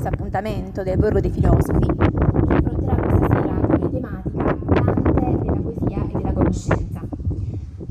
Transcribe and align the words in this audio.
questo 0.00 0.16
appuntamento 0.16 0.82
del 0.82 0.96
Borgo 0.96 1.20
dei 1.20 1.30
Filosofi 1.30 1.86
che 1.86 2.54
affronterà 2.54 2.94
questa 2.94 3.26
sera 3.26 3.54
come 3.66 3.90
tematica 3.90 4.56
Dante 4.64 5.38
della 5.42 5.60
poesia 5.60 6.04
e 6.08 6.16
della 6.16 6.32
conoscenza. 6.32 7.00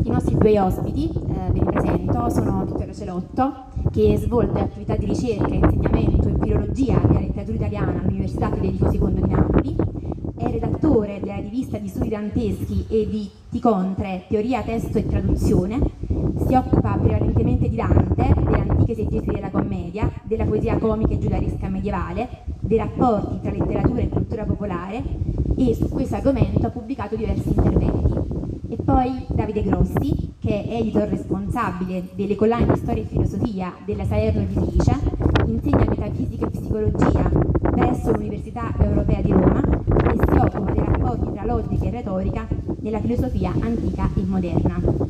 I 0.04 0.10
nostri 0.10 0.36
due 0.36 0.60
ospiti, 0.60 1.12
eh, 1.12 1.52
ve 1.52 1.60
li 1.60 1.66
presento, 1.66 2.30
sono 2.32 2.66
Vittorio 2.66 2.94
Celotto, 2.96 3.54
che 3.92 4.18
svolge 4.18 4.60
attività 4.60 4.96
di 4.96 5.06
ricerca 5.06 5.54
insegnamento 5.54 6.30
in 6.30 6.40
filologia 6.42 7.00
e 7.00 7.14
letteratura 7.14 7.56
italiana 7.58 7.92
all'Università 7.92 8.50
Federico 8.50 8.92
II 8.92 9.14
di 9.14 9.30
Napoli, 9.30 9.76
è 10.36 10.50
redattore 10.50 11.20
della 11.20 11.36
rivista 11.36 11.78
di 11.78 11.90
studi 11.90 12.10
danteschi 12.10 12.86
e 12.90 13.08
di 13.08 13.30
Ticontre, 13.52 14.24
Teoria, 14.28 14.64
Testo 14.64 14.98
e 14.98 15.06
Traduzione, 15.06 15.80
si 16.50 16.56
occupa 16.56 16.98
prevalentemente 17.00 17.70
di 17.70 17.76
Dante, 17.76 18.34
delle 18.36 18.58
antiche 18.58 18.96
settesi 18.96 19.28
della 19.28 19.52
commedia, 19.52 20.12
della 20.24 20.46
poesia 20.46 20.80
comica 20.80 21.14
e 21.14 21.20
giudaresca 21.20 21.70
medievale, 21.70 22.28
dei 22.62 22.80
rapporti 22.80 23.40
tra 23.40 23.52
letteratura 23.52 24.02
e 24.02 24.10
cultura 24.10 24.46
popolare 24.46 25.04
e 25.56 25.76
su 25.76 25.88
questo 25.90 26.16
argomento 26.16 26.66
ha 26.66 26.70
pubblicato 26.72 27.16
diversi 27.16 27.50
interventi. 27.50 28.18
E 28.68 28.78
poi 28.84 29.28
Davide 29.28 29.62
Grossi, 29.62 30.34
che 30.40 30.66
è 30.66 30.74
editor 30.78 31.08
responsabile 31.10 32.10
delle 32.16 32.36
collane 32.36 32.66
di 32.66 32.80
storia 32.80 33.04
e 33.04 33.06
filosofia 33.06 33.72
della 33.86 34.06
Salerno 34.06 34.42
Editrice, 34.42 34.98
insegna 35.46 35.86
metafisica 35.88 36.48
e 36.48 36.50
psicologia 36.50 37.30
presso 37.60 38.12
l'Università 38.12 38.74
Europea 38.80 39.22
di 39.22 39.32
Roma 39.32 39.62
e 39.62 40.18
si 40.18 40.40
occupa 40.40 40.72
dei 40.72 40.84
rapporti 40.84 41.32
tra 41.32 41.46
logica 41.46 41.86
e 41.86 41.92
retorica 41.92 42.48
nella 42.80 43.02
filosofia 43.02 43.54
antica 43.62 44.10
e 44.16 44.24
moderna. 44.24 45.09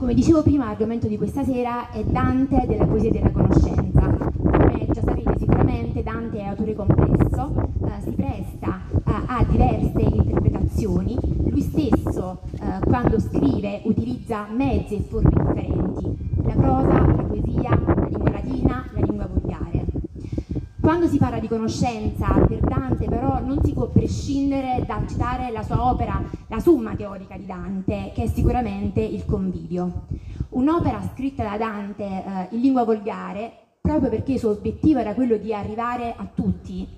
Come 0.00 0.14
dicevo 0.14 0.42
prima, 0.42 0.64
l'argomento 0.64 1.06
di 1.08 1.18
questa 1.18 1.44
sera 1.44 1.90
è 1.90 2.02
Dante 2.02 2.64
della 2.66 2.86
poesia 2.86 3.10
della 3.10 3.30
conoscenza. 3.30 4.00
Come 4.00 4.86
già 4.90 5.02
sapete 5.02 5.34
sicuramente 5.36 6.02
Dante 6.02 6.38
è 6.38 6.44
autore 6.44 6.74
complesso, 6.74 7.68
eh, 7.84 8.00
si 8.00 8.10
presta 8.12 8.80
eh, 8.90 9.12
a 9.26 9.44
diverse 9.46 10.00
interpretazioni, 10.00 11.18
lui 11.50 11.60
stesso 11.60 12.40
eh, 12.54 12.78
quando 12.86 13.20
scrive 13.20 13.82
utilizza 13.84 14.46
mezzi 14.50 14.96
e 14.96 15.00
forme 15.02 15.32
differenti, 15.34 16.16
la 16.44 16.54
prosa, 16.54 17.06
la 17.06 17.22
poesia, 17.22 17.78
la 17.84 18.06
lingua 18.08 18.30
latina. 18.30 18.89
Quando 20.80 21.08
si 21.08 21.18
parla 21.18 21.38
di 21.38 21.46
conoscenza 21.46 22.26
per 22.48 22.60
Dante 22.60 23.04
però 23.04 23.38
non 23.38 23.58
si 23.62 23.74
può 23.74 23.88
prescindere 23.88 24.82
dal 24.86 25.06
citare 25.06 25.50
la 25.50 25.62
sua 25.62 25.90
opera, 25.90 26.22
la 26.48 26.58
summa 26.58 26.94
teorica 26.94 27.36
di 27.36 27.44
Dante, 27.44 28.12
che 28.14 28.22
è 28.22 28.26
sicuramente 28.26 29.00
il 29.00 29.26
Convivio. 29.26 30.06
Un'opera 30.50 31.02
scritta 31.12 31.44
da 31.44 31.58
Dante 31.58 32.04
eh, 32.04 32.46
in 32.50 32.60
lingua 32.60 32.84
volgare 32.84 33.52
proprio 33.78 34.08
perché 34.08 34.32
il 34.32 34.38
suo 34.38 34.50
obiettivo 34.50 35.00
era 35.00 35.12
quello 35.12 35.36
di 35.36 35.52
arrivare 35.52 36.14
a 36.16 36.26
tutti. 36.34 36.88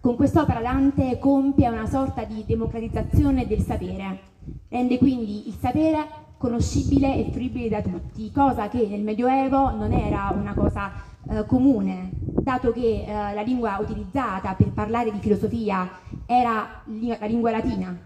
Con 0.00 0.14
quest'opera 0.14 0.60
Dante 0.60 1.18
compie 1.18 1.68
una 1.68 1.86
sorta 1.86 2.22
di 2.22 2.44
democratizzazione 2.46 3.48
del 3.48 3.62
sapere, 3.62 4.20
rende 4.68 4.96
quindi 4.98 5.48
il 5.48 5.54
sapere 5.58 6.06
conoscibile 6.38 7.16
e 7.16 7.30
fruibile 7.32 7.68
da 7.68 7.82
tutti, 7.82 8.30
cosa 8.30 8.68
che 8.68 8.86
nel 8.86 9.02
Medioevo 9.02 9.70
non 9.70 9.92
era 9.92 10.32
una 10.38 10.54
cosa 10.54 11.12
eh, 11.28 11.46
comune, 11.46 12.10
dato 12.20 12.72
che 12.72 13.04
eh, 13.06 13.12
la 13.12 13.42
lingua 13.42 13.78
utilizzata 13.80 14.54
per 14.54 14.72
parlare 14.72 15.10
di 15.10 15.18
filosofia 15.18 15.88
era 16.26 16.82
la 16.86 17.26
lingua 17.26 17.50
latina 17.50 17.96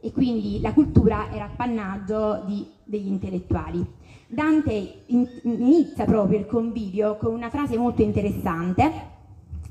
e 0.00 0.12
quindi 0.12 0.60
la 0.60 0.72
cultura 0.72 1.32
era 1.32 1.44
appannaggio 1.44 2.42
di, 2.46 2.66
degli 2.84 3.08
intellettuali. 3.08 3.84
Dante 4.28 5.02
in, 5.06 5.26
inizia 5.42 6.04
proprio 6.04 6.38
il 6.38 6.46
convivio 6.46 7.16
con 7.16 7.32
una 7.32 7.48
frase 7.48 7.76
molto 7.76 8.02
interessante 8.02 9.14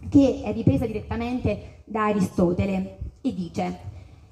che 0.10 0.42
è 0.44 0.54
ripresa 0.54 0.86
direttamente 0.86 1.82
da 1.86 2.06
Aristotele 2.06 3.00
e 3.22 3.34
dice 3.34 3.80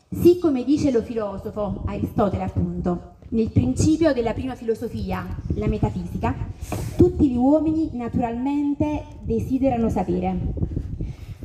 sì 0.09 0.37
come 0.39 0.63
dice 0.63 0.91
lo 0.91 1.01
filosofo 1.01 1.83
Aristotele 1.85 2.43
appunto 2.43 3.12
nel 3.33 3.49
principio 3.49 4.13
della 4.13 4.33
prima 4.33 4.55
filosofia, 4.55 5.25
la 5.55 5.67
metafisica, 5.67 6.35
tutti 6.95 7.29
gli 7.29 7.35
uomini 7.35 7.89
naturalmente 7.93 9.05
desiderano 9.21 9.89
sapere. 9.89 10.53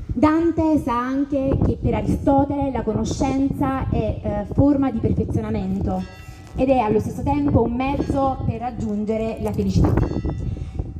Dante 0.06 0.78
sa 0.78 0.98
anche 0.98 1.56
che 1.64 1.78
per 1.80 1.94
Aristotele 1.94 2.70
la 2.70 2.82
conoscenza 2.82 3.88
è 3.88 4.20
eh, 4.22 4.46
forma 4.52 4.90
di 4.90 4.98
perfezionamento 4.98 6.02
ed 6.56 6.68
è 6.68 6.78
allo 6.78 7.00
stesso 7.00 7.22
tempo 7.22 7.62
un 7.62 7.72
mezzo 7.72 8.42
per 8.44 8.60
raggiungere 8.60 9.38
la 9.40 9.52
felicità. 9.52 9.94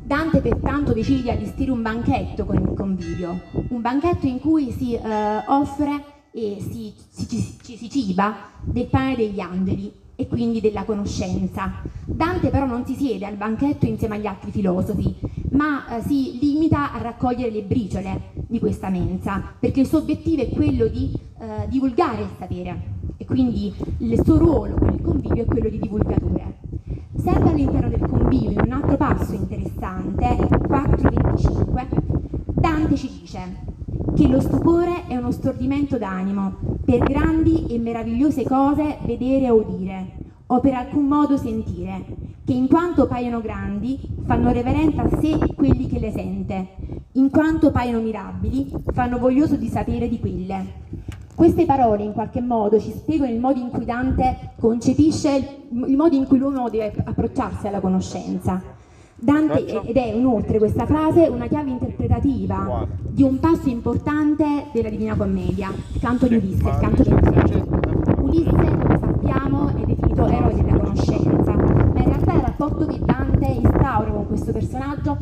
Dante 0.01 0.41
pertanto 0.41 0.93
decide 0.93 1.21
di 1.21 1.29
allestire 1.29 1.69
un 1.69 1.83
banchetto 1.83 2.45
con 2.45 2.55
il 2.55 2.73
convivio, 2.73 3.41
un 3.67 3.81
banchetto 3.81 4.25
in 4.25 4.39
cui 4.39 4.71
si 4.71 4.95
eh, 4.95 5.01
offre 5.47 6.03
e 6.31 6.57
si, 6.59 6.93
si, 7.09 7.57
si, 7.61 7.75
si 7.75 7.89
ciba 7.89 8.35
del 8.63 8.87
pane 8.87 9.15
degli 9.15 9.39
angeli, 9.39 10.07
e 10.19 10.27
quindi 10.27 10.59
della 10.59 10.83
conoscenza. 10.83 11.81
Dante 12.03 12.49
però 12.49 12.65
non 12.65 12.85
si 12.85 12.93
siede 12.93 13.25
al 13.25 13.37
banchetto 13.37 13.85
insieme 13.85 14.15
agli 14.17 14.25
altri 14.25 14.51
filosofi, 14.51 15.15
ma 15.51 15.87
eh, 15.87 16.01
si 16.01 16.37
limita 16.41 16.91
a 16.91 17.01
raccogliere 17.01 17.49
le 17.49 17.61
briciole 17.61 18.31
di 18.45 18.59
questa 18.59 18.89
mensa, 18.89 19.41
perché 19.57 19.79
il 19.79 19.87
suo 19.87 19.99
obiettivo 19.99 20.41
è 20.41 20.49
quello 20.49 20.87
di 20.87 21.13
eh, 21.39 21.69
divulgare 21.69 22.23
il 22.23 22.29
sapere 22.37 22.97
e 23.15 23.23
quindi 23.23 23.73
il 23.99 24.21
suo 24.21 24.37
ruolo 24.37 24.75
con 24.75 24.93
il 24.93 25.01
convivio 25.01 25.43
è 25.43 25.45
quello 25.45 25.69
di 25.69 25.79
divulgatore. 25.79 26.57
Sempre 27.15 27.51
all'interno 27.51 27.87
del 27.87 28.05
convivio, 28.05 28.51
in 28.51 28.61
un 28.65 28.71
altro 28.73 28.97
passo 28.97 29.33
interessante, 29.33 30.25
4.25, 30.25 31.87
Dante 32.45 32.95
ci 32.97 33.09
dice 33.21 33.67
che 34.15 34.27
lo 34.27 34.41
stupore 34.41 35.07
è 35.07 35.15
uno 35.15 35.31
stordimento 35.31 35.97
d'animo 35.97 36.68
per 36.89 37.03
grandi 37.03 37.67
e 37.67 37.77
meravigliose 37.77 38.43
cose 38.45 38.97
vedere 39.05 39.51
o 39.51 39.57
udire, 39.57 40.07
o 40.47 40.59
per 40.59 40.73
alcun 40.73 41.05
modo 41.05 41.37
sentire, 41.37 42.03
che 42.43 42.51
in 42.51 42.67
quanto 42.67 43.05
paiono 43.05 43.41
grandi 43.41 43.99
fanno 44.25 44.51
reverente 44.51 44.99
a 44.99 45.07
sé 45.19 45.37
quelli 45.53 45.85
che 45.85 45.99
le 45.99 46.11
sente, 46.11 46.67
in 47.11 47.29
quanto 47.29 47.69
paiono 47.69 48.01
mirabili 48.01 48.71
fanno 48.91 49.19
voglioso 49.19 49.55
di 49.55 49.67
sapere 49.67 50.09
di 50.09 50.19
quelle. 50.19 50.65
Queste 51.35 51.65
parole 51.65 52.01
in 52.01 52.11
qualche 52.13 52.41
modo 52.41 52.79
ci 52.79 52.89
spiegano 52.89 53.31
il 53.31 53.39
modo 53.39 53.59
in 53.59 53.69
cui 53.69 53.85
Dante 53.85 54.53
concepisce 54.59 55.59
il 55.71 55.95
modo 55.95 56.15
in 56.15 56.25
cui 56.25 56.39
l'uomo 56.39 56.69
deve 56.69 57.03
approcciarsi 57.05 57.67
alla 57.67 57.81
conoscenza 57.81 58.77
Dante, 59.21 59.65
ed 59.65 59.97
è 59.97 60.13
inoltre 60.13 60.57
questa 60.57 60.85
frase 60.85 61.27
una 61.27 61.47
chiave 61.47 61.71
interpretativa 61.71 62.87
di 63.01 63.21
un 63.21 63.39
passo 63.39 63.67
importante 63.67 64.67
della 64.71 64.89
Divina 64.89 65.15
Commedia, 65.15 65.71
il 65.93 65.99
canto 65.99 66.27
di 66.27 66.35
Ulisse, 66.35 66.69
il 66.69 66.77
canto 66.79 67.03
di 67.03 67.11
Ulisse. 67.11 67.67
Ulisse, 68.19 68.51
come 68.51 68.99
sappiamo, 68.99 69.67
è 69.69 69.85
definito 69.85 70.25
eroe 70.25 70.53
della 70.53 70.77
conoscenza, 70.77 71.51
ma 71.53 71.99
in 71.99 72.05
realtà 72.05 72.33
il 72.33 72.41
rapporto 72.41 72.85
che 72.85 72.99
Dante 73.03 73.45
instaura 73.45 74.09
con 74.09 74.27
questo 74.27 74.51
personaggio 74.51 75.17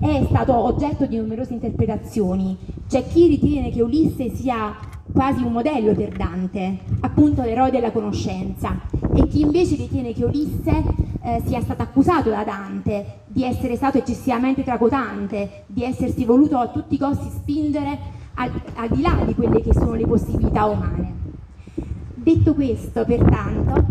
è 0.00 0.24
stato 0.28 0.54
oggetto 0.54 1.06
di 1.06 1.16
numerose 1.16 1.52
interpretazioni. 1.52 2.56
C'è 2.88 3.06
chi 3.06 3.28
ritiene 3.28 3.70
che 3.70 3.82
Ulisse 3.82 4.30
sia 4.30 4.74
quasi 5.16 5.42
un 5.42 5.52
modello 5.52 5.94
per 5.94 6.10
Dante, 6.10 6.76
appunto 7.00 7.40
l'eroe 7.40 7.70
della 7.70 7.90
conoscenza, 7.90 8.78
e 9.14 9.26
chi 9.28 9.40
invece 9.40 9.76
ritiene 9.76 10.12
che 10.12 10.26
Ulisse 10.26 10.84
eh, 11.22 11.42
sia 11.46 11.62
stato 11.62 11.80
accusato 11.80 12.28
da 12.28 12.44
Dante 12.44 13.20
di 13.24 13.42
essere 13.42 13.76
stato 13.76 13.96
eccessivamente 13.96 14.62
tracotante, 14.62 15.64
di 15.68 15.84
essersi 15.84 16.26
voluto 16.26 16.58
a 16.58 16.68
tutti 16.68 16.96
i 16.96 16.98
costi 16.98 17.30
spingere 17.30 17.98
al, 18.34 18.50
al 18.74 18.90
di 18.90 19.00
là 19.00 19.16
di 19.24 19.34
quelle 19.34 19.62
che 19.62 19.72
sono 19.72 19.94
le 19.94 20.06
possibilità 20.06 20.66
umane. 20.66 21.14
Detto 22.14 22.52
questo, 22.52 23.06
pertanto, 23.06 23.86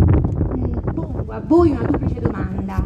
mh, 0.53 0.93
pongo 0.93 1.25
a 1.31 1.41
voi 1.43 1.71
una 1.71 1.81
duplice 1.89 2.19
domanda. 2.21 2.85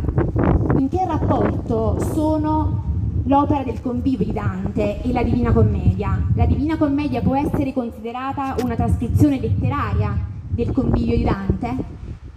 In 0.78 0.88
che 0.88 1.06
rapporto 1.06 2.00
sono 2.14 2.89
l'opera 3.30 3.64
del 3.64 3.80
convivio 3.80 4.26
di 4.26 4.34
Dante 4.34 5.04
e 5.04 5.12
la 5.12 5.22
Divina 5.22 5.54
Commedia? 5.54 6.20
La 6.34 6.48
Divina 6.48 6.78
Commedia 6.78 7.22
può 7.22 7.36
essere 7.36 7.74
considerata 7.74 8.56
una 8.64 8.74
trascrizione 8.74 9.40
letteraria 9.40 10.18
del 10.48 10.72
convivio 10.72 11.16
di 11.16 11.24
Dante? 11.24 11.76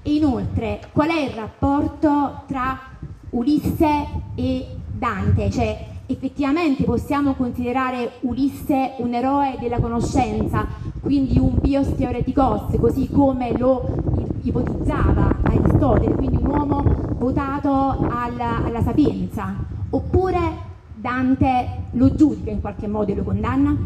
E 0.03 0.15
inoltre, 0.15 0.81
qual 0.93 1.09
è 1.09 1.19
il 1.19 1.31
rapporto 1.31 2.43
tra 2.47 2.79
Ulisse 3.31 4.07
e 4.35 4.67
Dante, 4.93 5.51
cioè 5.51 5.87
effettivamente 6.05 6.85
possiamo 6.85 7.33
considerare 7.33 8.13
Ulisse 8.21 8.93
un 8.99 9.15
eroe 9.15 9.57
della 9.61 9.81
conoscenza, 9.81 10.67
quindi 11.01 11.39
un 11.39 11.55
bios 11.59 11.95
theoreticos, 11.95 12.77
così 12.79 13.09
come 13.09 13.57
lo 13.57 13.95
ipotizzava 14.43 15.37
Aristotele, 15.43 16.15
quindi 16.17 16.37
un 16.37 16.51
uomo 16.51 16.85
votato 17.17 17.97
alla, 18.11 18.63
alla 18.63 18.83
sapienza, 18.83 19.55
oppure 19.89 20.69
Dante 21.03 21.69
lo 21.91 22.15
giudica 22.15 22.51
in 22.51 22.61
qualche 22.61 22.87
modo 22.87 23.11
e 23.11 23.17
lo 23.17 23.25
condanna? 23.25 23.77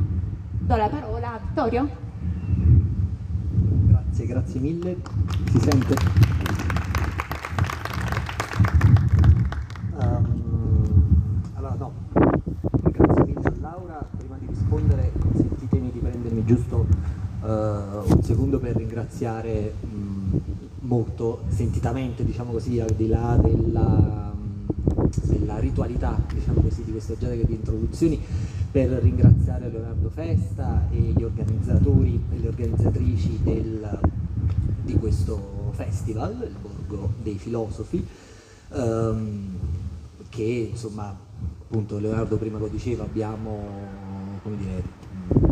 Do 0.60 0.76
la 0.76 0.88
parola 0.88 1.32
a 1.32 1.38
Vittorio. 1.38 1.88
Grazie, 3.88 4.26
grazie 4.26 4.60
mille. 4.60 4.96
Si 5.50 5.58
sente? 5.58 6.44
giusto 16.46 16.86
uh, 17.42 17.46
un 17.46 18.22
secondo 18.22 18.58
per 18.58 18.76
ringraziare 18.76 19.74
mh, 19.80 20.36
molto 20.80 21.42
sentitamente, 21.48 22.24
diciamo 22.24 22.52
così, 22.52 22.78
al 22.78 22.94
di 22.96 23.08
là 23.08 23.36
della, 23.36 24.32
della 25.24 25.58
ritualità 25.58 26.18
diciamo 26.32 26.60
così, 26.60 26.84
di 26.84 26.92
queste 26.92 27.16
giornate 27.18 27.46
di 27.46 27.54
introduzioni, 27.54 28.20
per 28.70 28.90
ringraziare 28.90 29.70
Leonardo 29.70 30.10
Festa 30.10 30.86
e 30.90 30.98
gli 30.98 31.22
organizzatori 31.22 32.20
e 32.32 32.38
le 32.38 32.48
organizzatrici 32.48 33.40
del, 33.42 33.98
di 34.82 34.94
questo 34.94 35.70
festival, 35.72 36.32
il 36.42 36.56
Borgo 36.60 37.14
dei 37.22 37.38
Filosofi, 37.38 38.06
um, 38.70 39.56
che 40.28 40.68
insomma 40.70 41.14
appunto 41.62 41.98
Leonardo 41.98 42.36
prima 42.36 42.58
lo 42.58 42.68
diceva, 42.68 43.04
abbiamo, 43.04 43.58
come 44.42 44.56
dire, 44.56 44.82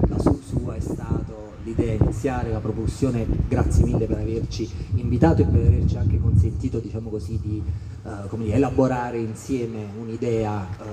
la 0.09 0.19
sua 0.19 0.75
è 0.75 0.81
stato 0.81 1.44
l'idea 1.65 1.97
di 1.97 2.03
iniziare 2.03 2.51
la 2.51 2.61
propulsione, 2.61 3.27
grazie 3.49 3.85
mille 3.85 4.07
per 4.07 4.19
averci 4.19 4.71
invitato 4.95 5.43
e 5.43 5.47
per 5.47 5.67
averci 5.67 5.97
anche 5.97 6.21
consentito, 6.21 6.79
diciamo 6.79 7.09
così, 7.09 7.39
di 7.43 7.63
uh, 8.03 8.37
dire, 8.37 8.55
elaborare 8.55 9.19
insieme 9.19 9.87
un'idea 9.99 10.67
uh, 10.79 10.85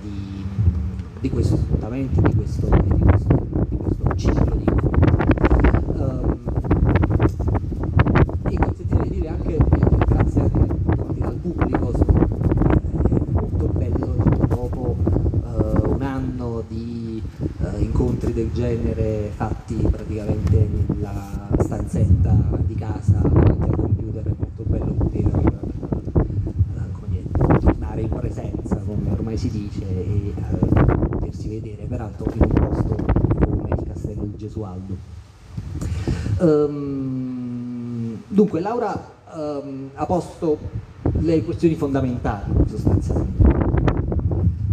di, 0.00 0.44
di 1.20 1.30
questi 1.30 1.54
appuntamenti, 1.54 2.20
di 2.22 2.34
questo, 2.34 2.68
di 2.68 3.00
questo, 3.00 3.46
di 3.68 3.76
questo 3.76 4.04
ciclo 4.16 4.54
di 4.56 4.64
incontri. 4.64 4.98
Um, 5.94 6.38
e 8.50 8.56
consentire 8.56 9.02
di 9.02 9.10
dire 9.10 9.28
anche, 9.28 9.56
grazie 10.06 10.40
anche 10.40 11.22
al 11.22 11.34
pubblico, 11.34 11.92
sono 11.92 12.28
molto 13.32 13.66
bello 13.66 14.46
dopo 14.48 14.96
uh, 15.04 15.90
un 15.92 16.02
anno 16.02 16.62
di 16.68 17.22
uh, 17.58 17.80
incontri 17.80 18.32
del 18.32 18.50
genere 18.52 19.30
fatti 19.34 19.74
praticamente 19.74 20.68
nella 20.86 21.48
stanzetta 21.58 22.36
di 22.66 22.74
casa 22.74 23.20
davanti 23.20 23.68
al 23.68 23.74
computer 23.76 24.24
è 24.24 24.34
molto 24.36 24.62
bello 24.64 24.92
poter 24.92 25.26
uh, 25.26 27.06
dire, 27.06 27.22
tornare 27.60 28.00
in 28.02 28.08
presenza 28.08 28.76
come 28.76 29.10
ormai 29.10 29.36
si 29.36 29.50
dice 29.50 29.82
e 29.86 30.32
potersi 31.08 31.48
vedere 31.48 31.84
peraltro 31.86 32.30
in 32.34 32.42
un 32.42 32.52
posto 32.52 32.94
come 33.44 33.68
il 33.68 33.92
Gesualdo 34.70 34.96
um, 36.38 38.22
dunque 38.28 38.60
Laura 38.60 39.10
um, 39.34 39.90
ha 39.94 40.06
posto 40.06 40.58
le 41.18 41.42
questioni 41.42 41.74
fondamentali 41.74 42.52
sostanzialmente. 42.66 43.48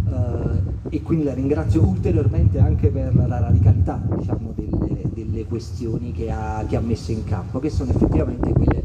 Uh, 0.04 0.60
e 0.90 1.02
quindi 1.02 1.24
la 1.24 1.34
ringrazio 1.34 1.82
ulteriormente 1.82 2.58
anche 2.58 2.88
per 2.88 3.14
la 3.14 3.40
radicalità 3.40 4.00
diciamo, 4.16 4.54
delle, 4.54 5.02
delle, 5.12 5.44
questioni 5.44 6.12
che 6.12 6.30
ha, 6.30 6.64
che 6.66 6.76
ha 6.76 6.80
messo 6.80 7.12
in 7.12 7.24
campo, 7.24 7.58
che 7.58 7.70
sono 7.70 7.90
effettivamente 7.90 8.52
quelle 8.52 8.82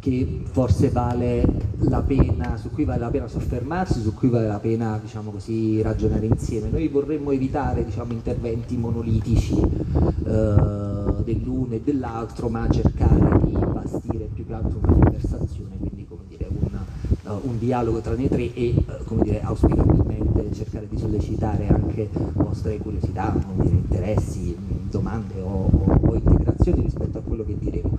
che 0.00 0.42
forse 0.50 0.90
vale 0.90 1.65
la 1.78 2.02
pena, 2.02 2.56
su 2.56 2.70
cui 2.70 2.84
vale 2.84 3.00
la 3.00 3.08
pena 3.08 3.28
soffermarsi, 3.28 4.00
su 4.00 4.14
cui 4.14 4.28
vale 4.28 4.46
la 4.46 4.58
pena 4.58 4.98
diciamo 5.02 5.30
così, 5.30 5.82
ragionare 5.82 6.26
insieme. 6.26 6.70
Noi 6.70 6.88
vorremmo 6.88 7.30
evitare 7.30 7.84
diciamo, 7.84 8.12
interventi 8.12 8.76
monolitici 8.76 9.54
uh, 9.54 11.22
dell'uno 11.22 11.74
e 11.74 11.80
dell'altro, 11.82 12.48
ma 12.48 12.68
cercare 12.68 13.40
di 13.44 13.52
bastire 13.52 14.28
più 14.32 14.46
che 14.46 14.54
altro 14.54 14.78
una 14.82 14.92
conversazione, 14.92 15.76
quindi 15.78 16.06
dire, 16.28 16.48
una, 16.48 16.84
uh, 17.24 17.40
un 17.42 17.58
dialogo 17.58 18.00
tra 18.00 18.14
noi 18.14 18.28
tre 18.28 18.52
e 18.54 18.74
uh, 18.76 19.22
dire, 19.22 19.42
auspicabilmente 19.42 20.52
cercare 20.52 20.88
di 20.88 20.96
sollecitare 20.96 21.68
anche 21.68 22.08
vostre 22.32 22.78
curiosità, 22.78 23.36
dire, 23.56 23.74
interessi, 23.74 24.56
domande 24.88 25.40
o, 25.40 25.68
o, 25.70 25.98
o, 26.00 26.14
integrazioni 26.14 26.82
rispetto 26.82 27.18
a 27.18 27.20
quello 27.20 27.44
che 27.44 27.56
diremo. 27.58 27.96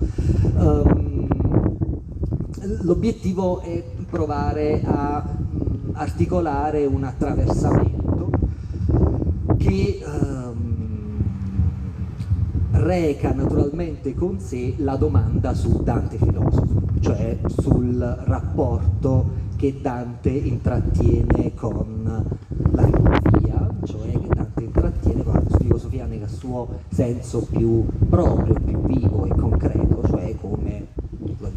Um, 0.56 1.07
l'obiettivo 2.82 3.60
è 3.60 3.82
provare 4.08 4.82
a 4.84 5.22
mh, 5.22 5.90
articolare 5.92 6.84
un 6.86 7.04
attraversamento 7.04 8.30
che 9.56 10.02
um, 10.04 11.22
reca 12.72 13.32
naturalmente 13.32 14.14
con 14.14 14.38
sé 14.38 14.74
la 14.78 14.96
domanda 14.96 15.54
su 15.54 15.82
Dante 15.82 16.16
filosofo, 16.18 16.82
cioè 17.00 17.38
sul 17.46 17.98
rapporto 18.24 19.46
che 19.56 19.78
Dante 19.80 20.30
intrattiene 20.30 21.52
con 21.54 22.26
la 22.72 22.82
filosofia, 22.84 23.68
cioè 23.84 24.12
che 24.12 24.28
Dante 24.28 24.62
intrattiene 24.62 25.22
con 25.24 25.32
la 25.34 25.58
filosofia 25.58 26.06
nel 26.06 26.28
suo 26.28 26.68
senso 26.88 27.46
più 27.50 27.84
proprio, 28.08 28.54
più 28.54 28.80
vivo 28.82 29.24
e 29.24 29.30
concreto, 29.30 29.67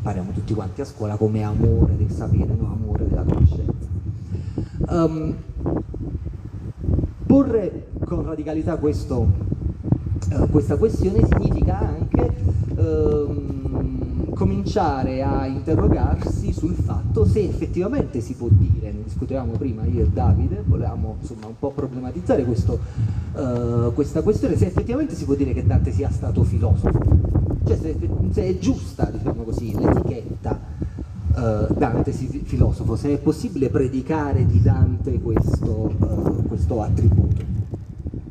impariamo 0.01 0.31
tutti 0.31 0.56
quanti 0.56 0.81
a 0.81 0.86
scuola, 0.86 1.15
come 1.15 1.44
amore 1.44 1.95
del 1.95 2.09
sapere, 2.09 2.56
non 2.57 2.71
amore 2.71 3.07
della 3.07 3.21
conoscenza. 3.21 3.88
Um, 4.89 5.36
porre 7.27 7.88
con 8.03 8.25
radicalità 8.25 8.77
questo, 8.77 9.27
uh, 10.31 10.50
questa 10.50 10.77
questione 10.77 11.24
significa 11.24 11.80
anche 11.80 12.36
um, 12.77 14.33
cominciare 14.33 15.21
a 15.21 15.45
interrogarsi 15.45 16.51
sul 16.51 16.74
fatto 16.74 17.24
se 17.24 17.44
effettivamente 17.44 18.21
si 18.21 18.33
può 18.33 18.48
dire, 18.50 18.92
ne 18.92 19.03
discutevamo 19.03 19.51
prima 19.51 19.86
io 19.86 20.01
e 20.06 20.07
Davide, 20.07 20.63
volevamo 20.65 21.18
insomma 21.21 21.45
un 21.45 21.59
po' 21.59 21.69
problematizzare 21.69 22.44
questo, 22.44 22.80
uh, 23.33 23.94
questa 23.94 24.24
questione, 24.24 24.57
se 24.57 24.65
effettivamente 24.65 25.13
si 25.13 25.25
può 25.25 25.36
dire 25.36 25.53
che 25.53 25.63
Dante 25.63 25.92
sia 25.92 26.09
stato 26.09 26.44
filosofo, 26.44 27.20
cioè 27.71 27.77
se, 27.77 27.95
se 28.31 28.44
è 28.44 28.57
giusta 28.57 29.06
diciamo 29.06 29.44
così, 29.44 29.73
l'etichetta 29.73 30.59
uh, 31.35 31.73
Dante 31.73 32.12
filosofo, 32.12 32.95
se 32.95 33.13
è 33.13 33.18
possibile 33.18 33.69
predicare 33.69 34.45
di 34.45 34.62
Dante 34.62 35.19
questo, 35.21 35.91
uh, 35.97 36.44
questo 36.47 36.81
attributo. 36.81 37.59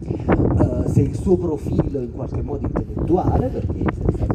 Uh, 0.02 0.88
se 0.88 1.02
il 1.02 1.14
suo 1.16 1.36
profilo 1.36 2.00
in 2.00 2.12
qualche 2.12 2.42
modo 2.42 2.66
intellettuale, 2.66 3.48
perché 3.48 3.84
se 4.16 4.26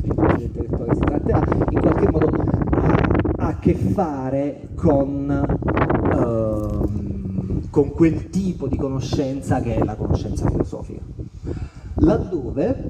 intellettuale 0.44 0.94
si 0.94 1.00
tratterà, 1.02 1.44
in 1.70 1.80
qualche 1.80 2.10
modo 2.10 2.30
ha 3.38 3.48
a 3.48 3.60
che 3.60 3.76
fare 3.76 4.70
con, 4.74 5.46
uh, 6.14 7.70
con 7.70 7.92
quel 7.92 8.30
tipo 8.30 8.68
di 8.68 8.78
conoscenza 8.78 9.60
che 9.60 9.76
è 9.76 9.84
la 9.84 9.96
conoscenza 9.96 10.50
filosofica. 10.50 11.02
Laddove 12.00 12.88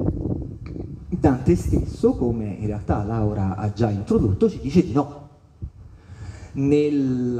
Dante 1.25 1.55
stesso, 1.55 2.13
come 2.13 2.55
in 2.60 2.67
realtà 2.67 3.03
Laura 3.03 3.55
ha 3.55 3.74
già 3.74 3.89
introdotto, 3.89 4.48
ci 4.48 4.60
dice 4.60 4.86
di 4.86 4.91
no. 4.91 5.29
Nell'opera, 6.51 7.36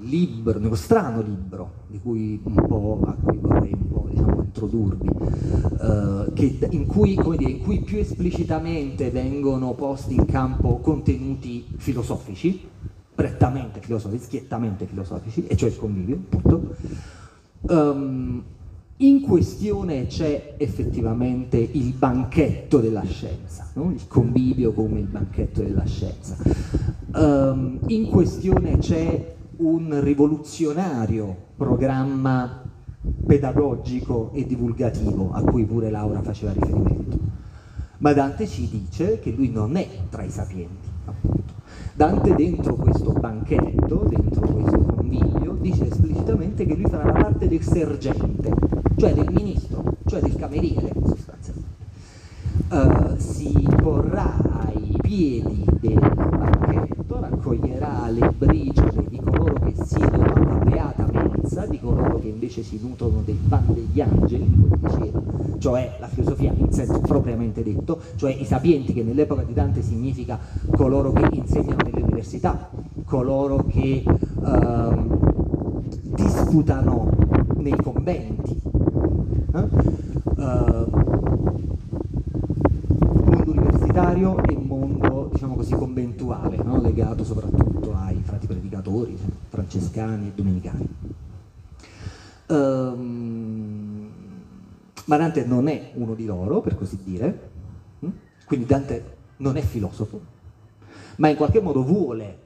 nel 0.00 0.08
libro, 0.08 0.58
nello 0.58 0.74
strano 0.74 1.22
libro 1.22 1.74
di 1.86 2.00
cui 2.00 2.40
un 2.42 2.54
po', 2.66 3.02
a 3.06 3.12
cui 3.12 3.38
vorrei 3.38 3.72
un 3.72 3.88
po' 3.88 4.08
diciamo, 4.10 4.42
introdurvi, 4.42 5.08
uh, 5.10 6.32
che, 6.32 6.58
in, 6.70 6.86
cui, 6.86 7.16
dire, 7.36 7.50
in, 7.52 7.62
cui, 7.62 7.82
più 7.82 7.98
esplicitamente 7.98 9.10
vengono 9.12 9.74
posti 9.74 10.16
in 10.16 10.24
campo 10.24 10.78
contenuti 10.78 11.64
filosofici, 11.76 12.68
prettamente 13.14 13.78
filosofici, 13.78 14.24
schiettamente 14.24 14.86
filosofici, 14.86 15.46
e 15.46 15.54
cioè 15.54 15.68
il 15.68 15.76
convivio, 15.78 16.16
appunto. 16.16 16.74
Um, 17.60 18.42
in 19.02 19.20
questione 19.22 20.06
c'è 20.06 20.54
effettivamente 20.58 21.56
il 21.56 21.92
banchetto 21.92 22.78
della 22.78 23.04
scienza, 23.04 23.68
no? 23.74 23.90
il 23.90 24.06
convivio 24.06 24.72
come 24.72 25.00
il 25.00 25.06
banchetto 25.06 25.60
della 25.60 25.84
scienza. 25.84 26.36
Um, 27.14 27.80
in 27.88 28.08
questione 28.08 28.78
c'è 28.78 29.34
un 29.56 30.00
rivoluzionario 30.02 31.36
programma 31.56 32.62
pedagogico 33.26 34.30
e 34.34 34.46
divulgativo 34.46 35.32
a 35.32 35.42
cui 35.42 35.64
pure 35.64 35.90
Laura 35.90 36.22
faceva 36.22 36.52
riferimento. 36.52 37.18
Ma 37.98 38.12
Dante 38.12 38.46
ci 38.46 38.68
dice 38.68 39.18
che 39.18 39.32
lui 39.32 39.50
non 39.50 39.76
è 39.76 39.88
tra 40.10 40.22
i 40.22 40.30
sapienti, 40.30 40.88
appunto. 41.06 41.54
Dante 41.94 42.34
dentro 42.34 42.76
questo 42.76 43.12
banchetto, 43.12 44.06
dentro 44.08 44.46
questo 44.46 44.78
convivio, 44.78 45.56
dice 45.60 45.88
esplicitamente 45.88 46.64
che 46.66 46.74
lui 46.74 46.88
farà 46.88 47.04
la 47.04 47.20
parte 47.20 47.48
del 47.48 47.62
sergente, 47.62 48.71
cioè 49.02 49.14
del 49.14 49.32
ministro, 49.32 49.82
cioè 50.06 50.20
del 50.20 50.36
cameriere 50.36 50.92
sostanzialmente. 51.04 51.70
Uh, 52.68 53.16
si 53.18 53.52
porrà 53.82 54.32
ai 54.68 54.96
piedi 55.00 55.64
del 55.80 55.98
banchetto, 55.98 57.18
raccoglierà 57.18 58.08
le 58.10 58.30
briciole 58.30 59.06
di 59.08 59.18
coloro 59.18 59.54
che 59.54 59.74
siedono 59.84 60.32
alla 60.32 60.64
beata 60.64 61.08
mensa, 61.10 61.66
di 61.66 61.80
coloro 61.80 62.20
che 62.20 62.28
invece 62.28 62.62
si 62.62 62.78
nutrono 62.80 63.22
del 63.24 63.38
pan 63.48 63.74
degli 63.74 64.00
angeli, 64.00 64.48
come 64.48 64.78
diceva, 64.80 65.20
cioè 65.58 65.96
la 65.98 66.06
filosofia 66.06 66.52
in 66.56 66.70
senso 66.70 67.00
propriamente 67.00 67.64
detto, 67.64 68.02
cioè 68.14 68.30
i 68.30 68.44
sapienti 68.44 68.92
che 68.92 69.02
nell'epoca 69.02 69.42
di 69.42 69.52
Dante 69.52 69.82
significa 69.82 70.38
coloro 70.76 71.10
che 71.10 71.26
insegnano 71.32 71.78
nelle 71.84 72.02
università, 72.02 72.70
coloro 73.04 73.64
che 73.64 74.04
uh, 74.06 75.18
disputano 76.14 77.10
nei 77.56 77.74
conventi. 77.82 78.81
Eh? 79.54 79.90
mondo 83.32 83.50
universitario 83.50 84.42
e 84.44 84.56
mondo, 84.56 85.28
diciamo 85.32 85.54
così, 85.54 85.74
conventuale, 85.74 86.56
no? 86.56 86.80
legato 86.80 87.24
soprattutto 87.24 87.94
ai 87.94 88.20
frati 88.22 88.46
predicatori, 88.46 89.16
francescani 89.48 90.28
e 90.28 90.32
domenicani. 90.34 90.88
Um, 92.48 94.10
ma 95.04 95.16
Dante 95.16 95.44
non 95.44 95.68
è 95.68 95.90
uno 95.94 96.14
di 96.14 96.24
loro, 96.24 96.60
per 96.60 96.76
così 96.76 96.98
dire, 97.02 97.50
hm? 98.00 98.08
quindi 98.46 98.66
Dante 98.66 99.16
non 99.38 99.56
è 99.56 99.60
filosofo, 99.60 100.20
ma 101.16 101.28
in 101.28 101.36
qualche 101.36 101.60
modo 101.60 101.82
vuole 101.82 102.38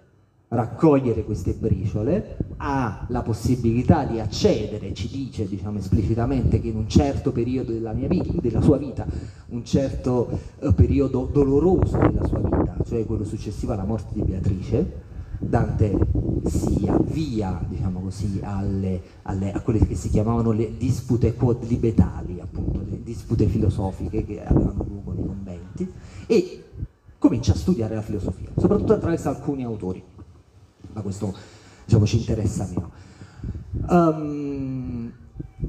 raccogliere 0.49 1.25
queste 1.25 1.55
briciole, 1.55 2.37
ha 2.59 3.07
la 3.09 3.23
possibilità 3.23 4.05
di 4.05 4.21
accedere, 4.21 4.95
ci 4.95 5.09
dice 5.09 5.47
diciamo, 5.49 5.79
esplicitamente 5.79 6.61
che 6.61 6.69
in 6.69 6.77
un 6.77 6.89
certo 6.89 7.33
periodo 7.33 7.73
della, 7.73 7.93
vita, 7.93 8.33
della 8.41 8.61
sua 8.61 8.77
vita, 8.77 9.07
un 9.49 9.65
certo 9.65 10.39
eh, 10.61 10.73
periodo 10.73 11.29
doloroso 11.31 11.99
della 11.99 12.25
sua 12.27 12.39
vita, 12.39 12.77
cioè 12.87 13.05
quello 13.05 13.25
successivo 13.25 13.73
alla 13.73 13.85
morte 13.85 14.13
di 14.15 14.23
Beatrice, 14.23 15.05
Dante 15.39 15.99
si 16.47 16.87
avvia 16.89 17.61
diciamo 17.69 18.01
così, 18.01 18.41
alle, 18.43 19.03
alle, 19.23 19.53
a 19.53 19.61
quelle 19.61 19.81
che 19.81 19.95
si 19.95 20.09
chiamavano 20.09 20.53
le 20.53 20.77
dispute 20.79 21.35
quodlibetali, 21.35 22.41
appunto, 22.41 22.83
le 22.89 23.03
dispute 23.03 23.47
filosofiche 23.47 24.25
che 24.25 24.43
avevano 24.45 24.85
luogo 24.89 25.13
nei 25.13 25.27
conventi, 25.27 25.93
e 26.27 26.65
comincia 27.19 27.53
a 27.53 27.57
studiare 27.57 27.97
la 27.97 28.03
filosofia, 28.03 28.49
soprattutto 28.57 28.93
attraverso 28.95 29.29
alcuni 29.29 29.65
autori 29.65 30.03
ma 30.97 31.03
questo 31.03 31.35
diciamo, 31.85 32.07
ci 32.07 32.17
interessa 32.17 32.67
meno. 32.67 32.91
Um, 33.89 35.13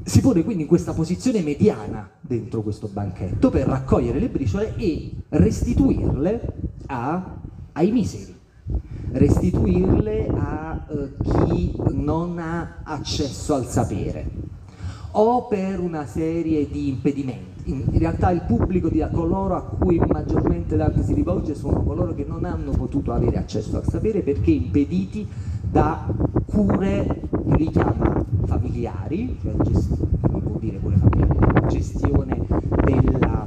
si 0.04 0.22
pone 0.22 0.44
quindi 0.44 0.64
in 0.64 0.70
questa 0.70 0.94
posizione 0.94 1.42
mediana 1.42 2.10
dentro 2.22 2.64
questo 2.64 2.88
banchetto 2.88 3.50
per 3.50 3.68
raccogliere 3.68 4.20
le 4.20 4.30
briciole 4.30 4.76
e 4.78 5.12
restituirle 5.30 6.42
a, 6.88 7.40
ai 7.74 7.92
miseri, 7.92 8.34
restituirle 9.12 10.28
a 10.28 10.86
uh, 10.88 11.10
chi 11.22 11.76
non 11.92 12.40
ha 12.40 12.82
accesso 12.84 13.54
al 13.54 13.66
sapere 13.66 14.47
o 15.20 15.48
per 15.48 15.80
una 15.80 16.06
serie 16.06 16.70
di 16.70 16.90
impedimenti 16.90 17.58
in 17.72 17.98
realtà 17.98 18.32
il 18.32 18.44
pubblico 18.44 18.88
di 18.88 19.06
coloro 19.12 19.56
a 19.56 19.62
cui 19.62 20.00
maggiormente 20.08 20.78
l'arte 20.78 21.04
si 21.04 21.14
rivolge 21.14 21.54
sono 21.54 21.84
coloro 21.84 22.14
che 22.14 22.26
non 22.26 22.46
hanno 22.46 22.72
potuto 22.72 23.12
avere 23.12 23.38
accesso 23.38 23.76
al 23.78 23.86
sapere 23.86 24.22
perché 24.22 24.52
impediti 24.52 25.28
da 25.70 26.08
cure 26.46 27.22
li 27.58 27.70
chiama 27.70 28.24
familiari, 28.46 29.38
cioè 29.42 29.54
non 30.32 30.42
può 30.42 30.58
dire 30.60 30.80
cure 30.80 30.96
familiari, 30.96 31.68
gestione 31.68 32.48
della 32.86 33.46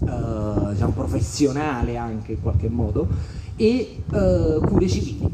uh, 0.00 0.70
diciamo, 0.70 0.92
professionale 0.92 1.96
anche 1.96 2.32
in 2.32 2.42
qualche 2.42 2.68
modo, 2.68 3.08
e 3.56 4.02
uh, 4.08 4.60
cure 4.60 4.88
civili, 4.88 5.28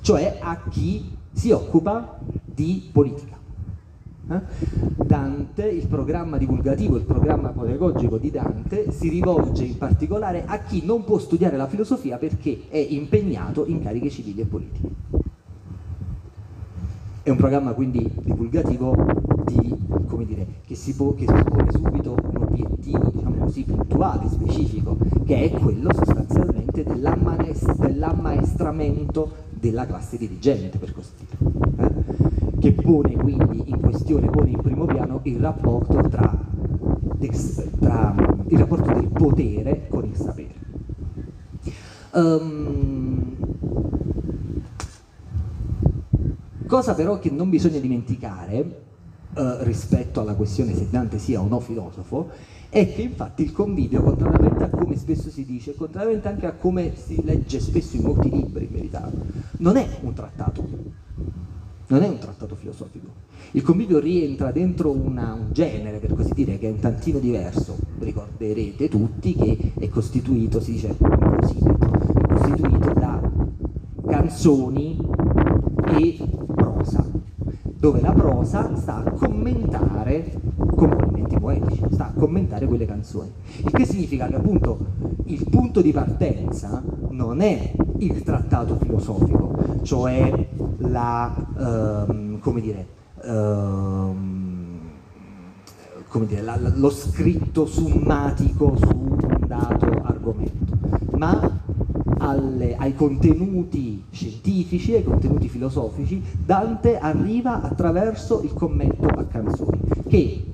cioè 0.00 0.38
a 0.40 0.58
chi 0.70 1.10
si 1.32 1.50
occupa 1.50 2.18
di 2.44 2.88
politica. 2.90 3.43
Eh? 4.28 4.40
Dante, 4.96 5.66
il 5.66 5.86
programma 5.86 6.38
divulgativo, 6.38 6.96
il 6.96 7.04
programma 7.04 7.50
pedagogico 7.50 8.16
di 8.16 8.30
Dante 8.30 8.90
si 8.90 9.08
rivolge 9.08 9.64
in 9.64 9.76
particolare 9.76 10.44
a 10.46 10.58
chi 10.58 10.84
non 10.84 11.04
può 11.04 11.18
studiare 11.18 11.56
la 11.56 11.66
filosofia 11.66 12.16
perché 12.16 12.62
è 12.68 12.78
impegnato 12.78 13.66
in 13.66 13.82
cariche 13.82 14.10
civili 14.10 14.40
e 14.40 14.46
politiche. 14.46 14.88
È 17.22 17.30
un 17.30 17.36
programma 17.36 17.72
quindi 17.72 18.10
divulgativo 18.22 18.94
di, 19.46 19.74
dire, 20.26 20.46
che, 20.66 20.74
si 20.74 20.94
pone 20.94 21.70
subito 21.70 22.16
un 22.22 22.42
obiettivo 22.42 23.10
diciamo 23.12 23.36
così, 23.36 23.64
puntuale, 23.64 24.28
specifico, 24.28 24.96
che 25.24 25.44
è 25.44 25.50
quello 25.50 25.90
sostanzialmente 25.92 26.82
dell'ammaestramento 26.82 29.32
della 29.50 29.86
classe 29.86 30.18
dirigente, 30.18 30.78
per 30.78 30.92
così 30.92 31.10
dire. 31.18 31.73
Che 32.64 32.72
pone 32.72 33.12
quindi 33.14 33.62
in 33.66 33.78
questione, 33.78 34.30
pone 34.30 34.48
in 34.48 34.62
primo 34.62 34.86
piano 34.86 35.20
il 35.24 35.36
rapporto 35.36 36.00
tra, 36.08 36.34
tra 37.78 38.14
il 38.46 38.58
rapporto 38.58 38.90
del 38.94 39.08
potere 39.08 39.86
con 39.86 40.06
il 40.06 40.16
sapere. 40.16 40.54
Um, 42.12 43.36
cosa 46.66 46.94
però 46.94 47.18
che 47.18 47.30
non 47.30 47.50
bisogna 47.50 47.80
dimenticare 47.80 48.60
uh, 49.34 49.42
rispetto 49.58 50.22
alla 50.22 50.34
questione 50.34 50.74
se 50.74 50.88
Dante 50.88 51.18
sia 51.18 51.42
o 51.42 51.46
no 51.46 51.60
filosofo 51.60 52.30
è 52.70 52.94
che 52.94 53.02
infatti 53.02 53.42
il 53.42 53.52
convivio, 53.52 54.02
contrariamente 54.02 54.64
a 54.64 54.70
come 54.70 54.96
spesso 54.96 55.28
si 55.28 55.44
dice, 55.44 55.74
contrariamente 55.74 56.28
anche 56.28 56.46
a 56.46 56.52
come 56.52 56.96
si 56.96 57.22
legge 57.22 57.60
spesso 57.60 57.96
in 57.96 58.04
molti 58.04 58.30
libri 58.30 58.64
in 58.64 58.72
verità, 58.72 59.12
non 59.58 59.76
è 59.76 59.86
un 60.00 60.14
trattato 60.14 61.02
non 61.88 62.02
è 62.02 62.08
un 62.08 62.18
trattato 62.18 62.54
filosofico. 62.54 63.06
Il 63.52 63.62
convivio 63.62 63.98
rientra 63.98 64.50
dentro 64.50 64.90
una, 64.90 65.34
un 65.34 65.52
genere, 65.52 65.98
per 65.98 66.14
così 66.14 66.32
dire, 66.32 66.58
che 66.58 66.68
è 66.68 66.70
un 66.70 66.78
tantino 66.78 67.18
diverso. 67.18 67.76
Ricorderete 67.98 68.88
tutti 68.88 69.34
che 69.34 69.72
è 69.78 69.88
costituito, 69.88 70.60
si 70.60 70.72
dice 70.72 70.96
così, 70.96 71.58
costituito 72.28 72.92
da 72.94 73.20
canzoni 74.06 74.98
e 75.98 76.18
prosa, 76.54 77.04
dove 77.84 78.00
la 78.00 78.12
prosa 78.12 78.74
sta 78.76 79.04
a 79.04 79.10
commentare 79.10 80.40
componimenti 80.74 81.38
poetici, 81.38 81.82
sta 81.90 82.06
a 82.06 82.12
commentare 82.18 82.64
quelle 82.64 82.86
canzoni. 82.86 83.30
Il 83.58 83.70
che 83.72 83.84
significa 83.84 84.26
che 84.26 84.36
appunto 84.36 84.78
il 85.26 85.46
punto 85.50 85.82
di 85.82 85.92
partenza 85.92 86.82
non 87.10 87.42
è 87.42 87.74
il 87.98 88.22
trattato 88.22 88.78
filosofico, 88.80 89.54
cioè 89.82 90.48
la, 90.78 91.30
ehm, 91.58 92.38
come 92.38 92.62
dire, 92.62 92.86
ehm, 93.22 94.78
come 96.08 96.24
dire 96.24 96.40
la, 96.40 96.58
lo 96.58 96.88
scritto 96.88 97.66
summatico 97.66 98.76
su 98.78 98.96
un 98.96 99.44
dato 99.46 99.84
argomento, 100.04 100.78
ma 101.18 101.63
alle, 102.24 102.74
ai 102.76 102.94
contenuti 102.94 104.04
scientifici, 104.10 104.94
ai 104.94 105.04
contenuti 105.04 105.48
filosofici, 105.48 106.22
Dante 106.44 106.98
arriva 106.98 107.60
attraverso 107.60 108.40
il 108.42 108.54
commento 108.54 109.06
a 109.06 109.24
canzoni, 109.24 109.80
che 110.08 110.50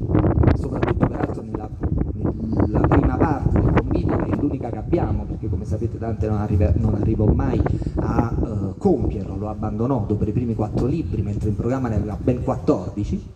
soprattutto 0.58 1.06
peraltro 1.06 1.42
nella, 1.42 1.68
nella 2.12 2.80
prima 2.80 3.16
parte 3.16 3.60
del 3.60 3.72
convito, 3.72 4.16
che 4.16 4.30
è 4.30 4.36
l'unica 4.36 4.70
che 4.70 4.78
abbiamo, 4.78 5.24
perché 5.24 5.48
come 5.48 5.64
sapete 5.64 5.96
Dante 5.96 6.28
non, 6.28 6.38
arriva, 6.38 6.72
non 6.76 6.94
arrivò 6.96 7.26
mai 7.26 7.62
a 7.96 8.34
uh, 8.36 8.74
compierlo, 8.76 9.36
lo 9.36 9.48
abbandonò 9.48 10.04
dopo 10.06 10.24
i 10.24 10.32
primi 10.32 10.54
quattro 10.54 10.86
libri, 10.86 11.22
mentre 11.22 11.50
in 11.50 11.54
programma 11.56 11.88
ne 11.88 11.96
aveva 11.96 12.18
ben 12.20 12.42
14, 12.42 13.28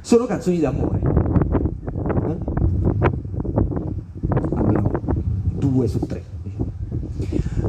sono 0.00 0.26
canzoni 0.26 0.58
d'amore. 0.58 1.00
Eh? 2.28 2.36
Almeno 4.54 4.90
due 5.58 5.88
su 5.88 5.98
tre. 6.00 6.27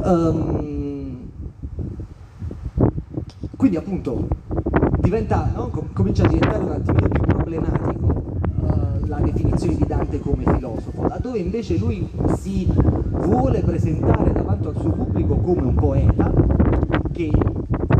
Um, 0.02 1.28
quindi 3.56 3.76
appunto 3.76 4.28
diventa, 5.00 5.50
no? 5.54 5.68
Com 5.68 5.92
comincia 5.92 6.24
a 6.24 6.28
diventare 6.28 6.64
un 6.64 6.70
attimino 6.70 7.08
più 7.08 7.22
problematico 7.26 8.06
uh, 8.06 9.06
la 9.06 9.18
definizione 9.18 9.76
di 9.76 9.84
Dante 9.86 10.18
come 10.20 10.44
filosofo, 10.44 11.06
laddove 11.06 11.38
invece 11.38 11.76
lui 11.76 12.08
si 12.38 12.66
vuole 13.10 13.60
presentare 13.60 14.32
davanti 14.32 14.68
al 14.68 14.76
suo 14.80 14.90
pubblico 14.92 15.36
come 15.36 15.62
un 15.62 15.74
poeta 15.74 16.32
che 17.12 17.30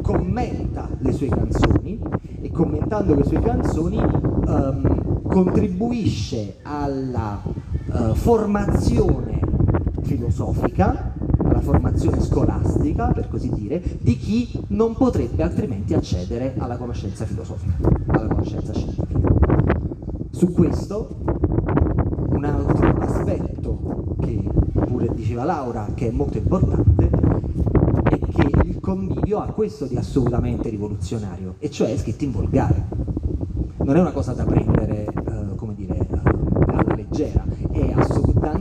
commenta 0.02 0.88
le 0.98 1.12
sue 1.12 1.28
canzoni 1.28 2.00
e 2.40 2.50
commentando 2.50 3.14
le 3.14 3.24
sue 3.24 3.40
canzoni 3.40 3.98
um, 3.98 5.22
contribuisce 5.22 6.56
alla 6.62 7.42
uh, 7.44 8.14
formazione 8.14 9.40
filosofica 10.02 11.09
alla 11.60 11.62
formazione 11.62 12.20
scolastica, 12.20 13.08
per 13.08 13.28
così 13.28 13.50
dire, 13.50 13.82
di 14.00 14.16
chi 14.16 14.50
non 14.68 14.94
potrebbe 14.94 15.42
altrimenti 15.42 15.94
accedere 15.94 16.54
alla 16.56 16.76
conoscenza 16.76 17.24
filosofica, 17.26 17.76
alla 18.06 18.28
conoscenza 18.28 18.72
scientifica. 18.72 19.18
Su 20.30 20.52
questo 20.52 21.18
un 22.30 22.44
altro 22.44 22.96
aspetto 22.98 24.14
che 24.20 24.42
pure 24.72 25.08
diceva 25.14 25.44
Laura, 25.44 25.88
che 25.94 26.08
è 26.08 26.10
molto 26.10 26.38
importante, 26.38 27.10
è 28.04 28.18
che 28.18 28.50
il 28.64 28.80
convivio 28.80 29.40
ha 29.40 29.46
questo 29.46 29.84
di 29.84 29.96
assolutamente 29.96 30.70
rivoluzionario, 30.70 31.56
e 31.58 31.70
cioè 31.70 31.92
è 31.92 31.96
scritto 31.98 32.24
in 32.24 32.32
volgare. 32.32 32.86
Non 33.82 33.96
è 33.96 34.00
una 34.00 34.12
cosa 34.12 34.32
da 34.32 34.44
prendere, 34.44 35.04
eh, 35.04 35.54
come 35.56 35.74
dire, 35.74 35.96
eh, 35.96 36.06
alla 36.66 36.94
leggera, 36.94 37.44
è 37.70 37.92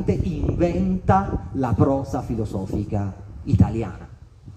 assolutamente 0.10 0.14
inventa 0.28 1.50
la 1.54 1.74
prosa 1.74 2.22
filosofica 2.22 3.14
italiana, 3.44 4.08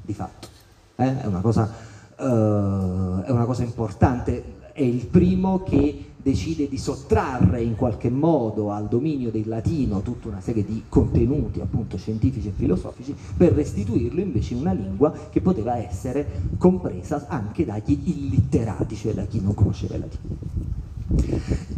di 0.01 0.15
fatto. 0.15 0.49
Eh? 0.97 1.21
È, 1.21 1.27
una 1.27 1.41
cosa, 1.41 1.71
uh, 2.19 3.21
è, 3.23 3.31
una 3.31 3.45
cosa, 3.45 3.63
importante, 3.63 4.61
è 4.73 4.83
il 4.83 5.07
primo 5.07 5.63
che 5.63 6.07
decide 6.17 6.69
di 6.69 6.79
sottrarre 6.79 7.61
in 7.63 7.75
qualche 7.75 8.09
modo 8.09 8.71
al 8.71 8.87
dominio 8.87 9.33
del 9.33 9.49
latino 9.49 10.03
tutta 10.03 10.29
una 10.29 10.41
serie 10.41 10.65
di 10.65 10.85
contenuti 10.89 11.61
appunto 11.61 11.97
scientifici 11.97 12.47
e 12.47 12.53
filosofici 12.53 13.13
per 13.37 13.53
restituirlo 13.53 14.21
invece 14.21 14.55
in 14.55 14.61
una 14.61 14.73
lingua 14.73 15.13
che 15.31 15.41
poteva 15.41 15.77
essere 15.77 16.25
compresa 16.59 17.27
anche 17.29 17.65
dagli 17.65 17.99
illitterati, 18.05 18.95
cioè 18.95 19.15
da 19.15 19.25
chi 19.25 19.41
non 19.41 19.55
conosceva 19.55 19.95
il 19.97 20.01
latino. 20.01 20.53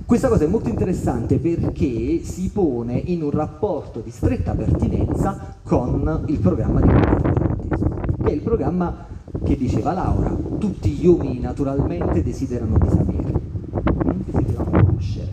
Questa 0.06 0.28
cosa 0.28 0.44
è 0.44 0.46
molto 0.46 0.68
interessante 0.68 1.38
perché 1.38 2.20
si 2.22 2.50
pone 2.50 2.94
in 2.94 3.22
un 3.22 3.30
rapporto 3.30 4.00
di 4.00 4.10
stretta 4.10 4.54
pertinenza 4.54 5.56
con 5.62 6.24
il 6.26 6.38
programma 6.38 6.80
di 6.80 6.88
che 8.22 8.30
è 8.30 8.34
il 8.34 8.40
programma 8.40 9.06
che 9.44 9.56
diceva 9.56 9.92
Laura, 9.92 10.34
tutti 10.58 10.90
gli 10.90 11.06
uomini 11.06 11.40
naturalmente 11.40 12.22
desiderano 12.22 12.78
di 12.78 12.88
sapere, 12.88 13.32
mm? 13.32 14.20
desiderano 14.24 14.70
conoscere. 14.70 15.32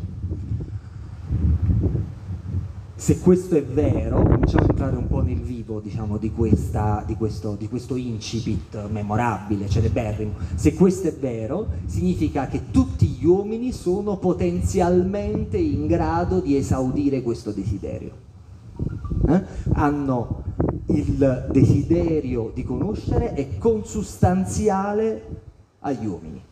Se 3.01 3.17
questo 3.17 3.55
è 3.55 3.63
vero, 3.63 4.21
cominciamo 4.21 4.63
a 4.63 4.69
entrare 4.69 4.95
un 4.95 5.07
po' 5.07 5.21
nel 5.21 5.41
vivo 5.41 5.79
diciamo, 5.79 6.17
di, 6.17 6.31
questa, 6.31 7.03
di, 7.03 7.15
questo, 7.15 7.55
di 7.55 7.67
questo 7.67 7.95
incipit 7.95 8.89
memorabile, 8.89 9.67
celeberrimo. 9.67 10.33
Se 10.53 10.75
questo 10.75 11.07
è 11.07 11.13
vero, 11.13 11.67
significa 11.87 12.45
che 12.45 12.69
tutti 12.69 13.07
gli 13.07 13.25
uomini 13.25 13.71
sono 13.71 14.17
potenzialmente 14.17 15.57
in 15.57 15.87
grado 15.87 16.41
di 16.41 16.55
esaudire 16.55 17.23
questo 17.23 17.49
desiderio. 17.49 18.11
Eh? 19.29 19.43
Hanno 19.73 20.43
il 20.89 21.47
desiderio 21.49 22.51
di 22.53 22.63
conoscere 22.63 23.33
è 23.33 23.57
consustanziale 23.57 25.41
agli 25.79 26.05
uomini. 26.05 26.43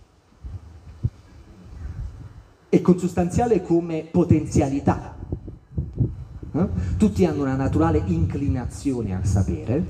È 2.70 2.82
consustanziale 2.82 3.62
come 3.62 4.08
potenzialità. 4.10 5.19
Eh? 6.62 6.98
Tutti 6.98 7.26
hanno 7.26 7.44
una 7.44 7.56
naturale 7.56 8.02
inclinazione 8.06 9.16
al 9.16 9.26
sapere, 9.26 9.84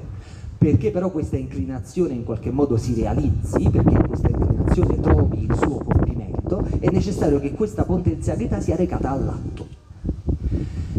perché 0.58 0.92
però 0.92 1.10
questa 1.10 1.38
inclinazione 1.38 2.14
in 2.14 2.24
qualche 2.24 2.52
modo 2.52 2.78
si 2.78 2.94
realizzi, 2.94 3.70
perché 3.70 3.98
questa 4.08 4.30
inclinazione 4.30 5.00
trovi 5.00 5.44
il 5.44 5.56
suo 5.56 5.84
compimento, 5.84 6.66
è 6.80 6.90
necessario 6.92 7.40
che 7.40 7.54
questa 7.54 7.84
potenzialità 7.84 8.60
sia 8.60 8.76
recata 8.76 9.10
all'atto. 9.12 9.68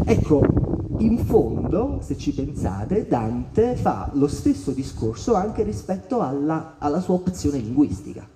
Ecco, 0.03 0.43
in 0.97 1.17
fondo, 1.19 1.99
se 2.01 2.17
ci 2.17 2.33
pensate, 2.33 3.07
Dante 3.07 3.75
fa 3.75 4.09
lo 4.13 4.27
stesso 4.27 4.71
discorso 4.71 5.35
anche 5.35 5.63
rispetto 5.63 6.21
alla, 6.21 6.75
alla 6.77 6.99
sua 6.99 7.15
opzione 7.15 7.57
linguistica. 7.57 8.27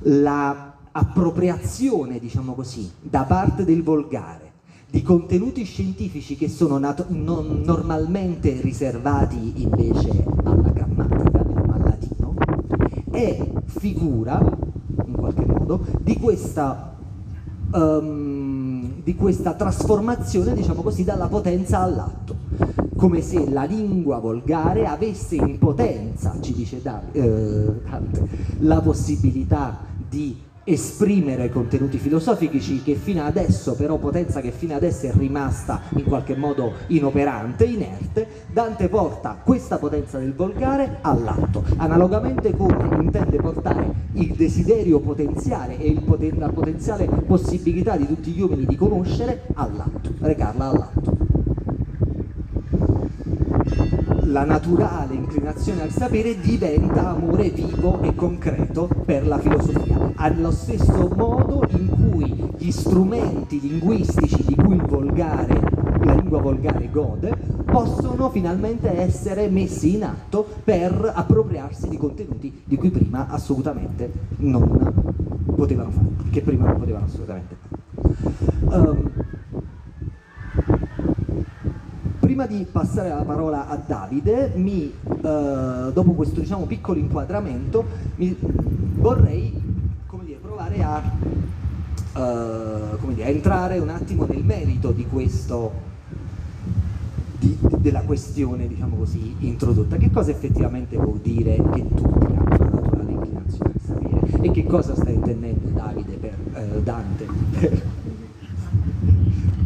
La 0.00 0.74
appropriazione, 0.92 2.18
diciamo 2.18 2.54
così, 2.54 2.90
da 3.00 3.22
parte 3.22 3.64
del 3.64 3.82
volgare 3.82 4.45
di 4.96 5.02
contenuti 5.02 5.62
scientifici 5.64 6.36
che 6.36 6.48
sono 6.48 6.78
normalmente 7.08 8.62
riservati 8.62 9.52
invece 9.56 10.24
alla 10.42 10.70
grammatica, 10.70 11.38
al 11.38 11.80
latino, 11.82 12.34
è 13.10 13.46
figura, 13.66 14.40
in 15.04 15.12
qualche 15.12 15.44
modo, 15.44 15.84
di 16.00 16.16
questa 16.18 16.96
um, 17.74 19.02
di 19.02 19.14
questa 19.16 19.52
trasformazione, 19.52 20.54
diciamo 20.54 20.80
così, 20.80 21.04
dalla 21.04 21.26
potenza 21.26 21.80
all'atto, 21.80 22.34
come 22.96 23.20
se 23.20 23.50
la 23.50 23.64
lingua 23.64 24.18
volgare 24.18 24.86
avesse 24.86 25.34
in 25.34 25.58
potenza, 25.58 26.38
ci 26.40 26.54
dice 26.54 26.80
Dante, 26.80 27.18
eh, 27.18 27.72
la 28.60 28.80
possibilità 28.80 29.78
di 30.08 30.44
esprimere 30.68 31.48
contenuti 31.48 31.96
filosofici 31.96 32.82
che 32.82 32.96
fino 32.96 33.24
adesso, 33.24 33.76
però 33.76 33.98
potenza 33.98 34.40
che 34.40 34.50
fino 34.50 34.74
adesso 34.74 35.06
è 35.06 35.12
rimasta 35.12 35.82
in 35.90 36.02
qualche 36.04 36.34
modo 36.36 36.72
inoperante, 36.88 37.64
inerte, 37.64 38.44
Dante 38.52 38.88
porta 38.88 39.40
questa 39.44 39.78
potenza 39.78 40.18
del 40.18 40.34
volgare 40.34 40.98
all'atto, 41.02 41.62
analogamente 41.76 42.50
come 42.56 42.96
intende 43.00 43.36
portare 43.36 43.92
il 44.14 44.34
desiderio 44.34 44.98
potenziale 44.98 45.78
e 45.78 45.92
poten 46.04 46.38
la 46.38 46.48
potenziale 46.48 47.06
possibilità 47.06 47.96
di 47.96 48.06
tutti 48.06 48.32
gli 48.32 48.40
uomini 48.40 48.66
di 48.66 48.76
conoscere 48.76 49.42
all'atto, 49.54 50.14
recarla 50.18 50.64
all'atto 50.68 51.35
la 54.26 54.44
naturale 54.44 55.14
inclinazione 55.14 55.82
al 55.82 55.90
sapere 55.90 56.38
diventa 56.40 57.10
amore 57.10 57.50
vivo 57.50 58.00
e 58.02 58.14
concreto 58.14 58.88
per 59.04 59.26
la 59.26 59.38
filosofia, 59.38 60.12
allo 60.16 60.50
stesso 60.50 61.08
modo 61.14 61.64
in 61.70 61.88
cui 61.88 62.50
gli 62.56 62.70
strumenti 62.70 63.60
linguistici 63.60 64.44
di 64.44 64.54
cui 64.54 64.78
volgare, 64.78 65.60
la 66.02 66.14
lingua 66.14 66.40
volgare 66.40 66.88
gode, 66.90 67.36
possono 67.64 68.30
finalmente 68.30 68.98
essere 68.98 69.48
messi 69.48 69.94
in 69.94 70.04
atto 70.04 70.46
per 70.64 71.12
appropriarsi 71.14 71.88
di 71.88 71.96
contenuti 71.96 72.62
di 72.64 72.76
cui 72.76 72.90
prima 72.90 73.28
assolutamente 73.28 74.10
non 74.38 75.14
potevano 75.54 75.90
fare, 75.90 76.06
che 76.30 76.40
prima 76.40 76.66
non 76.66 76.78
potevano 76.78 77.04
assolutamente. 77.04 77.56
Um, 78.68 79.10
prima 82.36 82.46
di 82.46 82.66
passare 82.70 83.08
la 83.08 83.22
parola 83.22 83.66
a 83.66 83.76
Davide, 83.76 84.52
mi, 84.56 84.92
eh, 84.92 85.90
dopo 85.90 86.12
questo 86.12 86.40
diciamo, 86.40 86.66
piccolo 86.66 86.98
inquadramento, 86.98 87.82
mi, 88.16 88.36
vorrei 88.96 89.58
dire, 90.22 90.38
provare 90.38 90.82
a, 90.82 91.02
eh, 92.14 93.14
dire, 93.14 93.24
a, 93.24 93.28
entrare 93.28 93.78
un 93.78 93.88
attimo 93.88 94.26
nel 94.26 94.44
merito 94.44 94.90
di 94.90 95.06
questo, 95.06 95.72
di, 97.38 97.56
della 97.78 98.02
questione 98.02 98.68
diciamo 98.68 98.96
così, 98.96 99.34
introdotta. 99.38 99.96
Che 99.96 100.10
cosa 100.10 100.30
effettivamente 100.30 100.98
vuol 100.98 101.20
dire 101.20 101.56
che 101.56 101.88
tutti 101.88 102.26
hanno 102.26 102.42
una 102.44 102.68
naturale 102.68 103.12
inclinazione 103.12 103.72
a 103.74 103.80
sapere? 103.82 104.42
E 104.42 104.50
che 104.50 104.66
cosa 104.66 104.94
sta 104.94 105.08
intendendo 105.08 105.70
Davide 105.70 106.12
per 106.16 106.34
eh, 106.52 106.82
Dante? 106.82 107.26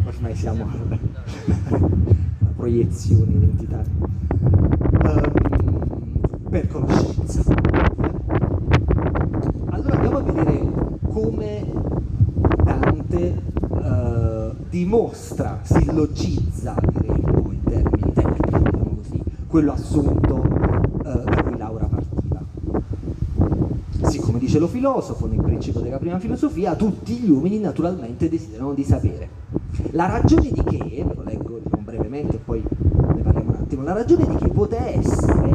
Ormai 0.07 0.37
siamo 0.37 0.69
proiezioni 2.61 3.37
identitarie, 3.37 3.91
um, 5.01 6.21
per 6.51 6.69
conoscenza. 6.69 7.43
Allora 9.71 9.95
andiamo 9.95 10.19
a 10.19 10.23
vedere 10.23 10.69
come 11.11 11.73
Dante 12.63 13.43
uh, 13.71 14.55
dimostra, 14.69 15.61
sillogizza, 15.63 16.75
diremmo 16.93 17.51
in 17.51 17.63
termini 17.65 18.13
tecnici, 18.13 18.63
diciamo 18.63 18.97
così, 18.97 19.23
quello 19.47 19.73
assunto 19.73 20.35
uh, 20.35 21.03
da 21.03 21.43
cui 21.43 21.57
Laura 21.57 21.87
partiva. 21.87 22.45
Sì, 24.03 24.19
come 24.19 24.39
dice 24.39 24.59
lo 24.59 24.69
filosofo 24.69 25.27
nel 25.27 25.41
principio 25.41 25.81
della 25.81 25.97
prima 25.97 26.19
filosofia, 26.19 26.75
tutti 26.75 27.15
gli 27.15 27.31
uomini 27.31 27.59
naturalmente 27.59 28.29
desiderano 28.29 28.75
di 28.75 28.85
sapere. 28.85 29.29
La 29.93 30.05
ragione 30.07 30.51
di 30.51 30.63
che, 30.63 31.07
lo 31.07 31.23
leggo 31.25 31.61
brevemente 32.11 32.39
poi 32.39 32.61
ne 33.15 33.23
parliamo 33.23 33.51
un 33.51 33.57
attimo, 33.61 33.83
la 33.85 33.93
ragione 33.93 34.27
di 34.27 34.35
che 34.35 34.49
può 34.49 34.67
essere 34.69 35.49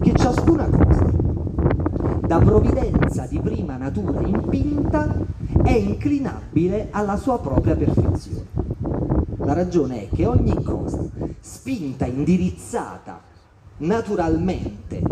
che 0.00 0.12
ciascuna 0.14 0.68
cosa, 0.68 1.10
da 2.26 2.38
provvidenza 2.38 3.26
di 3.26 3.40
prima 3.40 3.78
natura 3.78 4.20
impinta, 4.20 5.16
è 5.62 5.72
inclinabile 5.72 6.88
alla 6.90 7.16
sua 7.16 7.38
propria 7.40 7.74
perfezione. 7.74 8.46
La 9.38 9.54
ragione 9.54 10.02
è 10.02 10.14
che 10.14 10.26
ogni 10.26 10.62
cosa 10.62 11.02
spinta, 11.40 12.04
indirizzata 12.04 13.22
naturalmente 13.78 15.02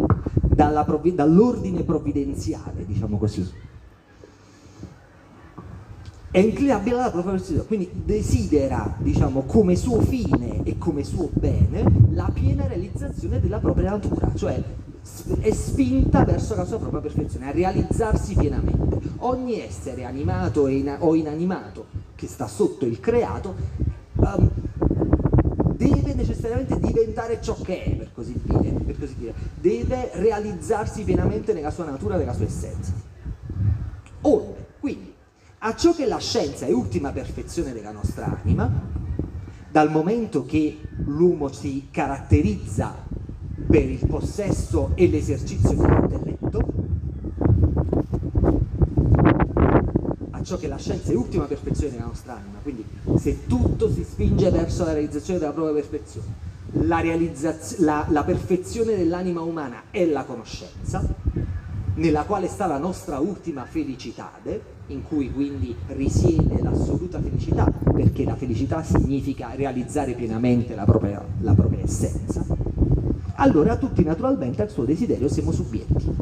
dall'ordine 0.54 1.82
provvidenziale, 1.82 2.84
diciamo 2.84 3.16
così, 3.16 3.50
è 6.30 6.38
inclinabile 6.38 6.96
alla 6.96 7.10
propria 7.10 7.32
versione, 7.32 7.64
quindi 7.64 7.90
desidera, 8.04 8.94
diciamo, 8.98 9.42
come 9.42 9.76
suo 9.76 10.00
fine 10.00 10.62
e 10.62 10.76
come 10.76 11.02
suo 11.02 11.30
bene 11.32 11.84
la 12.10 12.30
piena 12.32 12.66
realizzazione 12.66 13.40
della 13.40 13.58
propria 13.58 13.90
natura, 13.90 14.30
cioè 14.34 14.62
è 15.40 15.50
spinta 15.52 16.24
verso 16.24 16.54
la 16.54 16.66
sua 16.66 16.78
propria 16.78 17.00
perfezione, 17.00 17.48
a 17.48 17.50
realizzarsi 17.50 18.34
pienamente. 18.34 18.98
Ogni 19.20 19.60
essere 19.60 20.04
animato 20.04 20.68
o 20.98 21.14
inanimato 21.14 21.86
che 22.14 22.26
sta 22.26 22.46
sotto 22.46 22.84
il 22.84 23.00
creato 23.00 23.54
um, 24.16 24.50
deve 25.76 26.12
necessariamente 26.12 26.78
diventare 26.78 27.40
ciò 27.40 27.56
che 27.62 27.84
è, 27.84 27.90
per 27.94 28.12
così, 28.12 28.38
dire, 28.42 28.70
per 28.84 28.98
così 28.98 29.14
dire, 29.16 29.34
deve 29.58 30.10
realizzarsi 30.14 31.04
pienamente 31.04 31.54
nella 31.54 31.70
sua 31.70 31.84
natura, 31.84 32.16
nella 32.16 32.34
sua 32.34 32.44
essenza. 32.44 32.92
Quindi, 34.20 34.57
a 35.58 35.74
ciò 35.74 35.94
che 35.94 36.06
la 36.06 36.18
scienza 36.18 36.66
è 36.66 36.72
ultima 36.72 37.10
perfezione 37.12 37.72
della 37.72 37.92
nostra 37.92 38.40
anima, 38.42 38.70
dal 39.70 39.90
momento 39.90 40.44
che 40.44 40.78
l'uomo 41.04 41.48
si 41.52 41.88
caratterizza 41.90 42.94
per 43.68 43.88
il 43.88 44.04
possesso 44.06 44.92
e 44.94 45.08
l'esercizio 45.08 45.72
dell'intelletto, 45.72 46.78
ciò 50.48 50.56
che 50.56 50.66
la 50.66 50.78
scienza 50.78 51.10
è 51.10 51.12
l'ultima 51.12 51.44
perfezione 51.44 51.92
della 51.92 52.06
nostra 52.06 52.34
anima, 52.36 52.58
quindi 52.62 52.82
se 53.18 53.46
tutto 53.46 53.92
si 53.92 54.02
spinge 54.02 54.50
verso 54.50 54.82
la 54.82 54.92
realizzazione 54.92 55.38
della 55.38 55.52
propria 55.52 55.74
perfezione, 55.74 56.26
la, 56.70 57.02
la, 57.80 58.06
la 58.08 58.24
perfezione 58.24 58.96
dell'anima 58.96 59.42
umana 59.42 59.82
è 59.90 60.06
la 60.06 60.24
conoscenza, 60.24 61.06
nella 61.98 62.22
quale 62.24 62.46
sta 62.46 62.66
la 62.66 62.78
nostra 62.78 63.18
ultima 63.18 63.64
felicità, 63.64 64.30
in 64.86 65.02
cui 65.02 65.32
quindi 65.32 65.74
risiede 65.88 66.62
l'assoluta 66.62 67.20
felicità, 67.20 67.70
perché 67.92 68.24
la 68.24 68.36
felicità 68.36 68.82
significa 68.84 69.54
realizzare 69.54 70.12
pienamente 70.14 70.74
la 70.76 70.84
propria, 70.84 71.24
la 71.40 71.54
propria 71.54 71.82
essenza, 71.82 72.44
allora 73.34 73.76
tutti 73.76 74.04
naturalmente 74.04 74.62
al 74.62 74.70
suo 74.70 74.84
desiderio 74.84 75.28
siamo 75.28 75.50
subbietti. 75.50 76.16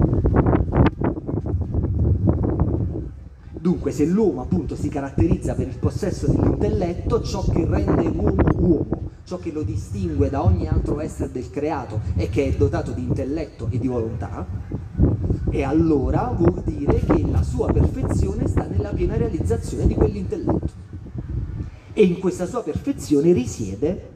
Dunque, 3.53 3.91
se 3.91 4.07
l'uomo 4.07 4.43
appunto 4.43 4.77
si 4.77 4.89
caratterizza 4.89 5.55
per 5.55 5.69
il 5.69 5.79
possesso 5.79 6.27
dell'intelletto, 6.27 7.21
ciò 7.21 7.43
che 7.43 7.67
rende 7.67 8.05
l'uomo 8.05 8.45
uomo, 8.59 9.11
ciò 9.25 9.39
che 9.39 9.53
lo 9.53 9.63
distingue 9.63 10.31
da 10.31 10.43
ogni 10.43 10.69
altro 10.69 11.01
essere 11.01 11.33
del 11.33 11.51
creato 11.51 12.01
e 12.15 12.29
che 12.31 12.47
è 12.47 12.57
dotato 12.57 12.93
di 12.93 13.03
intelletto 13.03 13.67
e 13.71 13.79
di 13.79 13.89
volontà, 13.89 14.47
e 15.57 15.63
allora 15.63 16.35
vuol 16.37 16.63
dire 16.65 17.01
che 17.01 17.25
la 17.31 17.43
sua 17.43 17.73
perfezione 17.73 18.47
sta 18.47 18.67
nella 18.67 18.91
piena 18.91 19.17
realizzazione 19.17 19.87
di 19.87 19.95
quell'intelletto. 19.95 20.69
E 21.95 22.03
in 22.03 22.19
questa 22.19 22.45
sua 22.45 22.63
perfezione 22.63 23.33
risiede 23.33 24.11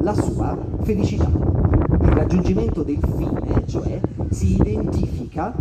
la 0.00 0.12
sua 0.12 0.54
felicità. 0.82 1.24
Il 1.24 2.10
raggiungimento 2.10 2.82
del 2.82 2.98
fine, 3.16 3.66
cioè, 3.66 3.98
si 4.28 4.56
identifica 4.56 5.54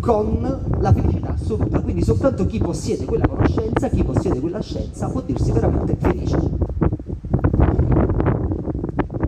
con 0.00 0.60
la 0.78 0.92
felicità 0.92 1.32
assoluta. 1.32 1.80
Quindi 1.80 2.04
soltanto 2.04 2.44
chi 2.44 2.58
possiede 2.58 3.06
quella 3.06 3.26
conoscenza, 3.26 3.88
chi 3.88 4.04
possiede 4.04 4.40
quella 4.40 4.60
scienza 4.60 5.08
può 5.08 5.22
dirsi 5.22 5.52
veramente 5.52 5.96
felice. 5.98 6.38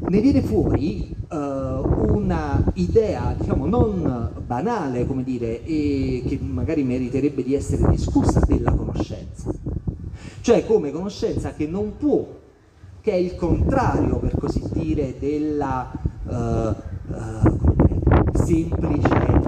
Ne 0.08 0.20
viene 0.20 0.42
fuori 0.42 1.16
uh, 1.30 1.77
una 2.08 2.62
idea, 2.74 3.34
diciamo, 3.38 3.66
non 3.66 4.30
banale, 4.44 5.06
come 5.06 5.22
dire, 5.22 5.64
e 5.64 6.22
che 6.26 6.38
magari 6.40 6.82
meriterebbe 6.82 7.42
di 7.42 7.54
essere 7.54 7.88
discussa 7.90 8.40
della 8.40 8.72
conoscenza. 8.72 9.50
Cioè 10.40 10.64
come 10.64 10.90
conoscenza 10.90 11.52
che 11.52 11.66
non 11.66 11.96
può, 11.98 12.26
che 13.00 13.12
è 13.12 13.16
il 13.16 13.34
contrario, 13.36 14.18
per 14.18 14.34
così 14.38 14.62
dire, 14.72 15.16
della 15.18 15.90
uh, 16.24 16.32
uh, 16.32 17.56
semplice 18.32 19.42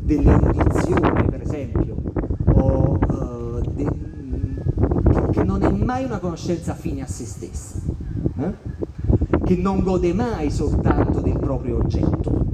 dell'erudizione, 0.00 1.24
per 1.24 1.42
esempio, 1.42 1.96
o 2.54 2.98
uh, 3.08 3.60
de, 3.72 3.88
che 5.30 5.42
non 5.44 5.62
è 5.62 5.70
mai 5.70 6.04
una 6.04 6.18
conoscenza 6.18 6.74
fine 6.74 7.02
a 7.02 7.06
se 7.06 7.24
stessa, 7.24 7.78
eh? 8.38 8.71
Che 9.44 9.56
non 9.56 9.82
gode 9.82 10.12
mai 10.12 10.50
soltanto 10.50 11.20
del 11.20 11.38
proprio 11.38 11.78
oggetto, 11.78 12.46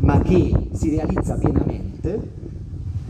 ma 0.00 0.20
che 0.20 0.70
si 0.72 0.90
realizza 0.90 1.36
pienamente 1.36 2.36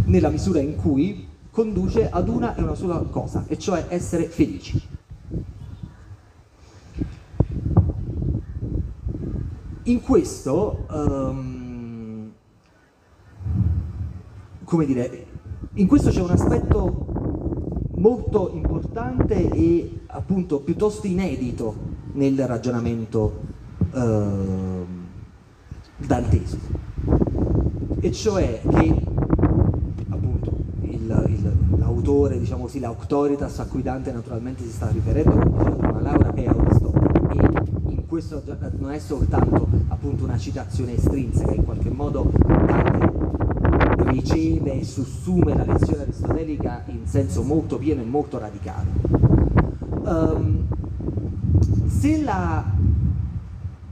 nella 0.04 0.30
misura 0.30 0.60
in 0.60 0.76
cui 0.76 1.26
conduce 1.50 2.08
ad 2.08 2.28
una 2.28 2.54
e 2.54 2.62
una 2.62 2.74
sola 2.74 2.98
cosa, 3.10 3.44
e 3.46 3.58
cioè 3.58 3.86
essere 3.88 4.24
felici. 4.24 4.80
In 9.84 10.02
questo 10.02 10.86
um, 10.90 12.30
come 14.68 14.84
dire, 14.84 15.26
in 15.74 15.86
questo 15.86 16.10
c'è 16.10 16.20
un 16.20 16.30
aspetto 16.30 17.06
molto 17.94 18.50
importante 18.52 19.48
e 19.48 20.00
appunto 20.08 20.60
piuttosto 20.60 21.06
inedito 21.06 21.87
nel 22.18 22.46
ragionamento 22.48 23.40
eh, 23.94 24.84
dantesco, 25.98 26.56
e 28.00 28.12
cioè 28.12 28.60
che 28.68 29.02
appunto 30.08 30.52
il, 30.80 31.24
il, 31.28 31.52
l'autore, 31.78 32.40
diciamo 32.40 32.64
così, 32.64 32.80
l'auctoritas 32.80 33.60
a 33.60 33.66
cui 33.66 33.82
Dante 33.82 34.10
naturalmente 34.10 34.64
si 34.64 34.70
sta 34.70 34.88
riferendo, 34.88 35.30
come 35.30 35.44
diceva 35.44 35.76
prima 35.76 36.00
Laura, 36.00 36.34
è 36.34 36.44
Aristotele, 36.44 37.62
e 37.86 37.92
in 37.92 38.06
questo 38.08 38.42
non 38.78 38.90
è 38.90 38.98
soltanto 38.98 39.68
appunto 39.86 40.24
una 40.24 40.38
citazione 40.38 40.94
estrinseca, 40.94 41.54
in 41.54 41.64
qualche 41.64 41.90
modo 41.90 42.32
Dante 42.34 43.26
riceve 44.10 44.80
e 44.80 44.84
sussume 44.84 45.54
la 45.54 45.64
lezione 45.64 46.02
aristotelica 46.02 46.82
in 46.86 47.06
senso 47.06 47.42
molto 47.42 47.78
pieno 47.78 48.02
e 48.02 48.04
molto 48.04 48.38
radicale. 48.38 48.86
Um, 50.02 50.57
se 51.98 52.22
la, 52.22 52.64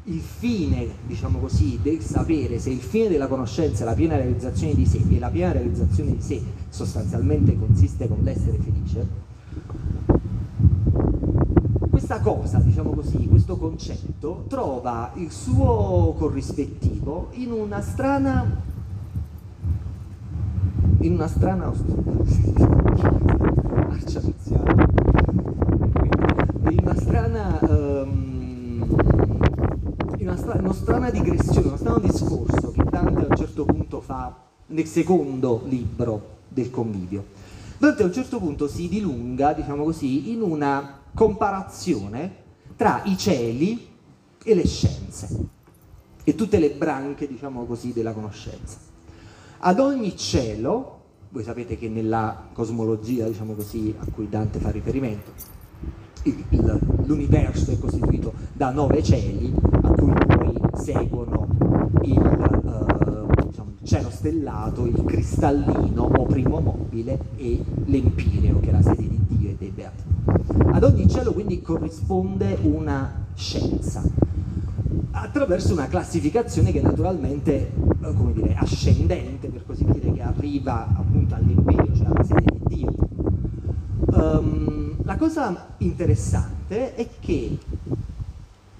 il 0.04 0.20
fine, 0.20 0.86
diciamo 1.08 1.40
così, 1.40 1.80
del 1.82 2.00
sapere, 2.00 2.60
se 2.60 2.70
il 2.70 2.78
fine 2.78 3.08
della 3.08 3.26
conoscenza 3.26 3.82
è 3.82 3.84
la 3.84 3.94
piena 3.94 4.14
realizzazione 4.14 4.74
di 4.74 4.86
sé 4.86 5.02
e 5.08 5.18
la 5.18 5.28
piena 5.28 5.50
realizzazione 5.50 6.12
di 6.14 6.22
sé 6.22 6.40
sostanzialmente 6.68 7.58
consiste 7.58 8.06
con 8.06 8.18
l'essere 8.22 8.58
felice, 8.58 9.08
questa 11.90 12.20
cosa, 12.20 12.58
diciamo 12.58 12.90
così, 12.90 13.26
questo 13.26 13.56
concetto 13.56 14.44
trova 14.46 15.10
il 15.16 15.32
suo 15.32 16.14
corrispettivo 16.16 17.30
in 17.32 17.50
una 17.50 17.80
strana 17.80 18.62
in 21.00 21.12
una 21.12 21.26
strana 21.26 21.72
marcia 23.88 24.20
strana 30.76 31.10
digressione 31.10 31.66
uno 31.66 31.76
strano 31.76 31.98
discorso 31.98 32.70
che 32.70 32.84
Dante 32.84 33.22
a 33.22 33.26
un 33.30 33.36
certo 33.36 33.64
punto 33.64 34.00
fa 34.00 34.44
nel 34.66 34.86
secondo 34.86 35.62
libro 35.64 36.34
del 36.48 36.70
convivio. 36.70 37.24
Dante 37.78 38.02
a 38.02 38.06
un 38.06 38.12
certo 38.12 38.38
punto 38.38 38.68
si 38.68 38.88
dilunga 38.88 39.54
diciamo 39.54 39.84
così 39.84 40.32
in 40.32 40.42
una 40.42 41.00
comparazione 41.14 42.44
tra 42.76 43.00
i 43.04 43.16
cieli 43.16 43.88
e 44.44 44.54
le 44.54 44.66
scienze 44.66 45.48
e 46.22 46.34
tutte 46.34 46.58
le 46.58 46.70
branche 46.70 47.26
diciamo 47.26 47.64
così 47.64 47.92
della 47.92 48.12
conoscenza. 48.12 48.78
Ad 49.58 49.80
ogni 49.80 50.14
cielo 50.16 51.00
voi 51.30 51.42
sapete 51.42 51.76
che 51.76 51.88
nella 51.88 52.48
cosmologia, 52.52 53.26
diciamo 53.26 53.54
così, 53.54 53.94
a 53.98 54.04
cui 54.12 54.28
Dante 54.28 54.58
fa 54.58 54.70
riferimento, 54.70 55.32
l'universo 57.04 57.72
è 57.72 57.78
costituito 57.78 58.32
da 58.52 58.70
nove 58.70 59.02
cieli 59.02 59.52
a 59.82 59.90
cui 59.90 60.35
seguono 60.86 61.48
il, 62.02 62.16
uh, 62.16 63.48
diciamo, 63.48 63.72
cielo 63.82 64.08
stellato, 64.08 64.86
il 64.86 65.02
cristallino 65.04 66.02
o 66.02 66.26
primo 66.26 66.60
mobile 66.60 67.18
e 67.36 67.60
l'empireo, 67.86 68.60
che 68.60 68.68
è 68.68 68.72
la 68.72 68.82
sede 68.82 69.08
di 69.08 69.18
Dio 69.26 69.50
e 69.50 69.56
dei 69.58 69.70
beati. 69.70 70.04
Ad 70.70 70.84
ogni 70.84 71.08
cielo 71.08 71.32
quindi 71.32 71.60
corrisponde 71.60 72.56
una 72.62 73.26
scienza, 73.34 74.00
attraverso 75.10 75.72
una 75.72 75.88
classificazione 75.88 76.70
che 76.70 76.80
naturalmente 76.80 77.72
eh, 77.72 78.14
come 78.14 78.32
dire, 78.32 78.54
ascendente, 78.54 79.48
per 79.48 79.64
così 79.66 79.84
dire, 79.86 80.12
che 80.12 80.22
arriva 80.22 80.86
appunto 80.86 81.34
all'imperio, 81.34 81.96
cioè 81.96 82.06
alla 82.06 82.22
sede 82.22 82.44
di 82.44 82.76
Dio. 82.76 82.94
Um, 84.12 84.94
la 85.02 85.16
cosa 85.16 85.66
interessante 85.78 86.94
è 86.94 87.08
che, 87.18 87.58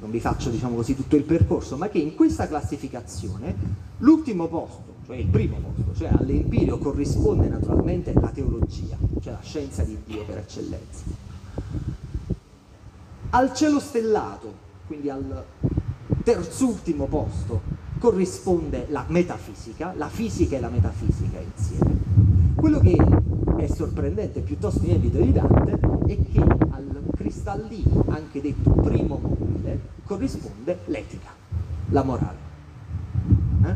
non 0.06 0.14
vi 0.14 0.20
faccio 0.20 0.50
diciamo 0.50 0.76
così 0.76 0.94
tutto 0.94 1.16
il 1.16 1.24
percorso, 1.24 1.76
ma 1.76 1.88
che 1.88 1.98
in 1.98 2.14
questa 2.14 2.46
classificazione 2.46 3.54
l'ultimo 3.98 4.46
posto, 4.46 4.94
cioè 5.04 5.16
il 5.16 5.26
primo 5.26 5.56
posto, 5.58 5.98
cioè 5.98 6.10
all'empirio 6.16 6.78
corrisponde 6.78 7.48
naturalmente 7.48 8.12
la 8.14 8.28
teologia, 8.28 8.96
cioè 9.20 9.32
la 9.32 9.40
scienza 9.42 9.82
di 9.82 9.98
Dio 10.06 10.24
per 10.24 10.38
eccellenza. 10.38 11.02
Al 13.30 13.52
cielo 13.52 13.80
stellato, 13.80 14.52
quindi 14.86 15.10
al 15.10 15.44
terzultimo 16.22 17.06
posto 17.06 17.60
corrisponde 17.98 18.86
la 18.90 19.04
metafisica, 19.08 19.92
la 19.96 20.08
fisica 20.08 20.56
e 20.56 20.60
la 20.60 20.68
metafisica 20.68 21.40
insieme. 21.40 22.54
Quello 22.54 22.78
che 22.78 22.96
è 23.56 23.66
sorprendente, 23.66 24.38
piuttosto 24.40 24.84
inedito 24.84 25.18
di 25.18 25.32
Dante, 25.32 25.80
è 26.06 26.16
che 26.30 26.40
al 26.40 27.02
cristallino, 27.16 28.04
anche 28.08 28.40
detto 28.40 28.70
primo 28.70 29.35
corrisponde 30.06 30.78
l'etica, 30.86 31.30
la 31.90 32.02
morale. 32.04 32.44
Eh? 33.64 33.74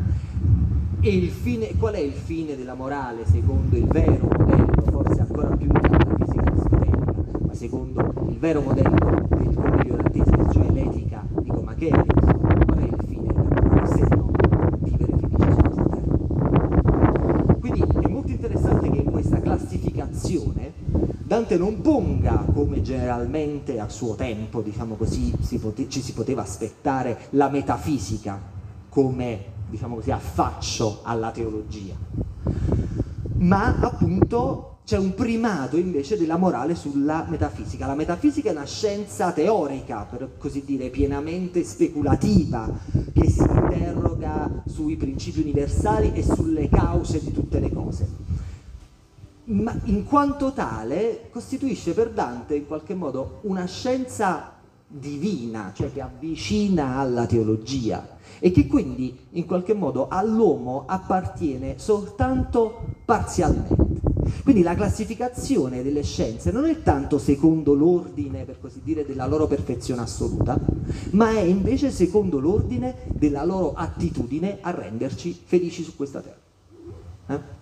E 1.01 1.17
il 1.17 1.31
fine, 1.31 1.77
qual 1.77 1.95
è 1.95 1.99
il 1.99 2.13
fine 2.13 2.57
della 2.57 2.75
morale 2.75 3.27
secondo 3.27 3.77
il 3.77 3.87
vero 3.87 4.29
modello, 4.31 4.83
forse 4.91 5.21
ancora 5.21 5.49
più 5.57 5.67
della 5.67 6.17
fisica 6.17 6.43
aristotelica, 6.43 7.15
ma 7.47 7.55
secondo 7.55 8.13
il 8.29 8.39
vero 8.39 8.61
modello 8.61 9.27
del 9.29 9.55
convivio 9.55 9.97
dantesco, 9.97 10.53
cioè 10.53 10.71
l'etica 10.71 11.27
dico 11.43 11.63
Machiavelli, 11.63 12.20
Dante 21.31 21.57
non 21.57 21.81
ponga, 21.81 22.45
come 22.53 22.83
generalmente 22.83 23.79
a 23.79 23.89
suo 23.89 24.17
tempo, 24.17 24.63
diciamo 24.63 24.97
così, 24.97 25.33
si 25.41 25.59
pote- 25.59 25.89
ci 25.89 26.03
si 26.03 26.13
poteva 26.13 26.43
aspettare, 26.43 27.17
la 27.31 27.49
metafisica 27.49 28.37
come, 28.89 29.45
diciamo 29.69 29.95
così, 29.95 30.11
affaccio 30.11 31.03
alla 31.05 31.31
teologia, 31.31 31.95
ma 33.37 33.79
appunto 33.79 34.79
c'è 34.85 34.99
un 34.99 35.15
primato 35.15 35.77
invece 35.77 36.19
della 36.19 36.37
morale 36.37 36.75
sulla 36.75 37.25
metafisica. 37.29 37.87
La 37.87 37.95
metafisica 37.95 38.49
è 38.49 38.53
una 38.53 38.67
scienza 38.67 39.31
teorica, 39.31 40.09
per 40.11 40.31
così 40.37 40.65
dire, 40.65 40.89
pienamente 40.89 41.63
speculativa, 41.63 42.69
che 43.15 43.31
si 43.31 43.43
interroga 43.43 44.65
sui 44.67 44.97
principi 44.97 45.43
universali 45.43 46.11
e 46.13 46.25
sulle 46.25 46.69
cause 46.69 47.23
di 47.23 47.31
tutte 47.31 47.61
le 47.61 47.73
cose 47.73 48.31
ma 49.51 49.77
in 49.85 50.05
quanto 50.05 50.53
tale 50.53 51.29
costituisce 51.31 51.93
per 51.93 52.11
Dante 52.11 52.55
in 52.55 52.67
qualche 52.67 52.95
modo 52.95 53.39
una 53.43 53.67
scienza 53.67 54.53
divina, 54.87 55.73
cioè 55.75 55.93
che 55.93 56.01
avvicina 56.01 56.97
alla 56.97 57.27
teologia 57.27 58.19
e 58.39 58.51
che 58.51 58.67
quindi 58.67 59.17
in 59.31 59.47
qualche 59.47 59.75
modo 59.75 60.09
all'uomo 60.09 60.85
appartiene 60.87 61.75
soltanto 61.79 62.95
parzialmente. 63.05 63.89
Quindi 64.45 64.63
la 64.63 64.75
classificazione 64.75 65.83
delle 65.83 66.03
scienze 66.03 66.53
non 66.53 66.65
è 66.67 66.83
tanto 66.83 67.19
secondo 67.19 67.75
l'ordine, 67.75 68.45
per 68.45 68.61
così 68.61 68.81
dire, 68.83 69.05
della 69.05 69.27
loro 69.27 69.47
perfezione 69.47 70.03
assoluta, 70.03 70.59
ma 71.11 71.31
è 71.31 71.41
invece 71.41 71.91
secondo 71.91 72.39
l'ordine 72.39 72.95
della 73.09 73.45
loro 73.45 73.75
attitudine 73.75 74.59
a 74.61 74.71
renderci 74.71 75.39
felici 75.45 75.83
su 75.83 75.97
questa 75.97 76.21
terra. 76.21 76.39
Eh? 77.27 77.59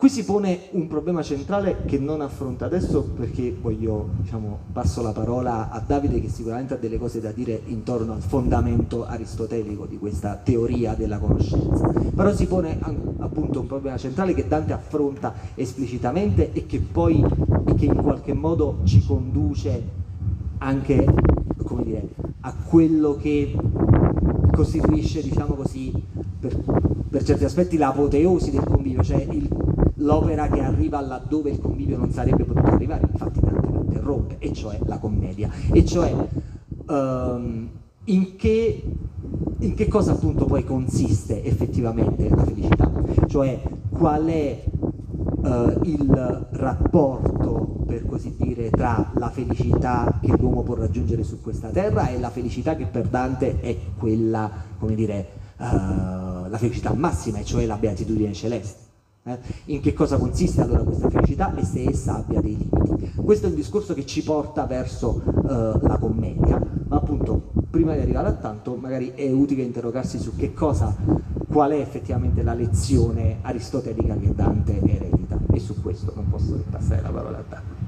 Qui 0.00 0.08
si 0.08 0.24
pone 0.24 0.60
un 0.70 0.86
problema 0.86 1.22
centrale 1.22 1.84
che 1.84 1.98
non 1.98 2.22
affronta 2.22 2.64
adesso 2.64 3.02
perché 3.02 3.54
voglio, 3.60 4.08
diciamo, 4.22 4.60
passo 4.72 5.02
la 5.02 5.12
parola 5.12 5.68
a 5.68 5.78
Davide 5.86 6.22
che 6.22 6.30
sicuramente 6.30 6.72
ha 6.72 6.76
delle 6.78 6.96
cose 6.96 7.20
da 7.20 7.32
dire 7.32 7.60
intorno 7.66 8.14
al 8.14 8.22
fondamento 8.22 9.04
aristotelico 9.04 9.84
di 9.84 9.98
questa 9.98 10.40
teoria 10.42 10.94
della 10.94 11.18
conoscenza. 11.18 11.86
Però 12.14 12.32
si 12.32 12.46
pone 12.46 12.78
appunto 13.18 13.60
un 13.60 13.66
problema 13.66 13.98
centrale 13.98 14.32
che 14.32 14.48
Dante 14.48 14.72
affronta 14.72 15.34
esplicitamente 15.54 16.50
e 16.54 16.64
che 16.64 16.80
poi 16.80 17.22
e 17.66 17.74
che 17.74 17.84
in 17.84 17.96
qualche 17.96 18.32
modo 18.32 18.78
ci 18.84 19.04
conduce 19.04 19.82
anche 20.60 21.04
come 21.62 21.82
dire, 21.84 22.08
a 22.40 22.54
quello 22.54 23.16
che 23.16 23.54
costituisce, 24.50 25.20
diciamo 25.20 25.52
così, 25.52 25.92
per, 26.40 26.56
per 27.06 27.22
certi 27.22 27.44
aspetti 27.44 27.76
l'apoteosi 27.76 28.50
del 28.50 28.64
convivio, 28.64 29.02
cioè 29.02 29.26
il 29.30 29.48
l'opera 30.00 30.48
che 30.48 30.60
arriva 30.60 31.00
laddove 31.00 31.50
il 31.50 31.60
convivio 31.60 31.96
non 31.96 32.10
sarebbe 32.10 32.44
potuto 32.44 32.66
arrivare, 32.66 33.06
infatti 33.10 33.40
Dante 33.40 33.66
lo 33.66 33.80
interrompe, 33.80 34.36
e 34.38 34.52
cioè 34.52 34.78
la 34.84 34.98
commedia, 34.98 35.50
e 35.72 35.84
cioè 35.84 36.14
um, 36.86 37.68
in, 38.04 38.36
che, 38.36 38.82
in 39.58 39.74
che 39.74 39.88
cosa 39.88 40.12
appunto 40.12 40.44
poi 40.44 40.64
consiste 40.64 41.44
effettivamente 41.44 42.28
la 42.28 42.44
felicità, 42.44 42.90
cioè 43.26 43.60
qual 43.90 44.26
è 44.26 44.62
Uh, 45.42 45.72
il 45.84 46.46
rapporto, 46.50 47.78
per 47.86 48.04
così 48.04 48.34
dire, 48.36 48.68
tra 48.68 49.10
la 49.14 49.30
felicità 49.30 50.18
che 50.20 50.36
l'uomo 50.38 50.62
può 50.62 50.74
raggiungere 50.74 51.22
su 51.22 51.40
questa 51.40 51.68
terra 51.68 52.10
e 52.10 52.18
la 52.18 52.28
felicità 52.28 52.76
che 52.76 52.84
per 52.84 53.08
Dante 53.08 53.58
è 53.60 53.74
quella, 53.96 54.50
come 54.78 54.94
dire, 54.94 55.28
uh, 55.56 55.62
la 56.46 56.58
felicità 56.58 56.92
massima, 56.92 57.38
e 57.38 57.44
cioè 57.44 57.64
la 57.64 57.76
beatitudine 57.76 58.34
celeste. 58.34 58.89
Eh? 59.22 59.38
In 59.66 59.80
che 59.82 59.92
cosa 59.92 60.16
consiste 60.16 60.62
allora 60.62 60.82
questa 60.82 61.10
felicità 61.10 61.54
e 61.54 61.62
se 61.62 61.84
essa 61.84 62.16
abbia 62.16 62.40
dei 62.40 62.56
limiti. 62.56 63.12
Questo 63.22 63.46
è 63.46 63.48
un 63.50 63.54
discorso 63.54 63.92
che 63.92 64.06
ci 64.06 64.22
porta 64.22 64.64
verso 64.64 65.22
eh, 65.26 65.78
la 65.82 65.98
commedia, 66.00 66.58
ma 66.88 66.96
appunto 66.96 67.52
prima 67.68 67.92
di 67.92 68.00
arrivare 68.00 68.28
a 68.28 68.32
tanto 68.32 68.76
magari 68.76 69.12
è 69.14 69.30
utile 69.30 69.62
interrogarsi 69.62 70.18
su 70.18 70.34
che 70.36 70.54
cosa, 70.54 70.96
qual 71.48 71.72
è 71.72 71.78
effettivamente 71.78 72.42
la 72.42 72.54
lezione 72.54 73.38
aristotelica 73.42 74.16
che 74.16 74.34
Dante 74.34 74.80
eredita 74.80 75.38
e 75.52 75.58
su 75.58 75.82
questo 75.82 76.12
non 76.14 76.28
posso 76.30 76.64
passare 76.70 77.02
la 77.02 77.10
parola 77.10 77.38
a 77.38 77.44
Dante. 77.46 77.78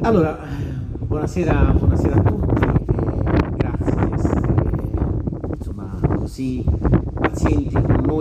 Allora, 0.00 0.36
buonasera, 0.98 1.74
buonasera 1.78 2.16
a 2.16 2.22
tutti. 2.22 2.51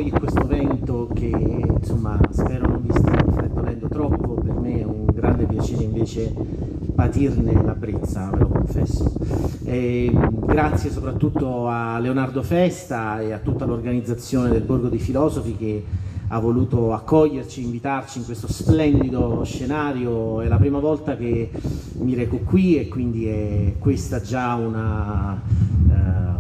In 0.02 0.12
questo 0.12 0.46
vento 0.46 1.08
che 1.14 1.28
insomma 1.28 2.20
spero 2.32 2.68
non 2.68 2.82
vi 2.82 2.92
stia 2.92 3.24
riflettendo 3.24 3.88
troppo, 3.88 4.34
per 4.34 4.54
me 4.54 4.80
è 4.80 4.84
un 4.84 5.06
grande 5.06 5.46
piacere 5.46 5.84
invece 5.84 6.34
patirne 6.96 7.54
la 7.64 7.74
brezza, 7.74 8.30
ve 8.32 8.40
lo 8.40 8.48
confesso. 8.48 9.14
E 9.64 10.12
grazie 10.46 10.90
soprattutto 10.90 11.68
a 11.68 12.00
Leonardo 12.00 12.42
Festa 12.42 13.22
e 13.22 13.32
a 13.32 13.38
tutta 13.38 13.66
l'organizzazione 13.66 14.50
del 14.50 14.64
Borgo 14.64 14.90
dei 14.90 15.00
Filosofi 15.00 15.56
che 15.56 15.84
ha 16.30 16.40
voluto 16.40 16.94
accoglierci, 16.94 17.64
invitarci 17.64 18.20
in 18.20 18.26
questo 18.26 18.52
splendido 18.52 19.44
scenario. 19.44 20.42
È 20.42 20.48
la 20.48 20.58
prima 20.58 20.80
volta 20.80 21.16
che 21.16 21.52
mi 22.00 22.16
reco 22.16 22.38
qui 22.38 22.80
e 22.80 22.88
quindi 22.88 23.28
è 23.28 23.76
questa 23.78 24.22
già 24.22 24.56
una 24.56 25.40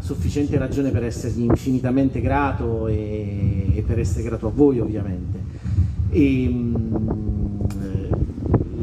sufficiente 0.01 0.57
ragione 0.57 0.89
per 0.89 1.03
essergli 1.03 1.43
infinitamente 1.43 2.21
grato 2.21 2.87
e, 2.87 3.50
e 3.75 3.81
per 3.81 3.99
essere 3.99 4.23
grato 4.23 4.47
a 4.47 4.51
voi 4.53 4.79
ovviamente. 4.79 5.39
E, 6.09 6.43
eh, 6.45 8.09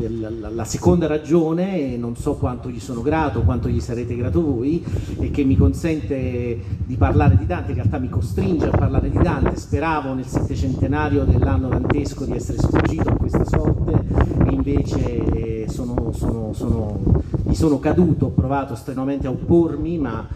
la, 0.08 0.30
la, 0.30 0.48
la, 0.48 0.64
seconda 0.64 1.06
ragione, 1.06 1.96
non 1.96 2.16
so 2.16 2.34
quanto 2.34 2.70
gli 2.70 2.78
sono 2.78 3.02
grato, 3.02 3.42
quanto 3.42 3.68
gli 3.68 3.80
sarete 3.80 4.16
grato 4.16 4.42
voi, 4.42 4.84
è 5.18 5.30
che 5.30 5.44
mi 5.44 5.56
consente 5.56 6.58
di 6.86 6.96
parlare 6.96 7.36
di 7.36 7.46
Dante, 7.46 7.70
in 7.70 7.76
realtà 7.76 7.98
mi 7.98 8.08
costringe 8.08 8.66
a 8.66 8.76
parlare 8.76 9.10
di 9.10 9.18
Dante, 9.18 9.56
speravo 9.56 10.14
nel 10.14 10.26
settecentenario 10.26 11.24
dell'anno 11.24 11.68
dantesco 11.68 12.24
di 12.24 12.32
essere 12.32 12.58
sfuggito 12.58 13.08
a 13.08 13.16
questa 13.16 13.44
sorte 13.44 14.04
e 14.46 14.50
invece 14.50 15.68
sono, 15.68 16.12
sono, 16.12 16.52
sono, 16.52 17.00
mi 17.44 17.54
sono 17.54 17.78
caduto, 17.78 18.26
ho 18.26 18.30
provato 18.30 18.74
strenuamente 18.74 19.26
a 19.26 19.30
oppormi, 19.30 19.98
ma 19.98 20.26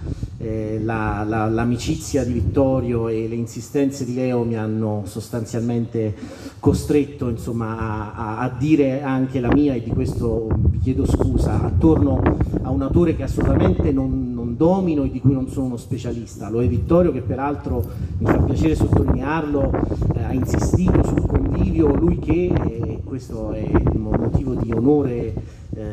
eh, 0.43 0.81
la, 0.83 1.25
la, 1.27 1.49
l'amicizia 1.49 2.25
di 2.25 2.33
Vittorio 2.33 3.09
e 3.09 3.29
le 3.29 3.37
insistenze 3.37 4.05
di 4.05 4.15
Leo 4.15 4.43
mi 4.43 4.57
hanno 4.57 5.03
sostanzialmente 5.05 6.15
costretto 6.59 7.29
insomma, 7.29 8.13
a, 8.13 8.39
a, 8.39 8.49
dire 8.59 9.03
anche 9.03 9.39
la 9.39 9.53
mia 9.53 9.75
e 9.75 9.83
di 9.83 9.91
questo 9.91 10.49
vi 10.69 10.79
chiedo 10.81 11.07
scusa, 11.07 11.63
attorno 11.63 12.21
a 12.63 12.71
un 12.71 12.83
autore 12.83 13.15
che 13.15 13.23
assolutamente 13.23 13.93
non, 13.93 14.33
non 14.35 14.57
domino 14.57 15.05
e 15.05 15.11
di 15.11 15.21
cui 15.21 15.33
non 15.33 15.49
sono 15.49 15.67
uno 15.67 15.77
specialista. 15.77 16.51
Lo 16.51 16.61
è 16.61 16.67
Vittorio 16.67 17.13
che 17.13 17.21
peraltro 17.21 17.85
mi 18.19 18.27
fa 18.27 18.39
piacere 18.39 18.75
sottolinearlo, 18.75 19.71
eh, 20.17 20.23
ha 20.25 20.33
insistito 20.33 21.05
sul 21.05 21.25
convivio, 21.25 21.95
lui 21.95 22.19
che, 22.19 22.53
eh, 22.53 23.01
questo 23.05 23.53
è 23.53 23.71
un 23.95 24.17
motivo 24.19 24.55
di 24.55 24.73
onore 24.73 25.35
eh, 25.75 25.91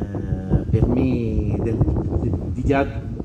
per 0.70 0.88
me, 0.88 1.56
del, 1.62 1.78
di, 2.22 2.32
di 2.54 2.62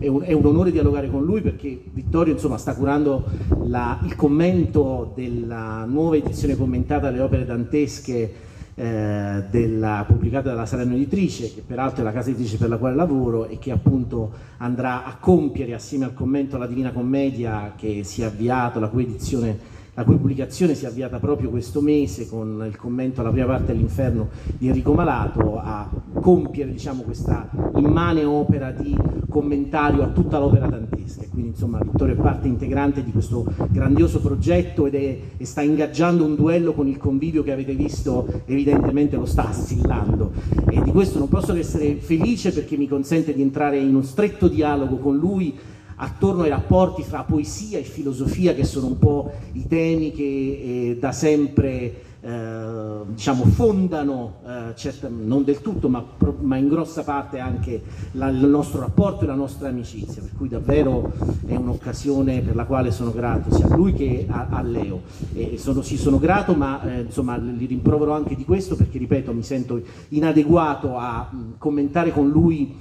è 0.05 0.09
un, 0.09 0.23
è 0.23 0.33
un, 0.33 0.45
onore 0.45 0.71
dialogare 0.71 1.09
con 1.09 1.25
lui 1.25 1.40
perché 1.40 1.81
Vittorio 1.90 2.35
insomma, 2.35 2.59
sta 2.59 2.75
curando 2.75 3.25
la, 3.64 3.99
il 4.05 4.14
commento 4.14 5.12
della 5.14 5.85
nuova 5.87 6.17
edizione 6.17 6.57
commentata 6.57 7.11
delle 7.11 7.23
opere 7.23 7.47
dantesche 7.47 8.33
eh, 8.75 9.45
della, 9.51 10.05
pubblicata 10.07 10.51
dalla 10.51 10.67
Salerno 10.67 10.95
Editrice, 10.95 11.55
che 11.55 11.62
peraltro 11.67 12.03
è 12.03 12.05
la 12.05 12.12
casa 12.12 12.29
editrice 12.29 12.59
per 12.59 12.69
la 12.69 12.77
quale 12.77 12.95
lavoro 12.95 13.47
e 13.47 13.59
che 13.59 13.71
appunto 13.71 14.33
andrà 14.59 15.05
a 15.05 15.17
compiere 15.17 15.73
assieme 15.73 16.05
al 16.05 16.12
commento 16.12 16.57
alla 16.57 16.67
Divina 16.67 16.93
Commedia 16.93 17.73
che 17.77 18.05
si 18.05 18.21
è 18.21 18.27
avviato, 18.27 18.81
la 18.81 18.88
cui 18.88 19.05
edizione 19.05 19.73
la 19.95 20.05
cui 20.05 20.17
pubblicazione 20.17 20.75
si 20.75 20.85
è 20.85 20.89
avviata 20.89 21.19
proprio 21.19 21.51
questo 21.51 21.81
mese 21.81 22.29
con 22.29 22.65
il 22.67 22.77
commento 22.77 23.21
alla 23.21 23.31
prima 23.31 23.47
parte 23.47 23.73
dell'inferno 23.73 24.29
di 24.59 24.67
Enrico 24.67 24.93
Malato 24.93 25.59
a 25.59 25.89
compiere 26.21 26.73
diciamo, 26.73 27.03
questa 27.03 27.49
immane 27.77 28.25
opera 28.25 28.73
di 28.73 28.97
commentario 29.29 30.03
a 30.03 30.09
tutta 30.09 30.39
l'opera 30.39 30.67
dantesca. 30.67 31.25
Quindi 31.31 31.51
insomma 31.51 31.79
Vittorio 31.79 32.15
è 32.15 32.19
parte 32.19 32.49
integrante 32.49 33.05
di 33.05 33.13
questo 33.13 33.45
grandioso 33.71 34.21
progetto 34.21 34.87
ed 34.87 34.95
è, 34.95 35.19
e 35.37 35.45
sta 35.45 35.63
ingaggiando 35.63 36.25
un 36.25 36.35
duello 36.35 36.73
con 36.73 36.89
il 36.89 36.97
convivio 36.97 37.43
che 37.43 37.53
avete 37.53 37.75
visto 37.75 38.43
evidentemente 38.47 39.17
lo 39.17 39.27
sta 39.27 39.49
assillando 39.49 40.33
e 40.69 40.81
di 40.83 40.91
questo 40.91 41.19
non 41.19 41.29
posso 41.29 41.53
che 41.53 41.61
essere 41.61 41.97
felice 41.97 42.53
perché 42.53 42.77
mi 42.77 42.89
consente 42.89 43.35
di 43.35 43.43
entrare 43.43 43.79
in 43.79 43.89
uno 43.89 44.03
stretto 44.03 44.49
dialogo 44.49 44.97
con 44.97 45.17
lui 45.17 45.55
attorno 45.97 46.43
ai 46.43 46.51
rapporti 46.51 47.03
fra 47.03 47.23
poesia 47.23 47.79
e 47.79 47.83
filosofia 47.83 48.55
che 48.55 48.65
sono 48.65 48.87
un 48.87 48.99
po' 48.99 49.33
i 49.53 49.67
temi 49.67 50.13
che 50.13 50.23
eh, 50.23 50.97
da 50.99 51.13
sempre 51.13 52.13
eh, 52.25 53.03
diciamo, 53.07 53.45
fondano, 53.45 54.37
eh, 54.47 54.75
certa, 54.77 55.11
non 55.11 55.45
del 55.45 55.61
tutto, 55.61 55.91
ma, 55.91 56.03
ma 56.41 56.57
in 56.57 56.69
grossa 56.69 57.03
parte 57.03 57.39
anche 57.39 57.83
la, 58.13 58.29
il 58.29 58.47
nostro 58.47 58.81
rapporto 58.81 59.25
e 59.25 59.27
la 59.27 59.35
nostra 59.35 59.69
amicizia, 59.69 60.23
per 60.23 60.31
cui 60.35 60.49
davvero 60.49 61.13
è 61.45 61.55
un'occasione 61.55 62.41
per 62.41 62.55
la 62.55 62.65
quale 62.65 62.93
sono 62.93 63.13
grato 63.13 63.55
sia 63.55 63.67
a 63.67 63.77
lui 63.77 63.93
che 63.93 64.27
a, 64.27 64.47
a 64.49 64.63
Leo. 64.63 65.03
E 65.35 65.59
sono, 65.59 65.83
sì, 65.83 65.99
sono 65.99 66.19
grato, 66.19 66.55
ma 66.55 66.83
eh, 66.83 67.01
insomma 67.03 67.37
li 67.37 67.67
rimprovero 67.67 68.15
anche 68.15 68.35
di 68.35 68.47
questo 68.47 68.75
perché, 68.75 68.97
ripeto, 68.97 69.31
mi 69.35 69.43
sento 69.43 69.83
inadeguato 70.09 70.97
a 70.97 71.29
mh, 71.31 71.59
commentare 71.59 72.11
con 72.11 72.31
lui 72.31 72.75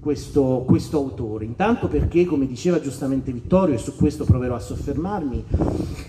questo, 0.00 0.64
questo, 0.66 0.96
autore. 0.96 1.44
Intanto 1.44 1.86
perché, 1.86 2.24
come 2.24 2.46
diceva 2.46 2.80
giustamente 2.80 3.32
Vittorio, 3.32 3.74
e 3.74 3.78
su 3.78 3.94
questo 3.94 4.24
proverò 4.24 4.54
a 4.54 4.60
soffermarmi, 4.60 5.44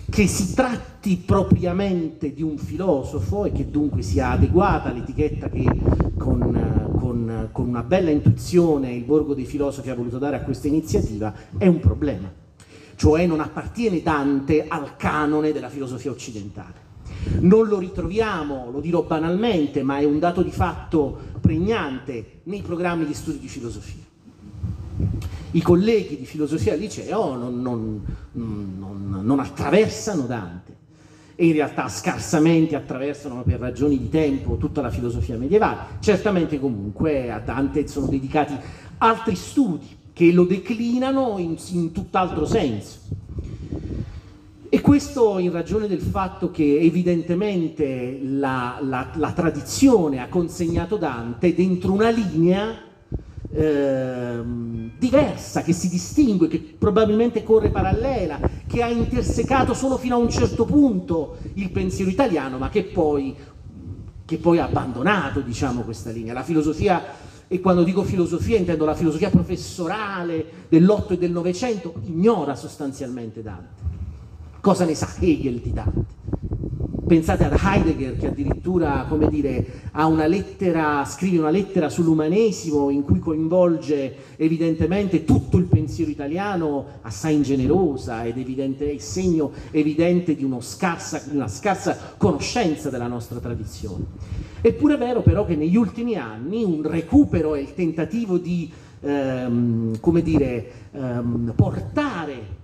che 0.09 0.27
si 0.27 0.53
tratti 0.53 1.17
propriamente 1.17 2.33
di 2.33 2.41
un 2.41 2.57
filosofo 2.57 3.45
e 3.45 3.51
che 3.51 3.69
dunque 3.69 4.01
sia 4.01 4.31
adeguata 4.31 4.91
l'etichetta 4.91 5.49
che 5.49 5.65
con, 6.17 6.93
con, 6.97 7.49
con 7.51 7.67
una 7.67 7.83
bella 7.83 8.09
intuizione 8.09 8.93
il 8.93 9.03
Borgo 9.03 9.33
dei 9.33 9.45
Filosofi 9.45 9.89
ha 9.89 9.95
voluto 9.95 10.17
dare 10.17 10.37
a 10.37 10.41
questa 10.41 10.67
iniziativa, 10.67 11.33
è 11.57 11.67
un 11.67 11.79
problema. 11.79 12.31
Cioè 12.95 13.25
non 13.25 13.39
appartiene 13.39 14.01
Dante 14.01 14.67
al 14.67 14.95
canone 14.95 15.51
della 15.51 15.69
filosofia 15.69 16.11
occidentale. 16.11 16.89
Non 17.39 17.67
lo 17.67 17.79
ritroviamo, 17.79 18.69
lo 18.71 18.79
dirò 18.79 19.03
banalmente, 19.03 19.83
ma 19.83 19.97
è 19.97 20.03
un 20.03 20.19
dato 20.19 20.41
di 20.41 20.51
fatto 20.51 21.30
pregnante 21.51 22.39
nei 22.43 22.61
programmi 22.61 23.05
di 23.05 23.13
studio 23.13 23.41
di 23.41 23.49
filosofia. 23.49 24.01
I 25.51 25.61
colleghi 25.61 26.15
di 26.15 26.25
filosofia 26.25 26.71
al 26.71 26.79
liceo 26.79 27.35
non, 27.35 27.61
non, 27.61 28.01
non, 28.31 29.19
non 29.21 29.39
attraversano 29.39 30.21
Dante 30.21 30.77
e 31.35 31.47
in 31.47 31.51
realtà 31.51 31.89
scarsamente 31.89 32.77
attraversano 32.77 33.43
per 33.43 33.59
ragioni 33.59 33.97
di 33.97 34.07
tempo 34.07 34.55
tutta 34.55 34.79
la 34.79 34.89
filosofia 34.89 35.35
medievale. 35.35 35.97
Certamente 35.99 36.57
comunque 36.57 37.29
a 37.29 37.39
Dante 37.39 37.85
sono 37.85 38.07
dedicati 38.07 38.55
altri 38.99 39.35
studi 39.35 39.97
che 40.13 40.31
lo 40.31 40.45
declinano 40.45 41.37
in, 41.37 41.57
in 41.71 41.91
tutt'altro 41.91 42.45
senso. 42.45 42.99
E 44.73 44.79
questo 44.79 45.37
in 45.37 45.51
ragione 45.51 45.85
del 45.85 45.99
fatto 45.99 46.49
che 46.49 46.79
evidentemente 46.79 48.21
la, 48.23 48.79
la, 48.81 49.11
la 49.15 49.33
tradizione 49.33 50.21
ha 50.21 50.29
consegnato 50.29 50.95
Dante 50.95 51.53
dentro 51.53 51.91
una 51.91 52.09
linea 52.09 52.77
eh, 53.51 54.39
diversa, 54.97 55.61
che 55.61 55.73
si 55.73 55.89
distingue, 55.89 56.47
che 56.47 56.59
probabilmente 56.59 57.43
corre 57.43 57.67
parallela, 57.67 58.39
che 58.65 58.81
ha 58.81 58.87
intersecato 58.87 59.73
solo 59.73 59.97
fino 59.97 60.15
a 60.15 60.19
un 60.19 60.29
certo 60.29 60.63
punto 60.63 61.35
il 61.55 61.69
pensiero 61.69 62.09
italiano, 62.09 62.57
ma 62.57 62.69
che 62.69 62.83
poi, 62.83 63.35
che 64.23 64.37
poi 64.37 64.59
ha 64.59 64.67
abbandonato 64.67 65.41
diciamo, 65.41 65.81
questa 65.81 66.11
linea. 66.11 66.31
La 66.31 66.43
filosofia, 66.43 67.03
e 67.45 67.59
quando 67.59 67.83
dico 67.83 68.03
filosofia 68.03 68.57
intendo 68.57 68.85
la 68.85 68.95
filosofia 68.95 69.29
professorale 69.29 70.45
dell'Otto 70.69 71.11
e 71.11 71.17
del 71.17 71.31
Novecento, 71.31 71.95
ignora 72.05 72.55
sostanzialmente 72.55 73.41
Dante. 73.41 73.80
Cosa 74.61 74.85
ne 74.85 74.93
sa 74.93 75.09
Hegel 75.19 75.55
di 75.55 75.73
Dante? 75.73 76.05
Pensate 77.07 77.45
ad 77.45 77.57
Heidegger 77.59 78.15
che 78.15 78.27
addirittura, 78.27 79.07
come 79.09 79.27
dire, 79.27 79.65
una 80.05 80.27
lettera, 80.27 81.03
scrive 81.03 81.39
una 81.39 81.49
lettera 81.49 81.89
sull'umanesimo 81.89 82.91
in 82.91 83.01
cui 83.01 83.17
coinvolge 83.17 84.15
evidentemente 84.35 85.25
tutto 85.25 85.57
il 85.57 85.65
pensiero 85.65 86.11
italiano, 86.11 86.99
assai 87.01 87.33
ingenerosa 87.37 88.23
ed 88.23 88.37
evidente, 88.37 88.99
segno 88.99 89.51
evidente 89.71 90.35
di, 90.35 90.47
scarsa, 90.59 91.23
di 91.27 91.35
una 91.35 91.47
scarsa 91.47 91.97
conoscenza 92.15 92.91
della 92.91 93.07
nostra 93.07 93.39
tradizione. 93.39 94.05
Eppure 94.61 94.93
è 94.93 94.97
vero 94.99 95.23
però 95.23 95.43
che 95.43 95.55
negli 95.55 95.75
ultimi 95.75 96.17
anni 96.17 96.63
un 96.63 96.83
recupero 96.83 97.55
e 97.55 97.61
il 97.61 97.73
tentativo 97.73 98.37
di, 98.37 98.71
ehm, 99.01 99.99
come 99.99 100.21
dire, 100.21 100.71
ehm, 100.91 101.53
portare 101.55 102.59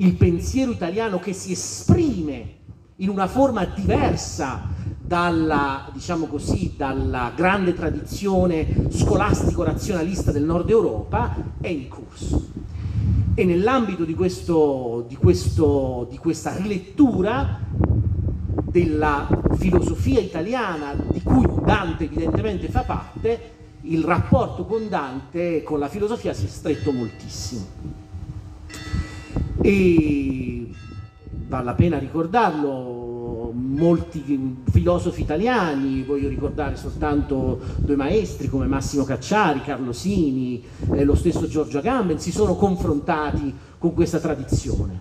il 0.00 0.14
pensiero 0.14 0.70
italiano 0.70 1.18
che 1.18 1.32
si 1.32 1.52
esprime 1.52 2.58
in 2.96 3.08
una 3.08 3.26
forma 3.26 3.64
diversa 3.66 4.68
dalla, 4.98 5.90
diciamo 5.92 6.26
così, 6.26 6.74
dalla 6.76 7.32
grande 7.34 7.74
tradizione 7.74 8.86
scolastico-razionalista 8.90 10.32
del 10.32 10.44
nord 10.44 10.70
Europa 10.70 11.34
è 11.60 11.68
in 11.68 11.88
corso. 11.88 12.48
E 13.34 13.44
nell'ambito 13.44 14.04
di, 14.04 14.14
questo, 14.14 15.04
di, 15.06 15.16
questo, 15.16 16.06
di 16.10 16.16
questa 16.16 16.56
rilettura 16.56 17.60
della 18.70 19.28
filosofia 19.58 20.20
italiana, 20.20 20.94
di 20.94 21.20
cui 21.22 21.46
Dante 21.62 22.04
evidentemente 22.04 22.68
fa 22.68 22.82
parte, 22.82 23.58
il 23.82 24.02
rapporto 24.02 24.64
con 24.64 24.88
Dante, 24.88 25.62
con 25.62 25.78
la 25.78 25.88
filosofia, 25.88 26.32
si 26.32 26.46
è 26.46 26.48
stretto 26.48 26.90
moltissimo. 26.90 27.66
E 29.62 30.66
vale 31.48 31.64
la 31.64 31.74
pena 31.74 31.98
ricordarlo, 31.98 33.52
molti 33.52 34.58
filosofi 34.70 35.22
italiani, 35.22 36.02
voglio 36.02 36.28
ricordare 36.28 36.76
soltanto 36.76 37.60
due 37.76 37.96
maestri 37.96 38.48
come 38.48 38.66
Massimo 38.66 39.04
Cacciari, 39.04 39.62
Carlo 39.62 39.92
Sini, 39.92 40.62
eh, 40.92 41.04
lo 41.04 41.14
stesso 41.14 41.48
Giorgio 41.48 41.78
Agamben, 41.78 42.18
si 42.18 42.30
sono 42.30 42.54
confrontati 42.54 43.52
con 43.78 43.94
questa 43.94 44.18
tradizione, 44.18 45.00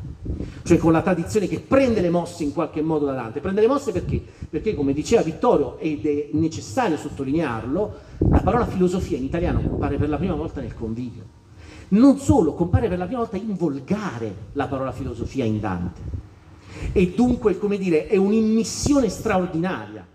cioè 0.64 0.78
con 0.78 0.92
la 0.92 1.02
tradizione 1.02 1.48
che 1.48 1.60
prende 1.60 2.02
le 2.02 2.10
mosse 2.10 2.44
in 2.44 2.54
qualche 2.54 2.82
modo 2.82 3.06
da 3.06 3.14
Dante. 3.14 3.42
Prende 3.42 3.62
le 3.62 3.68
mosse 3.68 3.92
perché? 3.92 4.22
Perché, 4.50 4.74
come 4.74 4.94
diceva 4.94 5.22
Vittorio, 5.22 5.78
ed 5.78 6.06
è 6.06 6.30
necessario 6.34 6.98
sottolinearlo, 6.98 7.94
la 8.30 8.42
parola 8.42 8.66
filosofia 8.66 9.18
in 9.18 9.24
italiano 9.24 9.62
compare 9.62 9.98
per 9.98 10.10
la 10.10 10.18
prima 10.18 10.36
volta 10.36 10.62
nel 10.62 10.74
convivio 10.74 11.39
non 11.90 12.18
solo, 12.18 12.54
compare 12.54 12.88
per 12.88 12.98
la 12.98 13.06
prima 13.06 13.22
volta 13.22 13.38
in 13.38 13.56
volgare 13.56 14.34
la 14.54 14.68
parola 14.68 14.92
filosofia 14.92 15.46
in 15.46 15.60
Dante. 15.60 16.02
E 16.92 17.14
dunque, 17.16 17.58
come 17.58 17.78
dire, 17.78 18.08
è 18.08 18.18
un'immissione 18.18 19.10
straordinaria 19.10 20.06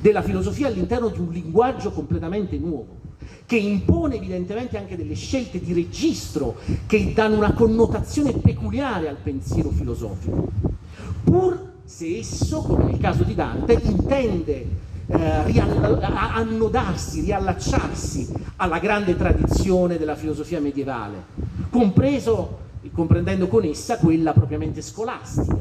della 0.00 0.22
filosofia 0.22 0.68
all'interno 0.68 1.08
di 1.08 1.20
un 1.20 1.30
linguaggio 1.30 1.90
completamente 1.90 2.58
nuovo, 2.58 3.04
che 3.46 3.56
impone 3.56 4.16
evidentemente 4.16 4.76
anche 4.76 4.96
delle 4.96 5.14
scelte 5.14 5.60
di 5.60 5.72
registro 5.72 6.56
che 6.86 7.12
danno 7.12 7.36
una 7.36 7.52
connotazione 7.52 8.32
peculiare 8.32 9.08
al 9.08 9.16
pensiero 9.16 9.70
filosofico, 9.70 10.50
pur 11.24 11.74
se 11.84 12.18
esso, 12.18 12.62
come 12.62 12.84
nel 12.84 12.98
caso 12.98 13.22
di 13.22 13.34
Dante, 13.34 13.80
intende 13.82 14.66
eh, 15.08 15.60
annodarsi, 16.34 17.20
riallacciarsi 17.20 18.32
alla 18.56 18.78
grande 18.78 19.16
tradizione 19.16 19.98
della 19.98 20.16
filosofia 20.16 20.60
medievale, 20.60 21.24
compreso, 21.70 22.64
comprendendo 22.92 23.48
con 23.48 23.64
essa 23.64 23.98
quella 23.98 24.32
propriamente 24.32 24.82
scolastica. 24.82 25.56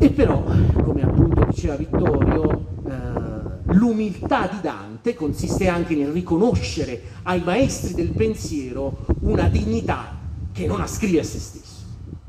E 0.00 0.10
però, 0.10 0.42
come 0.82 1.02
appunto 1.02 1.44
diceva 1.44 1.76
Vittorio, 1.76 2.66
eh, 2.86 3.74
l'umiltà 3.74 4.46
di 4.46 4.60
Dante 4.60 5.14
consiste 5.14 5.68
anche 5.68 5.94
nel 5.94 6.12
riconoscere 6.12 7.02
ai 7.24 7.42
maestri 7.42 7.94
del 7.94 8.10
pensiero 8.10 9.06
una 9.20 9.48
dignità 9.48 10.16
che 10.52 10.66
non 10.66 10.80
ascrive 10.80 11.20
a 11.20 11.24
se 11.24 11.38
stesso 11.38 11.67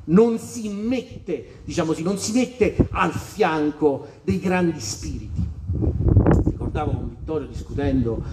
non 0.09 0.37
si 0.37 0.69
mette, 0.69 1.61
diciamo 1.63 1.91
così, 1.91 2.03
non 2.03 2.17
si 2.17 2.31
mette 2.33 2.75
al 2.91 3.11
fianco 3.11 4.07
dei 4.23 4.39
grandi 4.39 4.79
spiriti. 4.79 5.47
Ricordavo 6.45 6.91
con 6.91 7.09
Vittorio 7.09 7.47
discutendo 7.47 8.23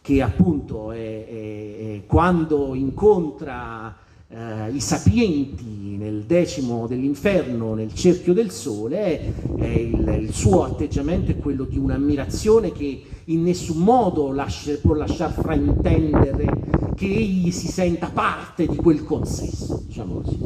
che 0.00 0.20
appunto 0.20 0.92
è, 0.92 1.26
è 1.26 2.02
quando 2.06 2.74
incontra 2.74 3.96
eh, 4.34 4.72
i 4.72 4.80
sapienti 4.80 5.96
nel 5.96 6.24
decimo 6.24 6.86
dell'inferno, 6.88 7.74
nel 7.74 7.94
cerchio 7.94 8.32
del 8.32 8.50
sole, 8.50 9.32
il, 9.58 10.18
il, 10.20 10.34
suo 10.34 10.64
atteggiamento 10.64 11.30
è 11.30 11.38
quello 11.38 11.64
di 11.64 11.78
un'ammirazione 11.78 12.72
che 12.72 13.02
in 13.26 13.42
nessun 13.42 13.78
modo 13.78 14.32
lascia, 14.32 14.76
può 14.82 14.94
lasciar 14.94 15.32
fraintendere 15.32 16.92
che 16.96 17.06
egli 17.06 17.50
si 17.52 17.68
senta 17.68 18.10
parte 18.10 18.66
di 18.66 18.76
quel 18.76 19.04
consesso, 19.04 19.82
diciamo 19.86 20.20
così. 20.20 20.38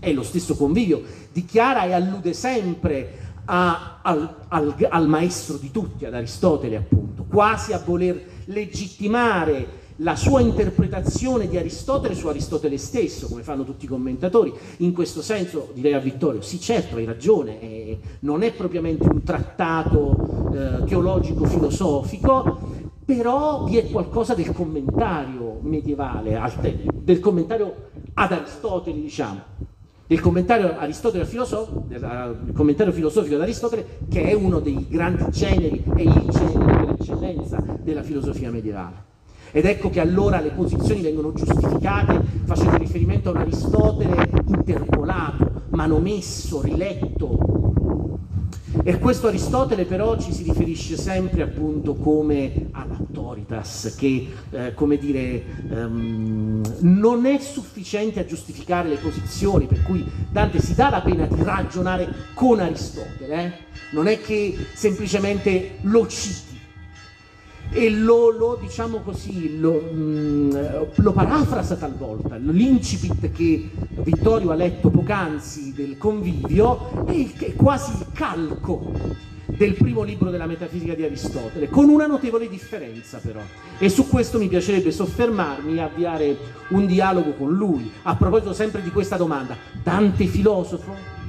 È 0.00 0.12
lo 0.12 0.22
stesso 0.22 0.56
convivio, 0.56 1.02
dichiara 1.32 1.84
e 1.84 1.92
allude 1.92 2.32
sempre 2.32 3.28
a, 3.44 4.00
al, 4.02 4.36
al, 4.48 4.74
al 4.88 5.08
maestro 5.08 5.56
di 5.56 5.70
tutti, 5.70 6.04
ad 6.04 6.14
Aristotele 6.14 6.76
appunto, 6.76 7.24
quasi 7.28 7.72
a 7.72 7.82
voler 7.84 8.20
legittimare 8.46 9.79
la 10.02 10.16
sua 10.16 10.40
interpretazione 10.40 11.48
di 11.48 11.56
Aristotele 11.56 12.14
su 12.14 12.28
Aristotele 12.28 12.78
stesso, 12.78 13.28
come 13.28 13.42
fanno 13.42 13.64
tutti 13.64 13.84
i 13.84 13.88
commentatori. 13.88 14.52
In 14.78 14.92
questo 14.92 15.22
senso 15.22 15.70
direi 15.74 15.94
a 15.94 15.98
Vittorio, 15.98 16.40
sì 16.40 16.60
certo 16.60 16.96
hai 16.96 17.04
ragione, 17.04 17.60
eh, 17.60 17.98
non 18.20 18.42
è 18.42 18.52
propriamente 18.52 19.06
un 19.06 19.22
trattato 19.22 20.50
eh, 20.52 20.84
teologico-filosofico, 20.84 22.88
però 23.04 23.64
vi 23.64 23.76
è 23.76 23.90
qualcosa 23.90 24.34
del 24.34 24.52
commentario 24.52 25.58
medievale, 25.62 26.40
del 26.94 27.20
commentario 27.20 27.88
ad 28.14 28.32
Aristotele, 28.32 29.00
diciamo, 29.00 29.40
del 30.06 30.20
commentario, 30.20 30.76
filosof- 31.24 31.86
del 31.86 32.52
commentario 32.54 32.92
filosofico 32.92 33.36
di 33.36 33.42
Aristotele, 33.42 33.86
che 34.08 34.22
è 34.22 34.32
uno 34.32 34.60
dei 34.60 34.86
grandi 34.88 35.24
generi, 35.30 35.82
è 35.94 36.00
il 36.00 36.26
genere 36.28 36.64
per 36.64 36.96
eccellenza 36.98 37.62
della 37.82 38.02
filosofia 38.02 38.50
medievale. 38.50 39.09
Ed 39.52 39.64
ecco 39.64 39.90
che 39.90 40.00
allora 40.00 40.40
le 40.40 40.50
posizioni 40.50 41.00
vengono 41.00 41.32
giustificate 41.32 42.20
facendo 42.44 42.76
riferimento 42.76 43.30
a 43.30 43.32
un 43.32 43.38
Aristotele 43.38 44.30
interpolato, 44.46 45.62
manomesso, 45.70 46.60
riletto. 46.62 47.58
E 48.84 48.98
questo 48.98 49.26
Aristotele 49.26 49.84
però 49.84 50.16
ci 50.18 50.32
si 50.32 50.44
riferisce 50.44 50.96
sempre 50.96 51.42
appunto 51.42 51.94
come 51.94 52.68
all'autoritas, 52.70 53.94
che 53.98 54.28
eh, 54.50 54.74
come 54.74 54.96
dire 54.96 55.42
um, 55.68 56.62
non 56.80 57.26
è 57.26 57.38
sufficiente 57.38 58.20
a 58.20 58.24
giustificare 58.24 58.88
le 58.88 58.96
posizioni, 58.96 59.66
per 59.66 59.82
cui 59.82 60.04
Dante 60.30 60.60
si 60.60 60.74
dà 60.74 60.88
la 60.88 61.00
pena 61.00 61.26
di 61.26 61.42
ragionare 61.42 62.08
con 62.34 62.60
Aristotele, 62.60 63.44
eh? 63.44 63.52
non 63.90 64.06
è 64.06 64.20
che 64.20 64.56
semplicemente 64.74 65.78
lo 65.82 66.06
citi 66.06 66.49
e 67.72 67.90
lo, 67.90 68.30
lo, 68.30 68.58
diciamo 68.60 68.98
così, 68.98 69.58
lo, 69.58 69.90
mm, 69.92 70.50
lo, 70.96 71.12
parafrasa 71.12 71.76
talvolta. 71.76 72.36
L'incipit 72.36 73.30
che 73.30 73.70
Vittorio 74.02 74.50
ha 74.50 74.54
letto 74.54 74.90
poc'anzi 74.90 75.72
del 75.72 75.96
convivio 75.96 77.06
è, 77.06 77.32
è 77.38 77.54
quasi 77.54 77.92
il 77.92 78.06
calco 78.12 79.28
del 79.46 79.74
primo 79.74 80.02
libro 80.02 80.30
della 80.30 80.46
metafisica 80.46 80.94
di 80.94 81.04
Aristotele, 81.04 81.68
con 81.68 81.88
una 81.88 82.06
notevole 82.06 82.48
differenza 82.48 83.18
però. 83.18 83.40
E 83.78 83.88
su 83.88 84.08
questo 84.08 84.38
mi 84.38 84.48
piacerebbe 84.48 84.90
soffermarmi 84.90 85.76
e 85.76 85.80
avviare 85.80 86.36
un 86.68 86.86
dialogo 86.86 87.34
con 87.34 87.52
lui. 87.52 87.90
A 88.02 88.16
proposito 88.16 88.52
sempre 88.52 88.82
di 88.82 88.90
questa 88.90 89.16
domanda, 89.16 89.56
Dante 89.82 90.26
filosofo? 90.26 91.19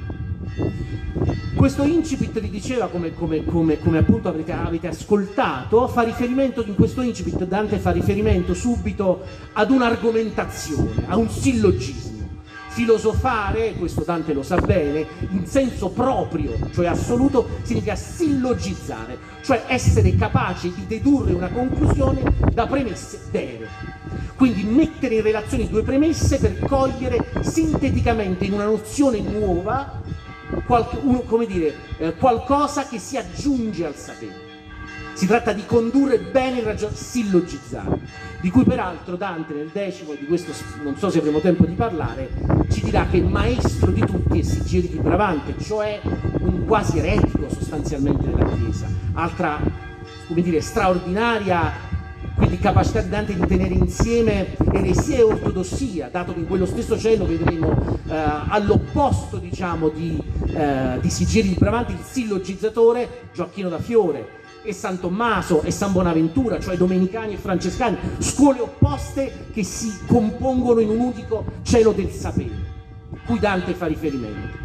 Questo 1.62 1.84
incipit 1.84 2.40
vi 2.40 2.50
diceva, 2.50 2.88
come, 2.88 3.14
come, 3.14 3.44
come, 3.44 3.78
come 3.78 3.98
appunto 3.98 4.28
avete, 4.28 4.50
avete, 4.50 4.88
ascoltato, 4.88 5.86
fa 5.86 6.02
riferimento, 6.02 6.64
in 6.66 6.74
questo 6.74 7.02
incipit 7.02 7.44
Dante 7.44 7.78
fa 7.78 7.92
riferimento 7.92 8.52
subito 8.52 9.20
ad 9.52 9.70
un'argomentazione, 9.70 11.04
a 11.06 11.16
un 11.16 11.28
sillogismo. 11.30 12.26
Filosofare, 12.66 13.74
questo 13.74 14.02
Dante 14.02 14.32
lo 14.32 14.42
sa 14.42 14.56
bene, 14.56 15.06
in 15.30 15.46
senso 15.46 15.90
proprio, 15.90 16.52
cioè 16.72 16.88
assoluto, 16.88 17.46
significa 17.62 17.94
sillogizzare, 17.94 19.16
cioè 19.44 19.62
essere 19.68 20.16
capaci 20.16 20.74
di 20.74 20.88
dedurre 20.88 21.32
una 21.32 21.50
conclusione 21.50 22.24
da 22.52 22.66
premesse 22.66 23.20
vere. 23.30 23.68
Quindi 24.34 24.64
mettere 24.64 25.14
in 25.14 25.22
relazione 25.22 25.68
due 25.68 25.84
premesse 25.84 26.40
per 26.40 26.58
cogliere 26.58 27.24
sinteticamente 27.42 28.46
in 28.46 28.54
una 28.54 28.64
nozione 28.64 29.20
nuova 29.20 30.00
qualche, 30.66 30.98
un, 31.02 31.24
come 31.24 31.46
dire, 31.46 31.74
eh, 31.98 32.14
qualcosa 32.14 32.86
che 32.86 32.98
si 32.98 33.16
aggiunge 33.16 33.86
al 33.86 33.94
sapere. 33.94 34.50
Si 35.14 35.26
tratta 35.26 35.52
di 35.52 35.64
condurre 35.66 36.18
bene 36.18 36.58
il 36.58 36.64
ragionamento, 36.64 37.02
sillogizzare, 37.02 38.00
di 38.40 38.50
cui 38.50 38.64
peraltro 38.64 39.16
Dante 39.16 39.52
nel 39.52 39.70
decimo, 39.72 40.14
di 40.14 40.26
questo 40.26 40.52
non 40.82 40.96
so 40.96 41.10
se 41.10 41.18
avremo 41.18 41.40
tempo 41.40 41.64
di 41.66 41.74
parlare, 41.74 42.30
ci 42.70 42.82
dirà 42.82 43.06
che 43.10 43.18
il 43.18 43.26
maestro 43.26 43.90
di 43.90 44.00
tutti 44.00 44.38
è 44.38 44.42
Sigiri 44.42 44.98
Bravante, 45.00 45.54
cioè 45.62 46.00
un 46.40 46.64
quasi 46.64 46.98
eretico 46.98 47.48
sostanzialmente 47.48 48.30
della 48.30 48.50
Chiesa. 48.56 48.86
Altra, 49.12 49.60
come 50.26 50.42
dire, 50.42 50.60
straordinaria 50.60 51.90
quindi 52.42 52.58
capacità 52.58 53.00
di 53.00 53.08
Dante 53.08 53.36
di 53.36 53.46
tenere 53.46 53.72
insieme 53.72 54.56
eresia 54.72 55.18
e 55.18 55.22
ortodossia, 55.22 56.08
dato 56.10 56.34
che 56.34 56.40
in 56.40 56.48
quello 56.48 56.66
stesso 56.66 56.98
cielo 56.98 57.24
vedremo 57.24 57.70
eh, 58.08 58.16
all'opposto 58.48 59.36
diciamo, 59.36 59.88
di, 59.88 60.20
eh, 60.48 60.98
di 61.00 61.08
Sigiri 61.08 61.50
di 61.50 61.54
Bramante 61.54 61.92
il 61.92 62.00
sillogizzatore 62.02 63.28
Gioacchino 63.32 63.68
da 63.68 63.78
Fiore 63.78 64.40
e 64.64 64.72
San 64.72 64.98
Tommaso 64.98 65.62
e 65.62 65.70
San 65.70 65.92
Bonaventura, 65.92 66.58
cioè 66.58 66.76
domenicani 66.76 67.34
e 67.34 67.36
francescani, 67.36 67.96
scuole 68.18 68.58
opposte 68.58 69.46
che 69.52 69.62
si 69.62 70.00
compongono 70.08 70.80
in 70.80 70.88
un 70.88 70.98
unico 70.98 71.44
cielo 71.62 71.92
del 71.92 72.10
sapere, 72.10 72.50
cui 73.24 73.38
Dante 73.38 73.72
fa 73.72 73.86
riferimento. 73.86 74.58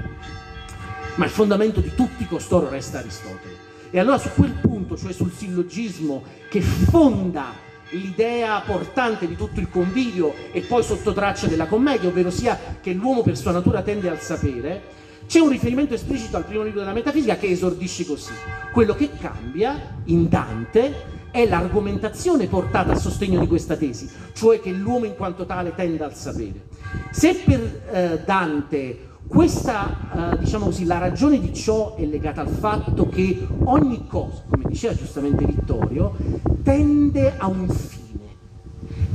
Ma 1.13 1.25
il 1.25 1.31
fondamento 1.31 1.79
di 1.79 1.93
tutti 1.93 2.25
costoro 2.25 2.69
resta 2.69 2.97
Aristotele. 2.97 3.65
E 3.91 3.99
allora 3.99 4.17
su 4.17 4.29
quel 4.33 4.53
punto, 4.53 4.97
cioè 4.97 5.13
sul 5.13 5.31
sillogismo 5.31 6.23
che 6.49 6.59
fonda 6.61 7.65
l'idea 7.91 8.61
portante 8.65 9.27
di 9.27 9.35
tutto 9.35 9.59
il 9.59 9.69
convivio 9.69 10.33
e 10.51 10.61
poi 10.61 10.83
sotto 10.83 11.13
traccia 11.13 11.47
della 11.47 11.67
commedia, 11.67 12.09
ovvero 12.09 12.29
sia 12.29 12.57
che 12.81 12.93
l'uomo 12.93 13.21
per 13.21 13.37
sua 13.37 13.51
natura 13.51 13.81
tende 13.81 14.09
al 14.09 14.19
sapere, 14.19 14.95
c'è 15.27 15.39
un 15.39 15.49
riferimento 15.49 15.93
esplicito 15.93 16.37
al 16.37 16.45
primo 16.45 16.63
libro 16.63 16.79
della 16.79 16.93
metafisica 16.93 17.35
che 17.35 17.47
esordisce 17.47 18.05
così. 18.05 18.31
Quello 18.71 18.95
che 18.95 19.09
cambia 19.19 19.99
in 20.05 20.29
Dante 20.29 21.15
è 21.31 21.45
l'argomentazione 21.45 22.47
portata 22.47 22.93
a 22.93 22.95
sostegno 22.95 23.39
di 23.39 23.47
questa 23.47 23.75
tesi, 23.75 24.09
cioè 24.33 24.61
che 24.61 24.71
l'uomo 24.71 25.05
in 25.05 25.15
quanto 25.15 25.45
tale 25.45 25.75
tende 25.75 26.03
al 26.03 26.15
sapere. 26.15 26.65
Se 27.11 27.35
per 27.45 27.81
eh, 27.91 28.21
Dante 28.23 29.06
questa, 29.27 30.33
eh, 30.33 30.37
diciamo 30.39 30.65
così, 30.65 30.85
la 30.85 30.97
ragione 30.97 31.39
di 31.39 31.53
ciò 31.53 31.95
è 31.95 32.05
legata 32.05 32.41
al 32.41 32.47
fatto 32.47 33.07
che 33.09 33.45
ogni 33.65 34.07
cosa, 34.07 34.43
come 34.49 34.63
diceva 34.67 34.95
giustamente 34.95 35.45
Vittorio, 35.45 36.15
tende 36.63 37.37
a 37.37 37.47
un 37.47 37.67
fine, 37.67 38.25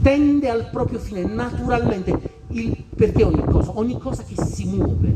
tende 0.03 0.49
al 0.51 0.69
proprio 0.71 0.99
fine, 0.99 1.25
naturalmente. 1.25 2.31
Il, 2.49 2.85
perché 2.95 3.25
ogni 3.25 3.43
cosa? 3.45 3.73
Ogni 3.79 3.99
cosa 3.99 4.23
che 4.25 4.35
si 4.45 4.67
muove. 4.67 5.15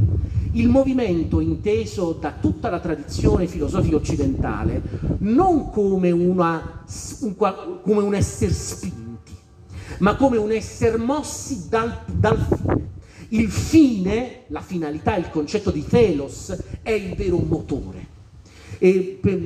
Il 0.52 0.68
movimento 0.70 1.40
inteso 1.40 2.16
da 2.18 2.32
tutta 2.40 2.70
la 2.70 2.80
tradizione 2.80 3.46
filosofica 3.46 3.96
occidentale 3.96 4.80
non 5.18 5.70
come, 5.70 6.10
una, 6.10 6.84
un, 7.20 7.36
come 7.36 8.02
un 8.02 8.14
essere 8.14 8.52
spinti, 8.52 9.32
ma 9.98 10.16
come 10.16 10.38
un 10.38 10.50
essere 10.50 10.96
mossi 10.96 11.68
dal, 11.68 11.94
dal 12.06 12.38
fine. 12.38 12.94
Il 13.28 13.50
fine, 13.50 14.42
la 14.48 14.60
finalità, 14.60 15.16
il 15.16 15.30
concetto 15.30 15.70
di 15.70 15.84
telos 15.84 16.56
è 16.82 16.90
il 16.90 17.14
vero 17.14 17.38
motore. 17.38 18.14
E 18.78 19.18
per, 19.20 19.38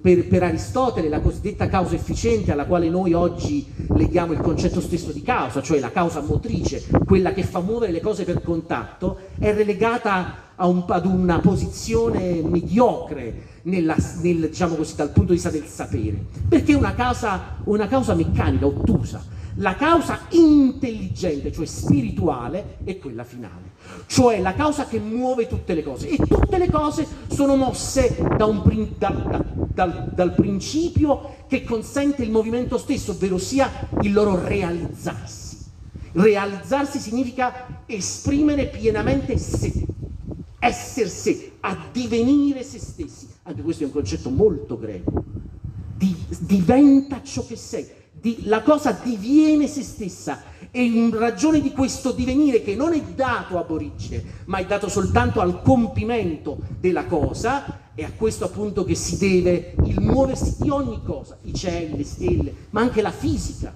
per, 0.00 0.26
per, 0.26 0.42
Aristotele 0.42 1.08
la 1.08 1.20
cosiddetta 1.20 1.68
causa 1.68 1.94
efficiente 1.94 2.52
alla 2.52 2.64
quale 2.64 2.88
noi 2.88 3.12
oggi 3.12 3.66
leghiamo 3.94 4.32
il 4.32 4.40
concetto 4.40 4.80
stesso 4.80 5.12
di 5.12 5.22
causa, 5.22 5.60
cioè 5.62 5.78
la 5.78 5.90
causa 5.90 6.20
motrice, 6.20 6.86
quella 7.04 7.32
che 7.32 7.42
fa 7.42 7.60
muovere 7.60 7.92
le 7.92 8.00
cose 8.00 8.24
per 8.24 8.42
contatto, 8.42 9.18
è 9.38 9.52
relegata 9.52 10.46
un, 10.56 10.84
ad 10.88 11.06
una 11.06 11.38
posizione 11.38 12.40
mediocre 12.42 13.58
nella, 13.62 13.94
nel, 14.22 14.48
diciamo 14.48 14.74
così, 14.74 14.96
dal 14.96 15.10
punto 15.10 15.28
di 15.28 15.34
vista 15.34 15.50
del 15.50 15.64
sapere, 15.64 16.24
perché 16.48 16.72
è 16.72 16.76
una 16.76 16.94
causa, 16.94 17.56
una 17.64 17.86
causa 17.86 18.14
meccanica, 18.14 18.66
ottusa. 18.66 19.36
La 19.60 19.74
causa 19.74 20.20
intelligente, 20.30 21.50
cioè 21.50 21.66
spirituale, 21.66 22.76
è 22.84 22.96
quella 22.98 23.24
finale, 23.24 23.72
cioè 24.06 24.40
la 24.40 24.54
causa 24.54 24.86
che 24.86 25.00
muove 25.00 25.48
tutte 25.48 25.74
le 25.74 25.82
cose. 25.82 26.08
E 26.10 26.16
tutte 26.16 26.58
le 26.58 26.70
cose 26.70 27.04
sono 27.26 27.56
mosse 27.56 28.16
da 28.36 28.44
un, 28.44 28.62
dal, 28.96 29.44
dal, 29.74 30.12
dal 30.14 30.34
principio 30.34 31.44
che 31.48 31.64
consente 31.64 32.22
il 32.22 32.30
movimento 32.30 32.78
stesso, 32.78 33.12
ovvero 33.12 33.36
sia 33.36 33.68
il 34.02 34.12
loro 34.12 34.40
realizzarsi. 34.40 35.56
Realizzarsi 36.12 37.00
significa 37.00 37.82
esprimere 37.86 38.66
pienamente 38.66 39.38
sé, 39.38 39.72
essere 40.60 41.08
sé, 41.08 41.52
addivenire 41.60 42.62
se 42.62 42.78
stessi. 42.78 43.26
Anche 43.42 43.62
questo 43.62 43.82
è 43.82 43.86
un 43.86 43.92
concetto 43.92 44.30
molto 44.30 44.78
greco. 44.78 45.24
Di, 45.96 46.14
diventa 46.38 47.20
ciò 47.24 47.44
che 47.44 47.56
sei 47.56 47.97
di, 48.20 48.44
la 48.44 48.62
cosa 48.62 48.92
diviene 48.92 49.66
se 49.66 49.82
stessa. 49.82 50.56
E 50.70 50.82
in 50.82 51.16
ragione 51.16 51.62
di 51.62 51.72
questo 51.72 52.12
divenire 52.12 52.62
che 52.62 52.74
non 52.74 52.92
è 52.92 53.00
dato 53.00 53.58
ab 53.58 53.70
origine, 53.70 54.22
ma 54.46 54.58
è 54.58 54.66
dato 54.66 54.88
soltanto 54.88 55.40
al 55.40 55.62
compimento 55.62 56.58
della 56.78 57.06
cosa, 57.06 57.86
è 57.94 58.04
a 58.04 58.12
questo 58.14 58.44
appunto 58.44 58.84
che 58.84 58.94
si 58.94 59.16
deve 59.16 59.74
il 59.84 60.00
muoversi 60.00 60.56
di 60.60 60.68
ogni 60.68 61.00
cosa, 61.02 61.38
i 61.42 61.54
cieli, 61.54 61.96
le 61.96 62.04
stelle, 62.04 62.54
ma 62.70 62.82
anche 62.82 63.00
la 63.00 63.10
fisica, 63.10 63.72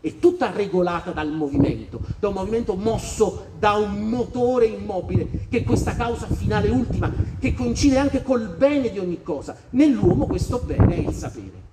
è 0.00 0.18
tutta 0.18 0.50
regolata 0.50 1.12
dal 1.12 1.30
movimento, 1.30 2.00
da 2.18 2.26
un 2.26 2.34
movimento 2.34 2.74
mosso 2.74 3.52
da 3.60 3.74
un 3.74 4.08
motore 4.08 4.66
immobile, 4.66 5.46
che 5.48 5.58
è 5.58 5.62
questa 5.62 5.94
causa 5.94 6.26
finale 6.26 6.70
ultima, 6.70 7.10
che 7.38 7.54
coincide 7.54 7.98
anche 7.98 8.24
col 8.24 8.56
bene 8.58 8.90
di 8.90 8.98
ogni 8.98 9.22
cosa. 9.22 9.56
Nell'uomo 9.70 10.26
questo 10.26 10.60
bene 10.66 10.96
è 10.96 10.98
il 10.98 11.14
sapere 11.14 11.70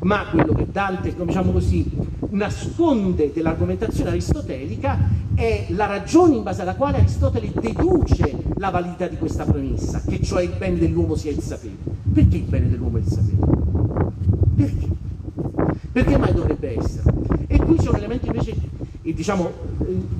ma 0.00 0.26
quello 0.30 0.52
che 0.52 0.66
Dante, 0.70 1.14
diciamo 1.14 1.52
così, 1.52 1.90
nasconde 2.30 3.32
dell'argomentazione 3.32 4.10
aristotelica 4.10 4.98
è 5.34 5.66
la 5.70 5.86
ragione 5.86 6.36
in 6.36 6.42
base 6.42 6.62
alla 6.62 6.74
quale 6.74 6.98
Aristotele 6.98 7.52
deduce 7.60 8.36
la 8.56 8.70
validità 8.70 9.06
di 9.06 9.16
questa 9.16 9.44
premessa, 9.44 10.02
che 10.06 10.20
cioè 10.22 10.42
il 10.42 10.54
bene 10.56 10.78
dell'uomo 10.78 11.14
sia 11.14 11.30
il 11.30 11.40
sapere. 11.40 11.76
Perché 12.12 12.36
il 12.36 12.44
bene 12.44 12.68
dell'uomo 12.68 12.98
è 12.98 13.00
il 13.00 13.06
sapere? 13.06 13.36
Perché? 14.56 14.88
Perché 15.92 16.18
mai 16.18 16.32
dovrebbe 16.32 16.78
essere? 16.78 17.12
E 17.46 17.58
qui 17.58 17.76
c'è 17.76 17.88
un 17.88 17.96
elemento 17.96 18.26
invece 18.26 18.70
diciamo, 19.22 19.50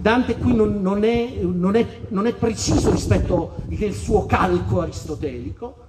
Dante 0.01 0.37
qui 0.37 0.55
non, 0.55 0.81
non, 0.81 1.05
è, 1.05 1.41
non, 1.43 1.75
è, 1.77 1.87
non 2.09 2.27
è 2.27 2.35
preciso 2.35 2.91
rispetto 2.91 3.57
al 3.69 3.93
suo 3.93 4.27
calco 4.27 4.81
aristotelico, 4.81 5.82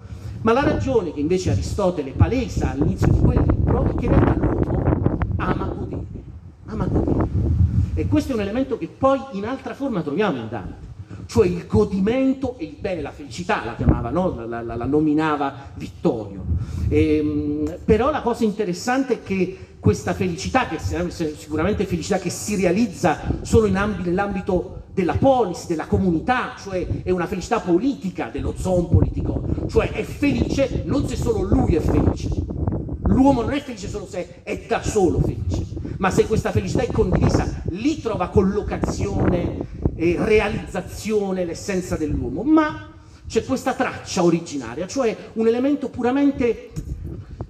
ma 0.44 0.52
la 0.52 0.64
ragione 0.64 1.14
che 1.14 1.20
invece 1.20 1.52
Aristotele 1.52 2.12
palesa 2.12 2.72
all'inizio 2.72 3.08
di 3.08 3.20
quel 3.20 3.44
libro 3.48 3.86
è 3.86 3.96
che 3.96 4.06
in 4.06 4.12
realtà 4.12 4.36
l'uomo 4.36 5.18
ama 5.38 5.66
godere, 5.66 6.06
ama 6.68 6.86
godere. 6.86 7.28
E 7.96 8.08
questo 8.08 8.32
è 8.32 8.36
un 8.36 8.42
elemento 8.42 8.78
che 8.78 8.88
poi 8.88 9.20
in 9.32 9.46
altra 9.46 9.74
forma 9.74 10.02
troviamo 10.02 10.38
in 10.38 10.48
Dante 10.50 10.92
cioè 11.26 11.48
il 11.48 11.66
godimento 11.68 12.58
e 12.58 12.66
il 12.66 12.76
bene, 12.80 13.02
la 13.02 13.12
felicità 13.12 13.64
la 13.66 13.76
chiamava, 13.76 14.10
no? 14.10 14.46
la, 14.46 14.62
la, 14.62 14.76
la, 14.76 14.86
nominava 14.86 15.72
Vittorio. 15.74 16.44
E, 16.90 17.18
ehm, 17.18 17.78
però 17.86 18.12
la 18.12 18.22
cosa 18.22 18.44
interessante 18.44 19.14
è 19.14 19.24
che 19.24 19.58
questa 19.80 20.14
felicità, 20.14 20.68
che 20.68 20.78
sicuramente 20.80 21.86
felicità 21.86 22.20
che 22.20 22.30
si 22.30 22.56
realizza 22.56 23.20
solo 23.42 23.68
nell'ambito 23.68 24.84
della 24.94 25.16
polis, 25.16 25.66
della 25.68 25.88
comunità, 25.88 26.54
cioè 26.62 26.86
è 27.04 27.10
una 27.10 27.26
felicità 27.26 27.60
politica, 27.60 28.30
dello 28.32 28.54
zon 28.56 28.88
politico, 28.88 29.44
cioè 29.68 29.92
è 29.92 30.04
felice 30.04 30.84
non 30.86 31.08
se 31.08 31.16
solo 31.16 31.42
lui 31.42 31.76
è 31.76 31.80
felice. 31.80 32.30
L'uomo 33.06 33.42
non 33.42 33.54
è 33.54 33.62
felice 33.62 33.88
solo 33.88 34.08
se 34.08 34.44
è 34.44 34.66
da 34.68 34.82
solo 34.82 35.20
felice, 35.20 35.66
ma 35.98 36.10
se 36.10 36.26
questa 36.26 36.52
felicità 36.52 36.84
è 36.84 36.92
condivisa, 36.92 37.62
lì 37.70 38.00
trova 38.02 38.30
collocazione 38.30 39.58
e 39.96 40.16
realizzazione, 40.18 41.46
l'essenza 41.46 41.96
dell'uomo, 41.96 42.44
ma 42.44 42.90
c'è 43.28 43.44
questa 43.46 43.74
traccia 43.74 44.24
originaria, 44.24 44.88
cioè 44.88 45.16
un 45.34 45.48
elemento 45.48 45.90
puramente, 45.90 46.72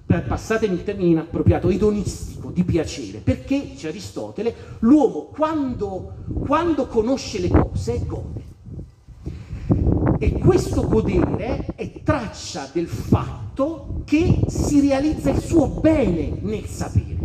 passatemi 0.06 0.74
il 0.74 0.84
termine 0.84 1.10
inappropriato, 1.10 1.68
edonistico, 1.68 2.50
di 2.50 2.64
piacere, 2.64 3.18
perché, 3.18 3.70
dice 3.72 3.88
Aristotele, 3.88 4.54
l'uomo 4.80 5.30
quando, 5.34 6.14
quando 6.46 6.86
conosce 6.86 7.40
le 7.40 7.48
cose 7.48 8.02
gode. 8.06 8.53
E 10.18 10.38
questo 10.38 10.86
godere 10.86 11.66
è 11.74 12.02
traccia 12.02 12.68
del 12.72 12.88
fatto 12.88 14.02
che 14.04 14.42
si 14.46 14.80
realizza 14.80 15.30
il 15.30 15.40
suo 15.40 15.66
bene 15.66 16.38
nel 16.40 16.66
sapere. 16.66 17.18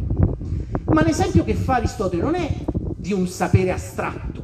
Ma 0.85 1.03
l'esempio 1.03 1.43
che 1.43 1.53
fa 1.53 1.75
Aristotele 1.75 2.23
non 2.23 2.35
è 2.35 2.51
di 2.95 3.13
un 3.13 3.27
sapere 3.27 3.71
astratto, 3.71 4.43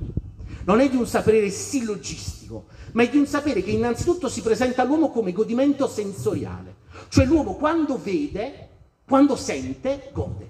non 0.66 0.80
è 0.80 0.90
di 0.90 0.96
un 0.96 1.08
sapere 1.08 1.50
sillogistico, 1.50 2.66
ma 2.94 3.04
è 3.04 3.10
di 3.10 3.18
un 3.18 3.26
sapere 3.26 3.64
che 3.64 3.72
innanzitutto 3.72 4.30
si 4.30 4.42
presenta 4.42 4.84
all'uomo 4.84 5.10
come 5.10 5.32
godimento 5.32 5.88
sensoriale. 5.88 6.76
Cioè 7.10 7.26
l'uomo 7.26 7.56
quando 7.56 8.00
vede, 8.02 8.70
quando 9.08 9.36
sente, 9.36 10.10
gode. 10.14 10.48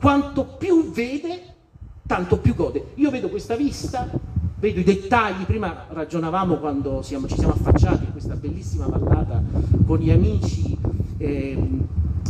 Quanto 0.00 0.44
più 0.44 0.90
vede, 0.90 1.54
tanto 2.06 2.38
più 2.38 2.54
gode. 2.54 2.92
Io 2.94 3.10
vedo 3.10 3.28
questa 3.28 3.54
vista, 3.54 4.08
vedo 4.58 4.80
i 4.80 4.84
dettagli, 4.84 5.44
prima 5.44 5.86
ragionavamo 5.88 6.56
quando 6.56 7.02
siamo, 7.02 7.26
ci 7.26 7.36
siamo 7.36 7.52
affacciati 7.52 8.04
in 8.04 8.12
questa 8.12 8.34
bellissima 8.34 8.86
vallata 8.86 9.42
con 9.84 9.98
gli 9.98 10.10
amici. 10.10 10.76
Eh, 11.18 11.84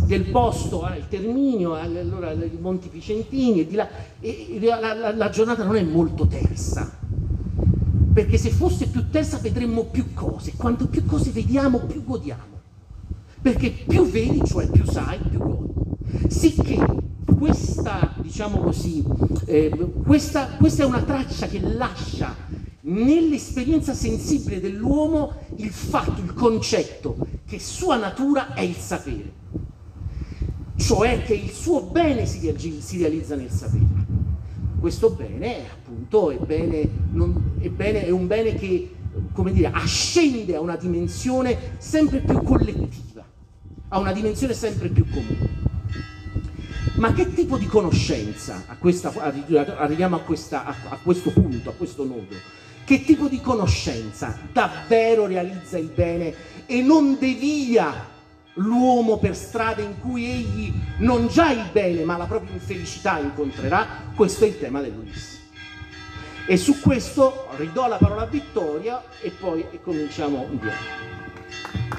del 0.04 0.30
posto 0.30 0.88
eh, 0.88 0.98
il 0.98 1.08
Terminio, 1.08 1.74
allora 1.74 2.30
i 2.30 2.58
Monti 2.60 2.88
Vicentini 2.88 3.66
e 3.66 3.74
là, 3.74 3.88
e 4.20 4.58
la, 4.60 4.94
la, 4.94 5.14
la 5.14 5.28
giornata 5.30 5.64
non 5.64 5.76
è 5.76 5.82
molto 5.82 6.26
tersa, 6.26 6.96
perché 8.12 8.38
se 8.38 8.50
fosse 8.50 8.86
più 8.86 9.08
tersa 9.10 9.38
vedremmo 9.38 9.84
più 9.84 10.14
cose, 10.14 10.52
quanto 10.56 10.86
più 10.86 11.04
cose 11.04 11.30
vediamo 11.30 11.80
più 11.80 12.04
godiamo, 12.04 12.60
perché 13.42 13.70
più 13.70 14.08
vedi, 14.08 14.42
cioè 14.44 14.68
più 14.70 14.84
sai, 14.84 15.18
più 15.18 15.38
godi. 15.38 15.72
Sicché 16.28 16.78
questa, 17.38 18.14
diciamo 18.18 18.58
così, 18.58 19.04
eh, 19.44 19.70
questa, 20.04 20.48
questa 20.58 20.82
è 20.82 20.86
una 20.86 21.02
traccia 21.02 21.46
che 21.46 21.60
lascia 21.60 22.34
nell'esperienza 22.82 23.94
sensibile 23.94 24.60
dell'uomo 24.60 25.32
il 25.56 25.70
fatto, 25.70 26.20
il 26.20 26.32
concetto 26.34 27.16
che 27.46 27.58
sua 27.58 27.96
natura 27.96 28.54
è 28.54 28.60
il 28.60 28.76
sapere 28.76 29.44
cioè 30.76 31.22
che 31.22 31.34
il 31.34 31.50
suo 31.50 31.82
bene 31.82 32.26
si, 32.26 32.52
realizza 32.98 33.34
nel 33.34 33.50
sapere. 33.50 33.84
Questo 34.78 35.10
bene, 35.10 35.64
appunto, 35.70 36.30
è, 36.30 36.36
bene, 36.36 36.88
non, 37.12 37.54
è, 37.58 37.68
bene, 37.68 38.04
è 38.04 38.10
un 38.10 38.26
bene 38.26 38.54
che, 38.54 38.94
come 39.32 39.52
dire, 39.52 39.70
ascende 39.72 40.54
a 40.54 40.60
una 40.60 40.76
dimensione 40.76 41.56
sempre 41.78 42.20
più 42.20 42.42
collettiva, 42.42 43.24
a 43.88 43.98
una 43.98 44.12
dimensione 44.12 44.52
sempre 44.52 44.88
più 44.88 45.04
comune. 45.08 45.74
Ma 46.96 47.12
che 47.12 47.32
tipo 47.34 47.58
di 47.58 47.66
conoscenza, 47.66 48.64
a 48.66 48.76
questa, 48.76 49.12
arriviamo 49.76 50.16
a, 50.16 50.20
questa, 50.20 50.64
a 50.64 50.98
questo 51.02 51.30
punto, 51.30 51.70
a 51.70 51.74
questo 51.74 52.04
nodo, 52.04 52.34
che 52.84 53.04
tipo 53.04 53.28
di 53.28 53.40
conoscenza 53.40 54.38
davvero 54.52 55.26
realizza 55.26 55.76
il 55.76 55.90
bene 55.94 56.34
e 56.66 56.80
non 56.82 57.18
devia 57.18 58.14
l'uomo 58.54 59.18
per 59.18 59.36
strade 59.36 59.82
in 59.82 59.98
cui 60.00 60.24
egli 60.24 60.72
non 60.98 61.26
già 61.26 61.50
il 61.50 61.68
bene 61.72 62.04
ma 62.04 62.16
la 62.16 62.26
propria 62.26 62.54
infelicità 62.54 63.18
incontrerà, 63.18 64.04
questo 64.14 64.44
è 64.44 64.48
il 64.48 64.58
tema 64.58 64.80
dell'Ulisse. 64.80 65.40
E 66.46 66.56
su 66.56 66.80
questo 66.80 67.48
ridò 67.56 67.88
la 67.88 67.96
parola 67.96 68.22
a 68.22 68.26
Vittoria 68.26 69.02
e 69.20 69.30
poi 69.30 69.66
cominciamo 69.82 70.46
dialogo. 70.48 71.95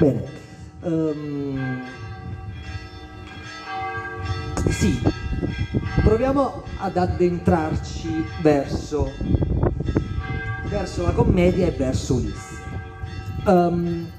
Bene, 0.00 0.24
um, 0.80 1.84
sì, 4.70 4.98
proviamo 6.02 6.62
ad 6.78 6.96
addentrarci 6.96 8.24
verso 8.40 9.12
verso 10.68 11.02
la 11.02 11.12
commedia 11.12 11.66
e 11.66 11.72
verso 11.72 12.14
Ulisse. 12.14 12.62
Um, 13.44 14.10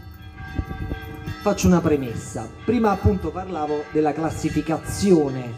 faccio 1.41 1.65
una 1.65 1.82
premessa. 1.82 2.47
Prima 2.63 2.91
appunto 2.91 3.32
parlavo 3.32 3.86
della 3.91 4.13
classificazione 4.13 5.51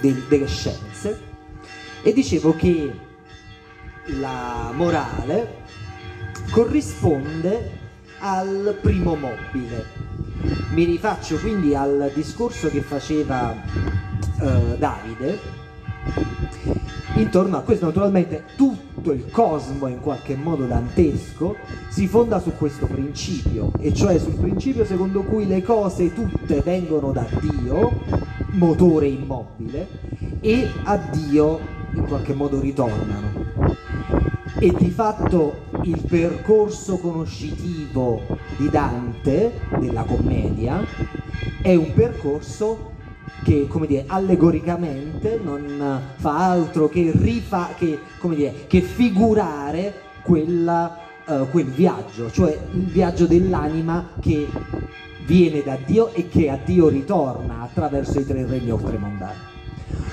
de- 0.00 0.28
delle 0.28 0.46
scienze 0.46 1.20
e 2.02 2.12
dicevo 2.12 2.54
che 2.54 2.96
la 4.20 4.70
morale 4.72 5.56
corrisponde 6.52 7.81
al 8.22 8.78
primo 8.80 9.16
mobile. 9.16 9.84
Mi 10.74 10.84
rifaccio 10.84 11.36
quindi 11.38 11.74
al 11.74 12.10
discorso 12.14 12.68
che 12.68 12.80
faceva 12.80 13.54
uh, 14.40 14.76
Davide 14.78 15.60
intorno 17.16 17.58
a 17.58 17.60
questo 17.60 17.86
naturalmente 17.86 18.44
tutto 18.56 19.12
il 19.12 19.30
cosmo 19.30 19.86
in 19.86 20.00
qualche 20.00 20.34
modo 20.34 20.64
dantesco 20.64 21.56
si 21.90 22.08
fonda 22.08 22.40
su 22.40 22.52
questo 22.56 22.86
principio 22.86 23.70
e 23.78 23.92
cioè 23.92 24.18
sul 24.18 24.34
principio 24.36 24.86
secondo 24.86 25.22
cui 25.22 25.46
le 25.46 25.62
cose 25.62 26.14
tutte 26.14 26.62
vengono 26.64 27.12
da 27.12 27.26
Dio 27.38 28.00
motore 28.52 29.08
immobile 29.08 29.86
e 30.40 30.70
a 30.84 30.96
Dio 30.96 31.81
in 31.94 32.06
qualche 32.06 32.34
modo 32.34 32.60
ritornano 32.60 33.50
e 34.58 34.72
di 34.78 34.90
fatto 34.90 35.64
il 35.82 36.00
percorso 36.06 36.98
conoscitivo 36.98 38.22
di 38.56 38.70
Dante 38.70 39.60
della 39.78 40.04
commedia 40.04 40.84
è 41.60 41.74
un 41.74 41.92
percorso 41.92 42.90
che 43.42 43.66
come 43.66 43.86
dire, 43.86 44.04
allegoricamente 44.06 45.40
non 45.42 46.00
fa 46.16 46.50
altro 46.50 46.88
che, 46.88 47.10
rifa, 47.12 47.70
che, 47.76 47.98
dire, 48.20 48.66
che 48.68 48.80
figurare 48.82 49.94
quella, 50.22 50.96
uh, 51.26 51.48
quel 51.50 51.66
viaggio, 51.66 52.30
cioè 52.30 52.56
il 52.72 52.84
viaggio 52.84 53.26
dell'anima 53.26 54.10
che 54.20 54.46
viene 55.26 55.62
da 55.62 55.76
Dio 55.84 56.12
e 56.12 56.28
che 56.28 56.50
a 56.50 56.58
Dio 56.64 56.88
ritorna 56.88 57.62
attraverso 57.62 58.20
i 58.20 58.26
tre 58.26 58.46
regni 58.46 58.70
oltremondani. 58.70 59.38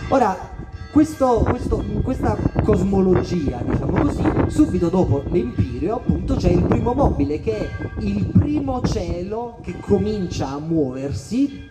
Ora, 0.07 0.58
questo, 0.99 1.45
questo, 1.47 1.85
questa 2.03 2.37
cosmologia, 2.61 3.63
diciamo 3.65 4.01
così, 4.01 4.21
subito 4.47 4.89
dopo 4.89 5.23
l'Empirio 5.29 5.95
appunto 5.95 6.35
c'è 6.35 6.49
il 6.49 6.63
primo 6.63 6.93
mobile 6.93 7.39
che 7.39 7.57
è 7.57 7.69
il 7.99 8.25
primo 8.25 8.81
cielo 8.81 9.59
che 9.61 9.79
comincia 9.79 10.49
a 10.49 10.59
muoversi 10.59 11.69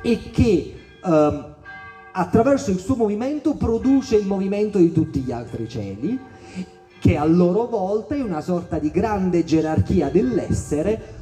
e 0.00 0.20
che 0.30 0.74
ehm, 1.04 1.54
attraverso 2.12 2.70
il 2.70 2.78
suo 2.78 2.96
movimento 2.96 3.56
produce 3.56 4.16
il 4.16 4.26
movimento 4.26 4.78
di 4.78 4.90
tutti 4.90 5.20
gli 5.20 5.32
altri 5.32 5.68
cieli, 5.68 6.18
che 6.98 7.16
a 7.18 7.26
loro 7.26 7.66
volta 7.66 8.14
in 8.14 8.22
una 8.22 8.40
sorta 8.40 8.78
di 8.78 8.90
grande 8.90 9.44
gerarchia 9.44 10.08
dell'essere, 10.08 11.20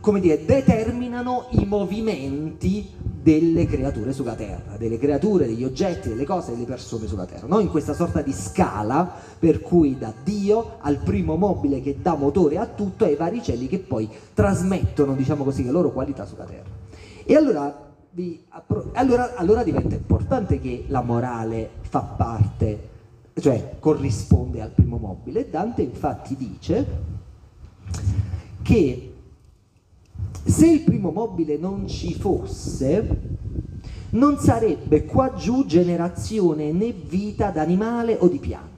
come 0.00 0.18
dire, 0.18 0.44
determinano 0.44 1.46
i 1.50 1.64
movimenti 1.64 2.90
delle 3.28 3.66
creature 3.66 4.14
sulla 4.14 4.34
Terra, 4.34 4.78
delle 4.78 4.96
creature, 4.96 5.46
degli 5.46 5.62
oggetti, 5.62 6.08
delle 6.08 6.24
cose, 6.24 6.52
delle 6.52 6.64
persone 6.64 7.06
sulla 7.06 7.26
Terra, 7.26 7.46
no? 7.46 7.58
in 7.58 7.68
questa 7.68 7.92
sorta 7.92 8.22
di 8.22 8.32
scala 8.32 9.06
per 9.38 9.60
cui 9.60 9.98
da 9.98 10.14
Dio 10.24 10.78
al 10.80 10.96
primo 10.96 11.36
mobile 11.36 11.82
che 11.82 11.98
dà 12.00 12.14
motore 12.14 12.56
a 12.56 12.64
tutto 12.64 13.04
ai 13.04 13.16
vari 13.16 13.42
cieli 13.42 13.68
che 13.68 13.80
poi 13.80 14.08
trasmettono, 14.32 15.12
diciamo 15.12 15.44
così, 15.44 15.62
le 15.62 15.70
loro 15.70 15.92
qualità 15.92 16.24
sulla 16.24 16.44
Terra. 16.44 16.70
E 17.22 17.36
allora, 17.36 17.92
allora, 18.92 19.36
allora 19.36 19.62
diventa 19.62 19.94
importante 19.94 20.58
che 20.58 20.86
la 20.88 21.02
morale 21.02 21.68
fa 21.82 22.00
parte, 22.00 22.88
cioè 23.38 23.76
corrisponde 23.78 24.62
al 24.62 24.70
primo 24.70 24.96
mobile. 24.96 25.50
Dante 25.50 25.82
infatti 25.82 26.34
dice 26.34 26.86
che 28.62 29.07
se 30.48 30.66
il 30.66 30.80
primo 30.80 31.10
mobile 31.10 31.58
non 31.58 31.86
ci 31.86 32.14
fosse, 32.14 33.20
non 34.10 34.38
sarebbe 34.38 35.04
qua 35.04 35.34
giù 35.34 35.66
generazione 35.66 36.72
né 36.72 36.92
vita 36.92 37.50
d'animale 37.50 38.16
o 38.18 38.28
di 38.28 38.38
pianta. 38.38 38.77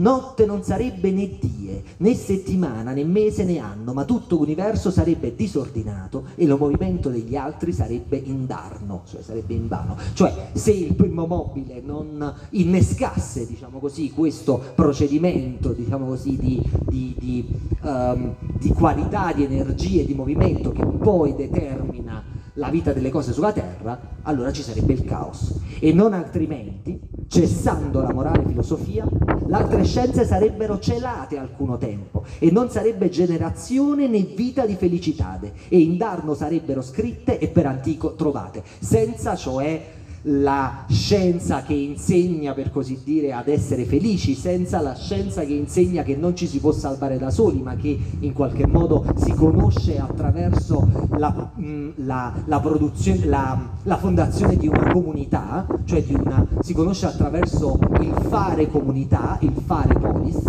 Notte 0.00 0.46
non 0.46 0.62
sarebbe 0.62 1.10
né 1.10 1.28
die, 1.38 1.82
né 1.98 2.14
settimana, 2.14 2.92
né 2.92 3.04
mese, 3.04 3.44
né 3.44 3.58
anno, 3.58 3.92
ma 3.92 4.04
tutto 4.06 4.36
l'universo 4.36 4.90
sarebbe 4.90 5.34
disordinato 5.34 6.24
e 6.36 6.44
il 6.44 6.56
movimento 6.58 7.10
degli 7.10 7.36
altri 7.36 7.70
sarebbe 7.70 8.16
indarno, 8.16 9.02
cioè 9.06 9.20
sarebbe 9.20 9.52
in 9.52 9.68
vano. 9.68 9.98
Cioè, 10.14 10.52
se 10.54 10.72
il 10.72 10.94
primo 10.94 11.26
mobile 11.26 11.82
non 11.84 12.34
innescasse, 12.50 13.46
diciamo 13.46 13.78
così, 13.78 14.10
questo 14.10 14.58
procedimento, 14.74 15.72
diciamo 15.72 16.06
così, 16.06 16.34
di, 16.38 16.62
di, 16.88 17.14
di, 17.18 17.46
um, 17.82 18.36
di 18.58 18.70
qualità, 18.70 19.34
di 19.34 19.44
energia 19.44 20.00
e 20.00 20.06
di 20.06 20.14
movimento 20.14 20.72
che 20.72 20.86
poi 20.86 21.34
determina 21.34 22.38
la 22.54 22.68
vita 22.68 22.92
delle 22.92 23.10
cose 23.10 23.32
sulla 23.32 23.52
terra, 23.52 23.98
allora 24.22 24.52
ci 24.52 24.62
sarebbe 24.62 24.92
il 24.92 25.04
caos. 25.04 25.54
E 25.78 25.92
non 25.92 26.12
altrimenti, 26.12 27.00
cessando 27.28 28.00
la 28.00 28.12
morale 28.12 28.44
filosofia, 28.46 29.06
le 29.46 29.54
altre 29.54 29.84
scienze 29.84 30.24
sarebbero 30.24 30.78
celate 30.78 31.38
alcuno 31.38 31.78
tempo 31.78 32.24
e 32.38 32.50
non 32.50 32.70
sarebbe 32.70 33.08
generazione 33.08 34.08
né 34.08 34.22
vita 34.22 34.66
di 34.66 34.74
felicitade 34.74 35.52
e 35.68 35.78
in 35.78 35.96
Darno 35.96 36.34
sarebbero 36.34 36.82
scritte 36.82 37.38
e 37.38 37.48
per 37.48 37.66
antico 37.66 38.14
trovate, 38.14 38.62
senza 38.78 39.36
cioè 39.36 39.98
la 40.22 40.84
scienza 40.88 41.62
che 41.62 41.74
insegna, 41.74 42.52
per 42.52 42.70
così 42.70 43.00
dire, 43.02 43.32
ad 43.32 43.48
essere 43.48 43.84
felici, 43.84 44.34
senza 44.34 44.80
la 44.80 44.94
scienza 44.94 45.42
che 45.42 45.52
insegna 45.52 46.02
che 46.02 46.16
non 46.16 46.36
ci 46.36 46.46
si 46.46 46.58
può 46.58 46.72
salvare 46.72 47.18
da 47.18 47.30
soli, 47.30 47.60
ma 47.60 47.76
che 47.76 47.98
in 48.20 48.32
qualche 48.32 48.66
modo 48.66 49.04
si 49.16 49.32
conosce 49.32 49.98
attraverso 49.98 50.86
la, 51.16 51.52
mm, 51.58 51.90
la, 52.04 52.32
la, 52.46 53.70
la 53.82 53.96
fondazione 53.96 54.56
di 54.56 54.68
una 54.68 54.92
comunità, 54.92 55.66
cioè 55.84 56.02
di 56.02 56.14
una, 56.14 56.46
si 56.60 56.74
conosce 56.74 57.06
attraverso 57.06 57.78
il 58.00 58.12
fare 58.28 58.68
comunità, 58.68 59.38
il 59.40 59.54
fare 59.64 59.94
polis, 59.94 60.44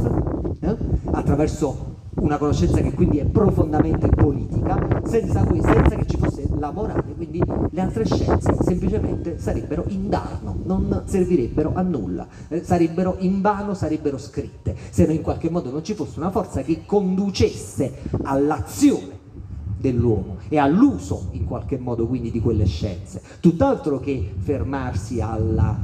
eh? 0.62 0.76
attraverso 1.12 2.00
una 2.16 2.38
conoscenza 2.38 2.82
che 2.82 2.94
quindi 2.94 3.20
è 3.20 3.26
profondamente 3.26 4.08
politica, 4.10 5.02
senza, 5.06 5.44
cui, 5.44 5.62
senza 5.62 5.96
che 5.96 6.06
ci 6.06 6.18
fosse 6.18 6.48
la 6.60 6.72
morale, 6.72 7.14
quindi 7.16 7.42
le 7.70 7.82
altre 7.82 8.06
scienze 8.06 8.56
semplicemente 8.62 9.40
sarebbero 9.40 9.86
in 9.88 10.10
darno, 10.10 10.58
non 10.64 11.04
servirebbero 11.06 11.72
a 11.74 11.82
nulla, 11.82 12.28
eh, 12.50 12.64
sarebbero 12.64 13.16
in 13.20 13.42
vano, 13.42 13.74
sarebbero 13.74 14.18
scritte, 14.18 14.76
se 14.90 15.04
in 15.06 15.22
qualche 15.22 15.50
modo 15.50 15.72
non 15.72 15.84
ci 15.84 15.94
fosse 15.94 16.20
una 16.20 16.32
forza 16.32 16.62
che 16.62 16.84
conducesse 16.86 17.94
all'azione 18.24 19.20
dell'uomo 19.78 20.38
e 20.48 20.58
all'uso 20.58 21.30
in 21.32 21.46
qualche 21.46 21.78
modo 21.78 22.06
quindi 22.08 22.30
di 22.30 22.40
quelle 22.40 22.66
scienze, 22.66 23.22
tutt'altro 23.40 24.00
che 24.00 24.34
fermarsi 24.38 25.22
alla, 25.22 25.80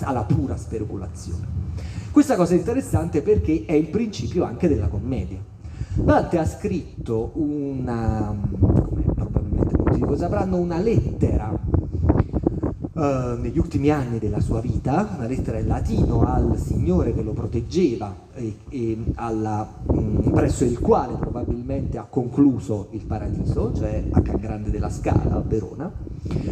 alla 0.00 0.22
pura 0.22 0.56
speculazione. 0.56 1.62
Questa 2.10 2.36
cosa 2.36 2.54
è 2.54 2.56
interessante 2.56 3.22
perché 3.22 3.64
è 3.66 3.72
il 3.72 3.88
principio 3.88 4.44
anche 4.44 4.68
della 4.68 4.86
commedia. 4.86 5.52
Dante 5.96 6.38
ha 6.38 6.44
scritto 6.44 7.30
una, 7.34 8.36
come 8.60 9.02
probabilmente 9.14 9.76
molti 9.76 9.98
di 9.98 10.04
voi 10.04 10.16
sapranno, 10.16 10.58
una 10.58 10.78
lettera 10.78 11.50
uh, 11.50 13.00
negli 13.40 13.58
ultimi 13.58 13.90
anni 13.90 14.18
della 14.18 14.40
sua 14.40 14.60
vita, 14.60 15.14
una 15.16 15.26
lettera 15.26 15.58
in 15.58 15.66
latino 15.66 16.22
al 16.22 16.58
Signore 16.58 17.14
che 17.14 17.22
lo 17.22 17.32
proteggeva 17.32 18.14
e, 18.34 18.56
e 18.68 19.04
alla, 19.14 19.66
mh, 19.86 20.30
presso 20.30 20.64
il 20.64 20.78
quale 20.80 21.14
probabilmente 21.14 21.96
ha 21.96 22.04
concluso 22.04 22.88
il 22.90 23.06
paradiso, 23.06 23.72
cioè 23.74 24.04
a 24.10 24.20
Can 24.20 24.36
Grande 24.40 24.70
della 24.70 24.90
Scala, 24.90 25.36
a 25.36 25.40
Verona. 25.40 25.90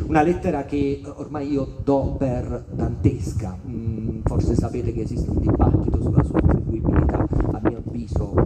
Una 0.07 0.23
lettera 0.23 0.65
che 0.65 1.03
ormai 1.05 1.51
io 1.51 1.67
do 1.83 2.15
per 2.17 2.65
dantesca, 2.71 3.57
mh, 3.63 4.21
forse 4.25 4.55
sapete 4.55 4.93
che 4.93 5.03
esiste 5.03 5.29
un 5.29 5.41
dibattito 5.41 6.01
sulla 6.01 6.23
sua 6.23 6.39
attribuibilità, 6.39 7.27
a 7.53 7.61
mio 7.63 7.83
avviso 7.85 8.42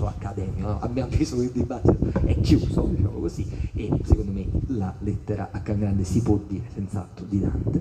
faccio 0.00 0.06
accademico, 0.06 0.66
no? 0.66 0.78
abbiamo 0.80 1.10
visto 1.10 1.36
che 1.36 1.42
il 1.42 1.50
dibattito. 1.50 1.98
È 2.24 2.40
chiuso, 2.40 2.88
diciamo 2.90 3.18
così, 3.20 3.46
e 3.74 3.90
secondo 4.04 4.32
me 4.32 4.46
la 4.68 4.92
lettera 5.00 5.48
a 5.50 5.60
Can 5.60 5.78
Grande 5.78 6.04
si 6.04 6.22
può 6.22 6.38
dire 6.46 6.64
senz'altro 6.72 7.26
di 7.28 7.40
Dante, 7.40 7.78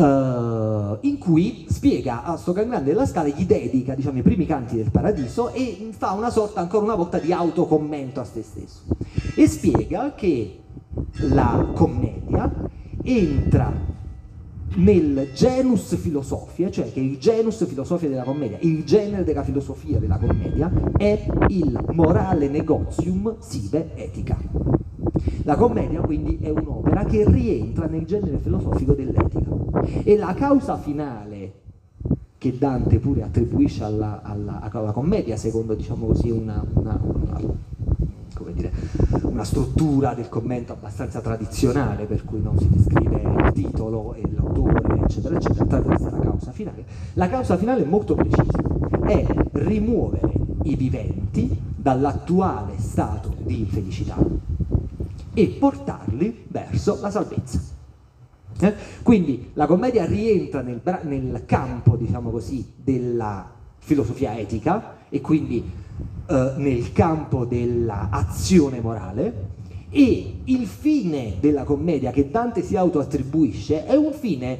uh, 0.00 0.98
in 1.06 1.18
cui 1.18 1.66
spiega 1.68 2.22
a 2.24 2.36
sto 2.36 2.52
Can 2.52 2.68
Grande 2.68 2.92
della 2.92 3.06
Scala, 3.06 3.28
gli 3.28 3.44
dedica 3.44 3.94
diciamo, 3.94 4.18
i 4.18 4.22
primi 4.22 4.46
canti 4.46 4.76
del 4.76 4.90
paradiso 4.90 5.52
e 5.52 5.90
fa 5.96 6.12
una 6.12 6.30
sorta 6.30 6.60
ancora 6.60 6.84
una 6.84 6.94
volta 6.94 7.18
di 7.18 7.32
autocommento 7.32 8.20
a 8.20 8.24
se 8.24 8.42
stesso. 8.42 8.82
E 9.34 9.48
spiega 9.48 10.14
che 10.14 10.58
la 11.28 11.70
commedia 11.74 12.50
entra 13.02 13.90
nel 14.76 15.30
genus 15.34 15.94
filosofia, 15.96 16.70
cioè 16.70 16.92
che 16.92 17.00
il 17.00 17.18
genus 17.18 17.66
filosofia 17.66 18.08
della 18.08 18.22
commedia, 18.22 18.58
il 18.60 18.84
genere 18.84 19.24
della 19.24 19.42
filosofia 19.42 19.98
della 19.98 20.18
commedia 20.18 20.70
è 20.96 21.26
il 21.48 21.78
morale 21.92 22.48
negozium 22.48 23.36
sive 23.38 23.90
etica. 23.94 24.38
La 25.44 25.56
commedia 25.56 26.00
quindi 26.00 26.38
è 26.40 26.48
un'opera 26.48 27.04
che 27.04 27.24
rientra 27.28 27.86
nel 27.86 28.04
genere 28.04 28.38
filosofico 28.38 28.92
dell'etica 28.94 29.50
e 30.04 30.16
la 30.16 30.34
causa 30.34 30.76
finale 30.76 31.60
che 32.38 32.56
Dante 32.58 32.98
pure 32.98 33.22
attribuisce 33.22 33.84
alla, 33.84 34.22
alla, 34.22 34.60
alla 34.70 34.92
commedia, 34.92 35.36
secondo 35.36 35.74
diciamo 35.74 36.06
così 36.06 36.30
una, 36.30 36.64
una, 36.74 36.98
una 37.00 37.40
dire, 38.52 38.72
una 39.22 39.44
struttura 39.44 40.14
del 40.14 40.28
commento 40.28 40.72
abbastanza 40.72 41.20
tradizionale 41.20 42.04
per 42.04 42.24
cui 42.24 42.40
non 42.42 42.58
si 42.58 42.68
descrive 42.68 43.20
il 43.20 43.52
titolo 43.52 44.14
e 44.14 44.22
l'autore, 44.34 45.00
eccetera, 45.02 45.36
eccetera, 45.36 45.64
attraverso 45.64 46.10
la 46.10 46.18
causa 46.18 46.50
finale. 46.52 46.84
La 47.14 47.28
causa 47.28 47.56
finale 47.56 47.82
è 47.82 47.86
molto 47.86 48.14
precisa, 48.14 48.58
è 49.06 49.26
rimuovere 49.52 50.32
i 50.64 50.76
viventi 50.76 51.56
dall'attuale 51.76 52.74
stato 52.78 53.34
di 53.42 53.60
infelicità 53.60 54.16
e 55.34 55.46
portarli 55.58 56.44
verso 56.48 56.98
la 57.00 57.10
salvezza. 57.10 57.60
Eh? 58.60 58.74
Quindi 59.02 59.50
la 59.54 59.66
commedia 59.66 60.04
rientra 60.04 60.60
nel, 60.60 60.80
nel 61.02 61.42
campo, 61.46 61.96
diciamo 61.96 62.30
così, 62.30 62.72
della 62.76 63.50
filosofia 63.78 64.38
etica 64.38 64.98
e 65.08 65.20
quindi 65.20 65.68
eh, 66.26 66.52
nel 66.56 66.92
campo 66.92 67.44
dell'azione 67.44 68.80
morale 68.80 69.50
e 69.90 70.40
il 70.44 70.66
fine 70.66 71.36
della 71.38 71.64
commedia 71.64 72.10
che 72.10 72.30
Dante 72.30 72.62
si 72.62 72.76
autoattribuisce 72.76 73.84
è 73.84 73.94
un 73.94 74.12
fine 74.12 74.58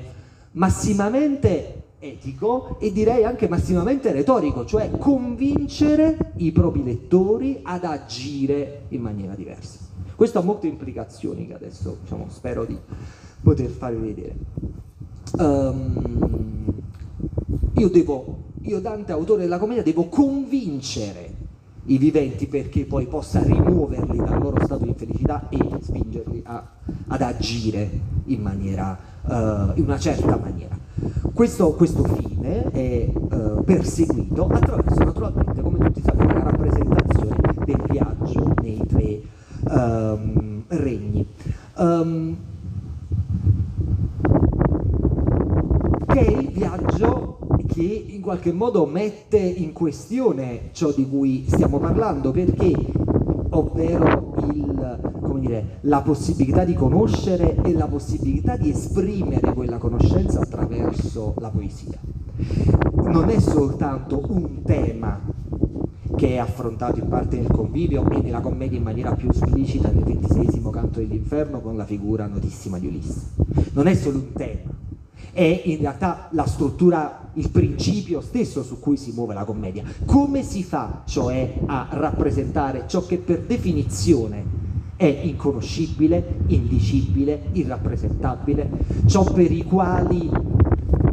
massimamente 0.53 1.83
etico 1.99 2.77
e 2.81 2.93
direi 2.93 3.25
anche 3.25 3.49
massimamente 3.49 4.13
retorico, 4.13 4.67
cioè 4.67 4.91
convincere 4.91 6.33
i 6.37 6.53
propri 6.53 6.83
lettori 6.83 7.61
ad 7.63 7.85
agire 7.85 8.83
in 8.89 9.01
maniera 9.01 9.35
diversa. 9.35 9.79
Questo 10.15 10.39
ha 10.39 10.43
molte 10.43 10.67
implicazioni 10.67 11.47
che 11.47 11.55
adesso 11.55 11.99
diciamo, 12.03 12.27
spero 12.29 12.65
di 12.65 12.77
poter 13.41 13.71
farvi 13.71 14.13
vedere. 14.13 14.35
Um, 15.39 16.65
io 17.77 17.89
devo, 17.89 18.39
io 18.63 18.81
Dante, 18.81 19.13
autore 19.13 19.43
della 19.43 19.59
commedia, 19.59 19.83
devo 19.83 20.09
convincere 20.09 21.32
i 21.87 21.99
viventi 21.99 22.47
perché 22.47 22.85
poi 22.85 23.07
possa 23.07 23.43
rimuoverli 23.43 24.17
dal 24.17 24.41
loro 24.41 24.65
stato 24.65 24.85
di 24.85 24.91
infelicità 24.91 25.49
e 25.49 25.59
spingerli 25.81 26.43
a, 26.45 26.65
ad 27.09 27.23
agire 27.23 27.91
in, 28.27 28.41
maniera, 28.41 28.97
uh, 29.23 29.33
in 29.75 29.85
una 29.85 29.99
certa 29.99 30.39
maniera. 30.39 30.79
Questo, 31.33 31.73
questo 31.73 32.05
fine 32.05 32.71
è 32.71 33.11
uh, 33.13 33.65
perseguito 33.65 34.47
attraverso 34.47 35.03
naturalmente, 35.03 35.61
come 35.61 35.79
tutti 35.79 36.03
sapete, 36.03 36.33
la 36.33 36.43
rappresentazione 36.45 37.55
del 37.65 37.83
viaggio 37.89 38.55
nei 38.61 38.83
tre 38.87 39.21
um, 39.69 40.63
regni. 40.69 41.27
Um, 41.77 42.37
che 46.07 46.27
è 46.27 46.31
il 46.31 46.51
viaggio 46.51 47.32
che 47.73 48.07
in 48.09 48.21
qualche 48.21 48.53
modo 48.53 48.85
mette 48.87 49.39
in 49.39 49.73
questione 49.73 50.69
ciò 50.73 50.93
di 50.93 51.09
cui 51.09 51.45
stiamo 51.49 51.79
parlando, 51.79 52.31
perché 52.31 52.73
ovvero 53.51 54.35
il, 54.53 55.13
dire, 55.41 55.79
la 55.83 56.01
possibilità 56.03 56.65
di 56.65 56.75
conoscere 56.75 57.57
e 57.63 57.73
la 57.73 57.87
possibilità 57.87 58.57
di 58.57 58.71
esprimere 58.71 59.53
quella 59.53 59.79
conoscenza 59.79 60.41
attraverso 60.41 61.35
la 61.39 61.51
poesia. 61.51 61.99
Non 63.05 63.29
è 63.29 63.39
soltanto 63.41 64.23
un 64.29 64.63
tema 64.63 65.21
che 66.17 66.29
è 66.35 66.39
affrontato 66.39 67.01
in 67.01 67.09
parte 67.09 67.37
nel 67.37 67.51
convivio 67.51 68.09
e 68.11 68.21
nella 68.21 68.41
commedia 68.41 68.79
in 68.79 68.85
maniera 68.85 69.15
più 69.15 69.29
esplicita 69.31 69.91
nel 69.91 70.05
ventisesimo 70.05 70.71
canto 70.71 71.01
dell'inferno 71.01 71.61
con 71.61 71.77
la 71.77 71.85
figura 71.85 72.27
notissima 72.27 72.79
di 72.79 72.87
Ulisse. 72.87 73.31
Non 73.73 73.87
è 73.87 73.95
solo 73.95 74.19
un 74.19 74.33
tema, 74.33 74.71
è 75.33 75.63
in 75.65 75.79
realtà 75.79 76.29
la 76.33 76.47
struttura, 76.47 77.31
il 77.35 77.51
principio 77.51 78.21
stesso 78.21 78.63
su 78.63 78.79
cui 78.79 78.97
si 78.97 79.13
muove 79.13 79.35
la 79.35 79.45
commedia. 79.45 79.83
Come 80.05 80.43
si 80.43 80.63
fa, 80.63 81.03
cioè, 81.07 81.55
a 81.67 81.89
rappresentare 81.91 82.85
ciò 82.87 83.07
che 83.07 83.17
per 83.19 83.41
definizione 83.41 84.61
è 84.97 85.07
inconoscibile, 85.07 86.41
indicibile, 86.49 87.45
irrappresentabile, 87.53 88.71
ciò 89.07 89.25
per 89.25 89.51
i 89.51 89.65
quali, 89.65 90.31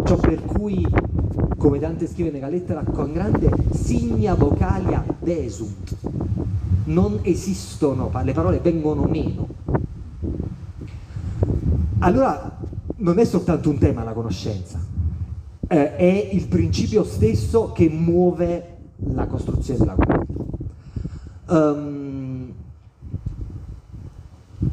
ciò 0.04 0.18
per 0.18 0.44
cui, 0.44 0.86
come 1.58 1.80
Dante 1.80 2.08
scrive 2.08 2.30
nella 2.30 2.50
lettera 2.50 2.84
con 2.84 3.14
grande 3.14 3.50
signa 3.72 4.34
vocalia 4.36 5.04
desunt, 5.20 5.96
non 6.86 7.20
esistono, 7.22 8.12
le 8.22 8.34
parole 8.34 8.60
vengono 8.60 9.04
meno. 9.04 9.48
Allora 12.00 12.59
non 13.00 13.20
è 13.20 13.26
soltanto 13.26 13.70
un 13.70 13.78
tema 13.78 14.04
la 14.04 14.14
conoscenza, 14.14 14.80
eh, 15.68 15.96
è 15.96 16.30
il 16.32 16.48
principio 16.48 17.04
stesso 17.04 17.72
che 17.72 17.90
muove 17.90 18.78
la 19.14 19.28
costruzione 19.28 19.80
della 19.80 19.96
commedia. 19.96 20.38
Um, 21.48 22.54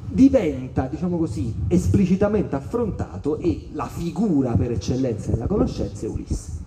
diventa, 0.08 0.86
diciamo 0.86 1.18
così, 1.18 1.54
esplicitamente 1.68 2.56
affrontato 2.56 3.38
e 3.38 3.68
la 3.72 3.86
figura 3.86 4.56
per 4.56 4.72
eccellenza 4.72 5.30
della 5.30 5.46
conoscenza 5.46 6.06
è 6.06 6.08
Ulisse. 6.08 6.64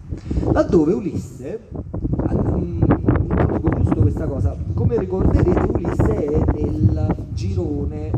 Laddove 0.51 0.93
Ulisse, 0.93 1.68
dico 3.60 3.70
giusto 3.76 4.01
questa 4.01 4.28
cosa, 4.28 4.55
come 4.74 4.97
ricorderete 4.97 5.72
Ulisse 5.72 6.26
è 6.26 6.51
nel 6.53 7.16
girone, 7.34 8.12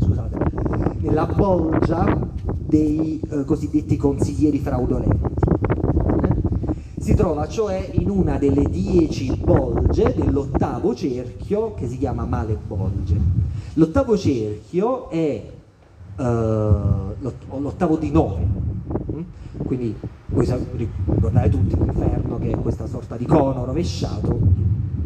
scusate, 0.00 0.39
nella 1.00 1.26
bolgia 1.26 2.28
dei 2.42 3.20
eh, 3.28 3.44
cosiddetti 3.44 3.96
consiglieri 3.96 4.58
fraudolenti. 4.58 5.28
Eh? 6.22 6.36
Si 6.98 7.14
trova 7.14 7.48
cioè 7.48 7.90
in 7.92 8.10
una 8.10 8.38
delle 8.38 8.64
dieci 8.64 9.34
bolge 9.36 10.14
dell'ottavo 10.14 10.94
cerchio 10.94 11.74
che 11.74 11.88
si 11.88 11.98
chiama 11.98 12.24
Male 12.26 12.58
Bolge. 12.66 13.18
L'ottavo 13.74 14.16
cerchio 14.16 15.08
è 15.08 15.42
uh, 16.16 16.22
l'ottavo 16.22 17.96
di 17.96 18.10
nove, 18.10 18.44
mm? 19.12 19.20
quindi 19.64 19.96
voi 20.26 20.46
ricordate 21.06 21.48
tutti 21.48 21.76
l'inferno 21.76 22.38
che 22.38 22.50
è 22.50 22.58
questa 22.58 22.86
sorta 22.86 23.16
di 23.16 23.24
cono 23.24 23.64
rovesciato, 23.64 24.38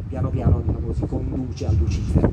piano 0.08 0.30
piano 0.30 0.62
diciamo, 0.64 0.92
si 0.92 1.06
conduce 1.06 1.66
a 1.66 1.72
Lucifero 1.72 2.30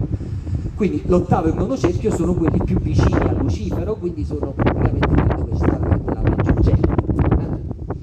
quindi 0.81 1.03
l'ottavo 1.05 1.45
e 1.45 1.49
il 1.51 1.57
nono 1.57 1.77
cerchio 1.77 2.09
sono 2.09 2.33
quelli 2.33 2.57
più 2.63 2.79
vicini 2.79 3.13
a 3.13 3.33
Lucifero, 3.33 3.93
quindi 3.93 4.25
sono 4.25 4.51
praticamente 4.51 5.07
lì 5.13 5.27
dove 5.37 5.55
sta 5.55 5.77
la, 5.77 6.21
Meggiugente. 6.23 6.93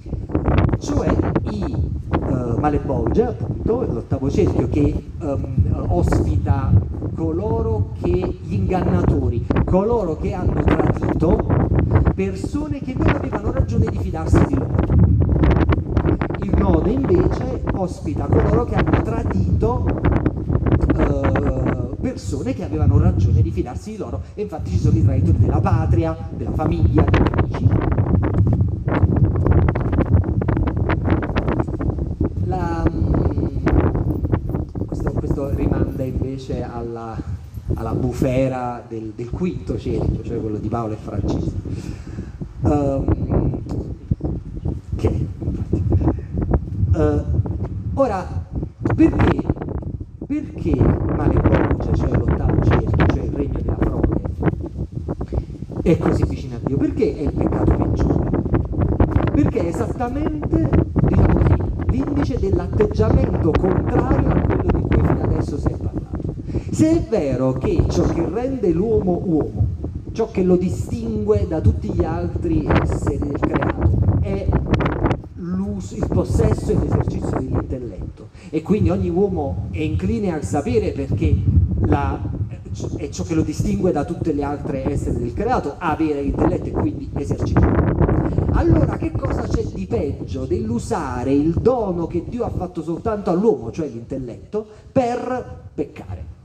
Eh? 0.05 0.79
Cioè 0.79 1.13
i 1.51 1.75
uh, 1.75 2.57
Malebolge, 2.61 3.23
appunto, 3.25 3.85
l'ottavo 3.85 4.31
cerchio 4.31 4.69
che 4.69 4.95
um, 5.19 5.87
ospita 5.89 6.71
coloro 7.17 7.95
che, 8.01 8.39
gli 8.43 8.53
ingannatori, 8.53 9.45
coloro 9.65 10.17
che 10.17 10.35
hanno 10.35 10.63
tradito 10.63 11.37
persone 12.15 12.79
che 12.79 12.95
non 12.97 13.09
avevano 13.09 13.51
ragione 13.51 13.87
di 13.87 13.99
fidarsi 13.99 14.47
di 14.47 14.55
loro. 14.55 14.77
Il 16.43 16.55
nono 16.57 16.87
invece 16.87 17.65
ospita 17.75 18.27
coloro 18.27 18.67
che 18.67 18.77
hanno 18.77 19.03
tradito 19.03 20.08
persone 22.19 22.53
che 22.53 22.65
avevano 22.65 22.99
ragione 22.99 23.43
di 23.43 23.53
fidarsi 23.53 23.93
di 23.93 23.97
loro 23.97 24.23
e 24.35 24.43
infatti 24.43 24.71
ci 24.71 24.79
sono 24.79 24.99
i 24.99 25.05
traditori 25.05 25.39
della 25.39 25.61
patria, 25.61 26.17
della 26.31 26.51
famiglia, 26.51 27.05
degli 27.05 27.23
amici. 27.31 27.69
La, 32.47 32.85
mm, 32.91 33.47
questo, 34.85 35.13
questo, 35.13 35.51
rimanda 35.51 36.03
invece 36.03 36.65
alla, 36.65 37.17
alla 37.75 37.95
bufera 37.95 38.83
del, 38.89 39.13
del, 39.15 39.31
quinto 39.31 39.79
cerchio, 39.79 40.25
cioè 40.25 40.41
quello 40.41 40.59
di 40.59 40.69
Paolo 40.69 40.95
e 40.95 40.97
Francesco. 40.97 41.53
Um, 42.63 43.63
uh, 46.95 47.25
ora, 47.95 48.27
perché 48.97 49.58
perché 50.29 50.77
male 50.77 51.41
Borgia, 51.41 51.95
cioè 51.95 52.11
l'ottavo 52.11 52.63
cerchio, 52.63 53.07
cioè 53.07 53.23
il 53.23 53.33
regno 53.33 53.59
della 53.61 53.77
frode, 53.81 54.21
è 55.81 55.97
così 55.97 56.25
vicino 56.25 56.57
a 56.57 56.59
Dio? 56.63 56.77
Perché 56.77 57.17
è 57.17 57.21
il 57.23 57.33
peccato 57.33 57.75
peggiore? 57.77 58.31
Perché 59.33 59.61
è 59.61 59.67
esattamente, 59.69 60.69
diciamo 61.01 61.33
così, 61.33 61.55
l'indice 61.87 62.39
dell'atteggiamento 62.39 63.53
contrario 63.59 64.29
a 64.29 64.41
quello 64.43 64.71
di 64.71 64.83
cui 64.83 65.07
fino 65.07 65.23
adesso 65.23 65.57
si 65.57 65.69
è 65.69 65.77
parlato. 65.79 66.35
Se 66.73 66.91
è 66.91 67.09
vero 67.09 67.55
che 67.55 67.85
ciò 67.89 68.03
che 68.03 68.29
rende 68.31 68.71
l'uomo 68.71 69.23
uomo, 69.25 69.67
ciò 70.13 70.31
che 70.31 70.43
lo 70.43 70.57
distingue 70.57 71.47
da 71.49 71.63
tutti 71.63 71.91
gli 71.91 72.05
altri 72.05 72.67
esseri 72.67 73.17
del 73.17 73.39
creato, 73.39 73.91
è 74.21 74.47
il 75.91 76.07
possesso 76.09 76.73
e 76.73 76.75
l'esercizio 76.75 77.08
dell'intelletto 77.69 78.31
e 78.51 78.63
quindi 78.63 78.91
ogni 78.91 79.11
uomo 79.11 79.69
è 79.71 79.81
incline 79.81 80.33
al 80.33 80.43
sapere 80.43 80.93
perché 80.93 81.37
la, 81.87 82.21
è 82.97 83.09
ciò 83.11 83.23
che 83.25 83.35
lo 83.35 83.43
distingue 83.43 83.93
da 83.93 84.05
tutte 84.05 84.33
le 84.33 84.43
altre 84.43 84.91
esseri 84.91 85.19
del 85.19 85.35
creato, 85.35 85.75
avere 85.79 86.23
l'intelletto 86.23 86.67
e 86.67 86.73
quindi 86.73 87.11
esercitarlo. 87.15 88.07
Allora 88.53 88.97
che 88.97 89.13
cosa 89.13 89.43
c'è 89.43 89.63
di 89.63 89.87
peggio 89.87 90.45
dell'usare 90.45 91.33
il 91.33 91.53
dono 91.53 92.07
che 92.07 92.25
Dio 92.27 92.45
ha 92.45 92.51
fatto 92.51 92.83
soltanto 92.83 93.31
all'uomo, 93.31 93.71
cioè 93.71 93.87
l'intelletto, 93.89 94.67
per 94.91 95.71
peccare? 95.75 96.37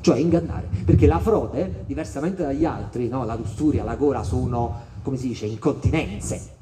Cioè 0.00 0.18
ingannare, 0.18 0.68
perché 0.84 1.06
la 1.06 1.18
frode, 1.18 1.84
diversamente 1.86 2.42
dagli 2.42 2.64
altri, 2.64 3.08
no? 3.08 3.24
la 3.24 3.34
lussuria, 3.34 3.82
la 3.82 3.96
gola 3.96 4.22
sono, 4.22 4.74
come 5.02 5.16
si 5.16 5.28
dice, 5.28 5.46
incontinenze, 5.46 6.56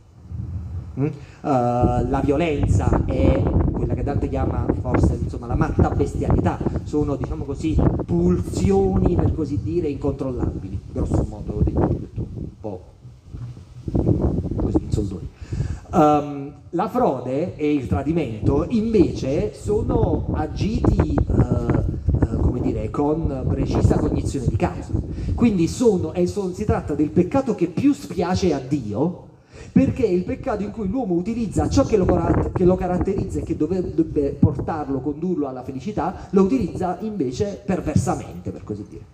Uh, 0.96 1.08
la 1.42 2.22
violenza 2.24 3.04
e 3.04 3.42
quella 3.76 3.94
che 3.94 4.02
Dante 4.02 4.28
chiama 4.28 4.66
forse 4.80 5.18
insomma, 5.22 5.46
la 5.46 5.54
matta 5.54 5.90
bestialità, 5.90 6.58
sono 6.84 7.16
diciamo 7.16 7.44
così 7.44 7.76
pulsioni 8.04 9.14
per 9.14 9.34
così 9.34 9.60
dire 9.62 9.88
incontrollabili, 9.88 10.80
grosso 10.92 11.24
modo 11.28 11.60
detto 11.62 12.26
un 12.34 12.46
po' 12.60 12.82
così 14.56 14.82
in 14.82 14.90
soldoni. 14.90 15.28
Um, 15.92 16.52
la 16.70 16.88
frode 16.88 17.56
e 17.56 17.72
il 17.72 17.86
tradimento 17.86 18.66
invece 18.68 19.54
sono 19.54 20.26
agiti 20.32 21.14
uh, 21.28 22.40
come 22.40 22.60
dire, 22.60 22.90
con 22.90 23.44
precisa 23.48 23.96
cognizione 23.96 24.46
di 24.46 24.56
causa. 24.56 24.92
Quindi 25.34 25.68
sono, 25.68 26.12
son, 26.24 26.54
si 26.54 26.64
tratta 26.64 26.94
del 26.94 27.10
peccato 27.10 27.54
che 27.54 27.68
più 27.68 27.92
spiace 27.92 28.52
a 28.52 28.58
Dio 28.58 29.24
perché 29.76 30.06
il 30.06 30.24
peccato 30.24 30.62
in 30.62 30.70
cui 30.70 30.88
l'uomo 30.88 31.12
utilizza 31.12 31.68
ciò 31.68 31.84
che 31.84 31.98
lo, 31.98 32.06
che 32.54 32.64
lo 32.64 32.76
caratterizza 32.76 33.40
e 33.40 33.42
che 33.42 33.58
dovrebbe 33.58 34.30
portarlo, 34.30 35.00
condurlo 35.00 35.48
alla 35.48 35.62
felicità, 35.62 36.28
lo 36.30 36.44
utilizza 36.44 36.96
invece 37.02 37.60
perversamente, 37.62 38.52
per 38.52 38.64
così 38.64 38.86
dire, 38.88 39.04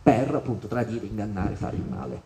per 0.00 0.32
appunto 0.32 0.68
tradire, 0.68 1.06
ingannare, 1.06 1.56
fare 1.56 1.74
il 1.74 1.82
male. 1.88 2.22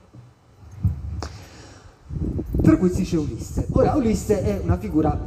Tra 2.61 2.77
questi 2.77 3.05
c'è 3.05 3.17
Ulisse. 3.17 3.67
Ora, 3.71 3.95
Ulisse 3.95 4.43
è 4.43 4.61
una 4.63 4.77
figura 4.77 5.19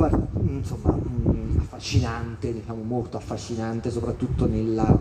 insomma, 0.43 0.95
mm, 0.95 1.57
affascinante, 1.57 2.53
diciamo 2.53 2.83
molto 2.83 3.17
affascinante, 3.17 3.89
soprattutto 3.89 4.45
nella, 4.45 4.95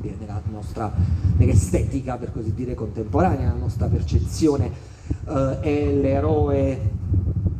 dire, 0.00 0.16
nella 0.18 0.42
nostra 0.50 0.92
nell'estetica, 1.36 2.16
per 2.16 2.32
così 2.32 2.52
dire, 2.52 2.74
contemporanea, 2.74 3.46
nella 3.46 3.60
nostra 3.60 3.86
percezione 3.86 4.89
uh, 5.26 5.60
è 5.60 5.92
l'eroe 5.92 6.90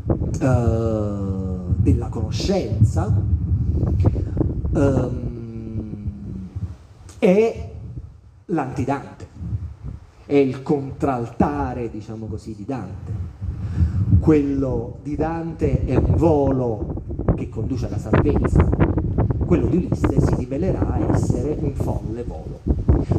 uh, 0.06 1.74
della 1.76 2.08
conoscenza, 2.08 3.14
um, 4.70 5.28
è 7.18 7.70
l'antidante, 8.46 9.26
è 10.26 10.36
il 10.36 10.62
contraltare, 10.62 11.90
diciamo 11.90 12.26
così, 12.26 12.54
di 12.54 12.64
Dante. 12.64 13.28
Quello 14.20 14.98
di 15.02 15.16
Dante 15.16 15.84
è 15.84 15.96
un 15.96 16.14
volo 16.16 17.02
che 17.34 17.48
conduce 17.48 17.86
alla 17.86 17.98
salvezza, 17.98 18.68
quello 19.46 19.66
di 19.66 19.76
Ulisse 19.78 20.20
si 20.20 20.34
rivelerà 20.36 20.98
essere 21.12 21.56
un 21.58 21.74
folle 21.74 22.22
volo. 22.22 22.60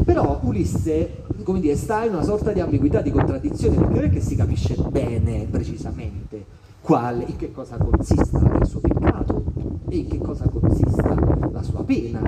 Però 0.05 0.39
Ulisse, 0.43 1.23
come 1.43 1.59
dire, 1.59 1.75
sta 1.75 2.05
in 2.05 2.13
una 2.13 2.23
sorta 2.23 2.51
di 2.51 2.59
ambiguità, 2.59 3.01
di 3.01 3.11
contraddizione, 3.11 3.75
perché 3.77 3.93
non 3.93 4.03
è 4.03 4.09
che 4.09 4.21
si 4.21 4.35
capisce 4.35 4.75
bene, 4.89 5.47
precisamente, 5.49 6.45
quale, 6.81 7.25
in 7.27 7.35
che 7.35 7.51
cosa 7.51 7.77
consista 7.77 8.39
il 8.59 8.65
suo 8.65 8.79
peccato, 8.79 9.43
e 9.89 9.97
in 9.97 10.07
che 10.07 10.17
cosa 10.19 10.47
consista 10.47 11.15
la 11.51 11.63
sua 11.63 11.83
pena. 11.83 12.21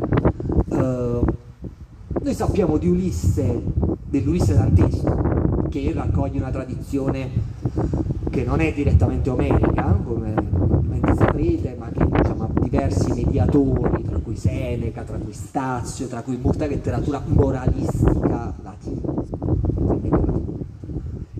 Uh, 0.67 1.25
noi 2.21 2.33
sappiamo 2.33 2.77
di 2.77 2.87
Ulisse, 2.87 3.61
dell'Ulisse 4.05 4.53
dantesco, 4.53 5.67
che 5.69 5.91
raccoglie 5.93 6.39
una 6.39 6.51
tradizione 6.51 7.29
che 8.29 8.43
non 8.43 8.59
è 8.59 8.73
direttamente 8.73 9.29
omerica, 9.29 9.97
come 10.03 10.33
saprete, 11.15 11.75
ma 11.77 11.89
che 11.89 12.05
diciamo, 12.05 12.43
ha 12.43 12.59
diversi 12.59 13.13
mediatori, 13.13 14.03
tra 14.03 14.17
cui 14.17 14.35
Seneca, 14.35 15.03
tra 15.03 15.17
cui 15.17 15.33
Stazio, 15.33 16.07
tra 16.07 16.21
cui 16.21 16.37
molta 16.41 16.65
letteratura 16.65 17.21
moralistica. 17.25 18.53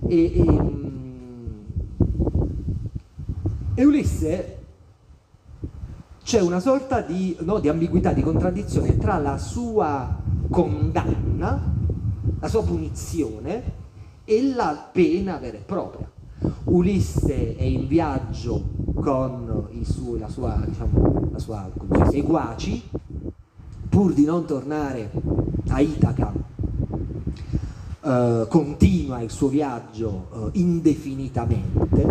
E, 0.06 0.32
e, 0.34 0.42
mm, 0.42 0.84
e 3.74 3.84
Ulisse 3.84 4.58
c'è 6.22 6.40
una 6.40 6.60
sorta 6.60 7.00
di, 7.00 7.36
no, 7.40 7.58
di 7.58 7.68
ambiguità, 7.68 8.12
di 8.12 8.22
contraddizione 8.22 8.96
tra 8.96 9.18
la 9.18 9.36
sua 9.36 10.20
condanna, 10.48 11.74
la 12.40 12.48
sua 12.48 12.62
punizione 12.62 13.62
e 14.24 14.52
la 14.54 14.88
pena 14.90 15.36
vera 15.36 15.58
e 15.58 15.60
propria. 15.60 16.10
Ulisse 16.64 17.56
è 17.56 17.62
in 17.62 17.86
viaggio 17.86 18.62
con 18.94 19.68
suoi, 19.82 20.18
la 20.18 20.28
sua, 20.28 20.62
diciamo, 20.66 21.28
la 21.30 21.38
sua, 21.38 21.70
seguaci, 22.10 22.82
pur 23.88 24.12
di 24.14 24.24
non 24.24 24.46
tornare 24.46 25.10
a 25.68 25.80
Itaca, 25.80 26.32
eh, 28.04 28.46
continua 28.48 29.20
il 29.20 29.30
suo 29.30 29.48
viaggio 29.48 30.26
eh, 30.34 30.58
indefinitamente, 30.58 32.02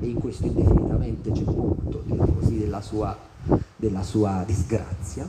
e 0.00 0.06
in 0.06 0.18
questo 0.18 0.46
indefinitamente 0.46 1.30
c'è 1.30 1.44
molto, 1.44 2.02
così, 2.38 2.58
della 2.58 2.80
sua, 2.80 3.16
della 3.76 4.02
sua 4.02 4.42
disgrazia 4.46 5.28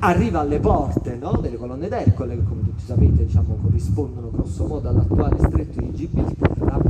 arriva 0.00 0.40
alle 0.40 0.60
porte 0.60 1.16
no, 1.16 1.38
delle 1.40 1.56
colonne 1.56 1.88
d'Ercole, 1.88 2.36
che 2.36 2.44
come 2.44 2.62
tutti 2.62 2.84
sapete 2.84 3.26
diciamo, 3.26 3.58
corrispondono 3.62 4.30
grosso 4.30 4.66
modo 4.66 4.88
all'attuale 4.88 5.38
stretto 5.38 5.80
di 5.80 5.92
Gibilterra, 5.92 6.80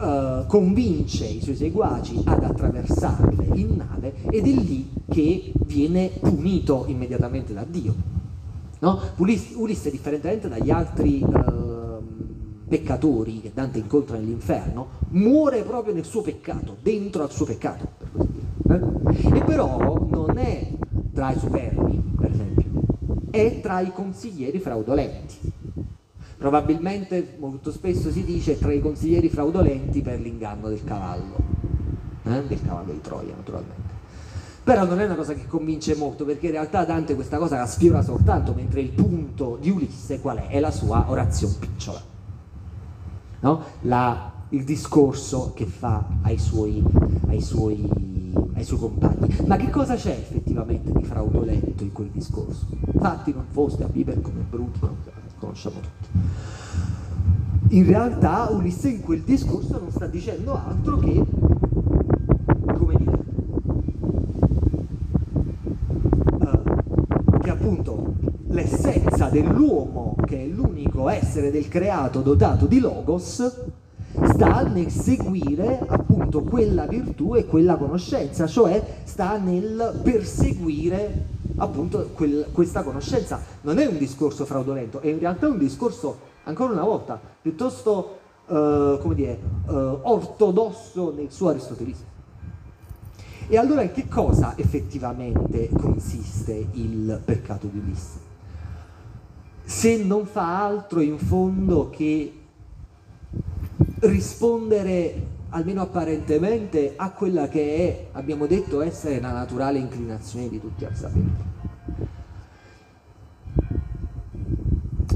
eh, 0.00 0.44
convince 0.46 1.26
i 1.26 1.42
suoi 1.42 1.56
seguaci 1.56 2.22
ad 2.24 2.42
attraversarle 2.42 3.44
in 3.54 3.76
nave 3.76 4.14
ed 4.30 4.46
è 4.46 4.50
lì 4.50 4.88
che 5.08 5.52
viene 5.66 6.10
punito 6.20 6.84
immediatamente 6.86 7.52
da 7.52 7.64
Dio. 7.68 8.22
No? 8.84 9.00
Ulisse, 9.16 9.90
differentemente 9.90 10.46
dagli 10.46 10.70
altri 10.70 11.20
eh, 11.20 12.02
peccatori 12.68 13.40
che 13.40 13.50
Dante 13.54 13.78
incontra 13.78 14.18
nell'inferno, 14.18 14.88
muore 15.08 15.62
proprio 15.62 15.94
nel 15.94 16.04
suo 16.04 16.20
peccato, 16.20 16.76
dentro 16.82 17.22
al 17.22 17.32
suo 17.32 17.46
peccato, 17.46 17.88
per 17.96 18.08
così 18.12 18.28
dire. 18.30 19.30
Eh? 19.32 19.38
E 19.38 19.42
però 19.42 20.06
non 20.06 20.36
è 20.36 20.70
tra 21.14 21.32
i 21.32 21.38
superbi, 21.38 21.98
per 22.14 22.30
esempio, 22.30 22.64
è 23.30 23.60
tra 23.62 23.80
i 23.80 23.90
consiglieri 23.90 24.58
fraudolenti. 24.58 25.52
Probabilmente 26.36 27.36
molto 27.38 27.72
spesso 27.72 28.10
si 28.10 28.22
dice 28.22 28.58
tra 28.58 28.70
i 28.70 28.80
consiglieri 28.80 29.30
fraudolenti 29.30 30.02
per 30.02 30.20
l'inganno 30.20 30.68
del 30.68 30.84
cavallo, 30.84 31.36
eh? 32.24 32.46
del 32.46 32.60
cavallo 32.60 32.92
di 32.92 33.00
Troia 33.00 33.34
naturalmente. 33.34 33.83
Però 34.64 34.84
non 34.86 34.98
è 34.98 35.04
una 35.04 35.14
cosa 35.14 35.34
che 35.34 35.46
convince 35.46 35.94
molto, 35.94 36.24
perché 36.24 36.46
in 36.46 36.52
realtà 36.52 36.84
Dante 36.84 37.14
questa 37.14 37.38
cosa 37.38 37.58
la 37.58 37.66
sfiora 37.66 38.02
soltanto, 38.02 38.54
mentre 38.54 38.80
il 38.80 38.90
punto 38.90 39.58
di 39.60 39.70
Ulisse 39.70 40.20
qual 40.20 40.38
è? 40.38 40.48
È 40.48 40.58
la 40.58 40.70
sua 40.70 41.04
orazione 41.08 41.54
picciola. 41.58 42.00
No? 43.40 43.62
La, 43.82 44.32
il 44.48 44.64
discorso 44.64 45.52
che 45.54 45.66
fa 45.66 46.04
ai 46.22 46.38
suoi, 46.38 46.82
ai 47.28 47.42
suoi 47.42 48.22
ai 48.54 48.64
suoi 48.64 48.78
compagni. 48.78 49.36
Ma 49.46 49.56
che 49.56 49.70
cosa 49.70 49.94
c'è 49.94 50.10
effettivamente 50.10 50.92
di 50.92 51.04
fraudolento 51.04 51.82
in 51.82 51.92
quel 51.92 52.08
discorso? 52.08 52.66
Infatti 52.92 53.32
non 53.32 53.44
foste 53.50 53.84
a 53.84 53.88
vivere 53.88 54.20
come 54.20 54.44
bruti, 54.48 54.78
no? 54.80 54.96
conosciamo 55.38 55.76
tutti. 55.80 56.08
In 57.76 57.86
realtà 57.86 58.48
Ulisse 58.50 58.88
in 58.88 59.00
quel 59.00 59.22
discorso 59.22 59.78
non 59.78 59.90
sta 59.90 60.06
dicendo 60.06 60.54
altro 60.54 60.98
che, 60.98 61.24
come 62.76 62.94
dire, 62.96 63.18
uh, 66.38 67.38
che 67.40 67.50
appunto 67.50 68.14
l'essenza 68.48 69.23
dell'uomo, 69.34 70.14
che 70.24 70.44
è 70.44 70.46
l'unico 70.46 71.08
essere 71.08 71.50
del 71.50 71.66
creato 71.66 72.20
dotato 72.20 72.66
di 72.66 72.78
logos, 72.78 73.52
sta 74.32 74.62
nel 74.62 74.90
seguire 74.90 75.80
appunto 75.88 76.42
quella 76.42 76.86
virtù 76.86 77.34
e 77.34 77.44
quella 77.44 77.74
conoscenza, 77.74 78.46
cioè 78.46 78.80
sta 79.02 79.36
nel 79.36 79.98
perseguire 80.04 81.26
appunto 81.56 82.10
quel, 82.14 82.46
questa 82.52 82.84
conoscenza. 82.84 83.40
Non 83.62 83.78
è 83.78 83.86
un 83.86 83.98
discorso 83.98 84.44
fraudolento, 84.44 85.00
è 85.00 85.08
in 85.08 85.18
realtà 85.18 85.48
un 85.48 85.58
discorso, 85.58 86.16
ancora 86.44 86.72
una 86.72 86.84
volta, 86.84 87.20
piuttosto 87.42 88.18
eh, 88.46 88.98
come 89.00 89.14
dire, 89.16 89.32
eh, 89.68 89.72
ortodosso 89.72 91.12
nel 91.12 91.32
suo 91.32 91.48
aristotelismo. 91.48 92.12
E 93.48 93.58
allora 93.58 93.82
in 93.82 93.90
che 93.90 94.06
cosa 94.06 94.54
effettivamente 94.56 95.68
consiste 95.76 96.68
il 96.74 97.20
peccato 97.24 97.66
di 97.66 97.78
Ulisse? 97.78 98.33
Se 99.64 99.96
non 99.96 100.26
fa 100.26 100.64
altro 100.64 101.00
in 101.00 101.18
fondo 101.18 101.88
che 101.88 102.32
rispondere 104.00 105.26
almeno 105.48 105.82
apparentemente 105.82 106.94
a 106.96 107.10
quella 107.12 107.48
che 107.48 107.76
è, 107.76 108.06
abbiamo 108.12 108.46
detto, 108.46 108.82
essere 108.82 109.20
la 109.20 109.32
naturale 109.32 109.78
inclinazione 109.78 110.48
di 110.48 110.60
tutti 110.60 110.84
al 110.84 110.94
sapere. 110.94 111.52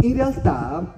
In 0.01 0.15
realtà 0.15 0.95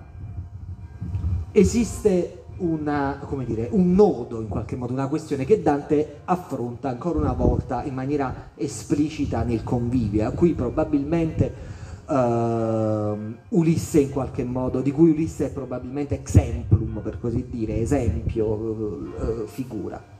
esiste 1.53 2.44
una, 2.59 3.18
dire, 3.46 3.68
un 3.72 3.94
nodo, 3.94 4.40
in 4.40 4.48
qualche 4.48 4.76
modo, 4.76 4.92
una 4.92 5.09
questione 5.09 5.44
che 5.44 5.62
Dante 5.62 6.20
affronta 6.26 6.90
ancora 6.90 7.18
una 7.18 7.32
volta 7.32 7.82
in 7.82 7.94
maniera 7.94 8.51
esplicita 8.55 9.42
nel 9.42 9.64
convivio, 9.64 10.28
a 10.28 10.32
cui 10.32 10.53
probabilmente 10.53 11.78
uh, 12.11 13.57
Ulisse 13.57 14.01
in 14.01 14.11
qualche 14.11 14.45
modo, 14.45 14.81
di 14.81 14.91
cui 14.91 15.11
Ulisse 15.11 15.47
è 15.47 15.51
probabilmente 15.51 16.19
exemplum, 16.19 17.01
per 17.03 17.19
così 17.21 17.47
dire, 17.49 17.81
esempio, 17.81 18.47
uh, 18.47 19.47
figura. 19.47 20.19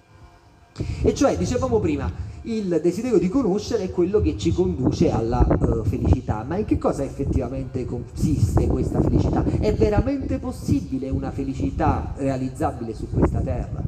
E 1.03 1.15
cioè, 1.15 1.37
dicevamo 1.37 1.81
prima, 1.81 2.11
il 2.43 2.81
desiderio 2.81 3.19
di 3.19 3.29
conoscere 3.29 3.85
è 3.85 3.91
quello 3.91 4.21
che 4.21 4.39
ci 4.39 4.53
conduce 4.53 5.11
alla 5.11 5.47
uh, 5.47 5.85
felicità. 5.85 6.45
Ma 6.47 6.57
in 6.57 6.65
che 6.65 6.79
cosa 6.79 7.03
effettivamente 7.03 7.85
consiste 7.85 8.67
questa 8.67 9.01
felicità? 9.01 9.45
È 9.45 9.75
veramente 9.75 10.39
possibile 10.39 11.11
una 11.11 11.33
felicità 11.33 12.15
realizzabile 12.17 12.95
su 12.95 13.09
questa 13.11 13.41
terra? 13.41 13.83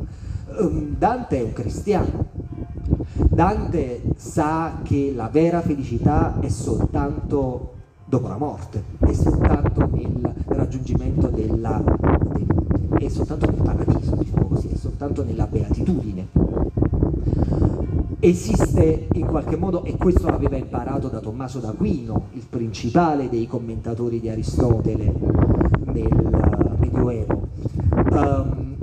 Um, 0.59 0.97
Dante 0.99 1.39
è 1.39 1.43
un 1.43 1.53
cristiano. 1.53 2.31
Dante 3.15 4.03
sa 4.17 4.81
che 4.83 5.13
la 5.15 5.29
vera 5.29 5.63
felicità 5.63 6.39
è 6.41 6.49
soltanto 6.49 7.81
dopo 8.13 8.29
la 8.29 8.37
morte, 8.37 8.85
è 8.99 9.13
soltanto 9.15 9.89
nel 9.91 10.35
raggiungimento 10.45 11.29
della, 11.29 11.83
del, 12.35 12.89
è 12.99 13.09
soltanto 13.09 13.51
nel 13.51 13.63
paradiso, 13.63 14.15
diciamo 14.17 14.49
così, 14.49 14.69
è 14.69 14.77
soltanto 14.77 15.25
nella 15.25 15.47
beatitudine. 15.47 16.29
Esiste 18.21 19.09
in 19.13 19.25
qualche 19.25 19.57
modo, 19.57 19.85
e 19.85 19.97
questo 19.97 20.29
l'aveva 20.29 20.59
imparato 20.59 21.09
da 21.09 21.21
Tommaso 21.21 21.59
d'Aquino, 21.61 22.25
il 22.33 22.45
principale 22.51 23.31
dei 23.31 23.47
commentatori 23.47 24.21
di 24.21 24.29
Aristotele 24.29 25.11
nel 25.87 26.77
Medioevo, 26.81 27.49
um, 28.11 28.77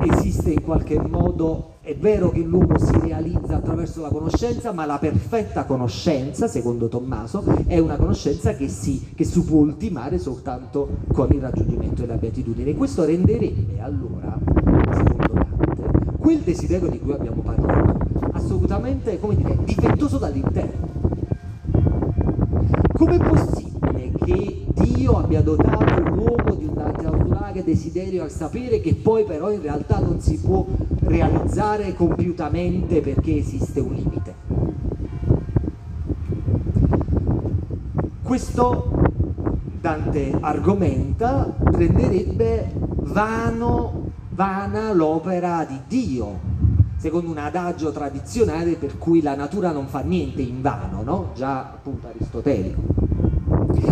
esiste 0.00 0.50
in 0.50 0.62
qualche 0.62 0.98
modo 0.98 1.71
è 1.84 1.96
vero 1.96 2.30
che 2.30 2.38
l'uomo 2.38 2.78
si 2.78 2.92
realizza 3.00 3.56
attraverso 3.56 4.02
la 4.02 4.08
conoscenza, 4.08 4.70
ma 4.72 4.86
la 4.86 4.98
perfetta 4.98 5.64
conoscenza, 5.64 6.46
secondo 6.46 6.86
Tommaso, 6.86 7.42
è 7.66 7.76
una 7.80 7.96
conoscenza 7.96 8.54
che 8.54 8.68
si, 8.68 9.10
che 9.16 9.24
si 9.24 9.42
può 9.42 9.58
ultimare 9.58 10.18
soltanto 10.18 10.98
con 11.12 11.26
il 11.32 11.40
raggiungimento 11.40 12.02
della 12.02 12.14
beatitudine. 12.14 12.70
E 12.70 12.74
questo 12.76 13.04
renderebbe 13.04 13.80
allora, 13.80 14.38
secondo 14.92 15.32
Dante, 15.32 16.18
quel 16.18 16.38
desiderio 16.38 16.88
di 16.88 17.00
cui 17.00 17.12
abbiamo 17.14 17.42
parlato 17.42 17.98
assolutamente, 18.30 19.18
come 19.18 19.34
dire, 19.34 19.58
difettoso 19.64 20.18
dall'interno. 20.18 20.90
Com'è 22.92 23.18
possibile 23.18 24.12
che 24.24 24.61
Dio 24.74 25.18
abbia 25.18 25.42
dotato 25.42 26.00
l'uomo 26.00 26.54
di 26.54 26.64
un 26.64 26.74
naturale 26.74 27.62
desiderio 27.64 28.22
al 28.22 28.30
sapere 28.30 28.80
che 28.80 28.94
poi 28.94 29.24
però 29.24 29.50
in 29.50 29.60
realtà 29.60 29.98
non 29.98 30.20
si 30.20 30.38
può 30.38 30.66
realizzare 31.00 31.94
compiutamente 31.94 33.00
perché 33.00 33.36
esiste 33.36 33.80
un 33.80 33.92
limite. 33.92 34.34
Questo 38.22 38.90
Dante 39.80 40.36
argomenta 40.40 41.54
renderebbe 41.58 42.72
vano, 43.00 44.10
vana 44.30 44.92
l'opera 44.92 45.66
di 45.68 45.80
Dio 45.86 46.50
secondo 47.02 47.32
un 47.32 47.38
adagio 47.38 47.90
tradizionale 47.90 48.76
per 48.76 48.96
cui 48.96 49.22
la 49.22 49.34
natura 49.34 49.72
non 49.72 49.88
fa 49.88 50.02
niente 50.02 50.40
in 50.40 50.62
vano, 50.62 51.02
no? 51.02 51.30
già 51.34 51.58
appunto 51.58 52.06
aristotelico. 52.06 52.91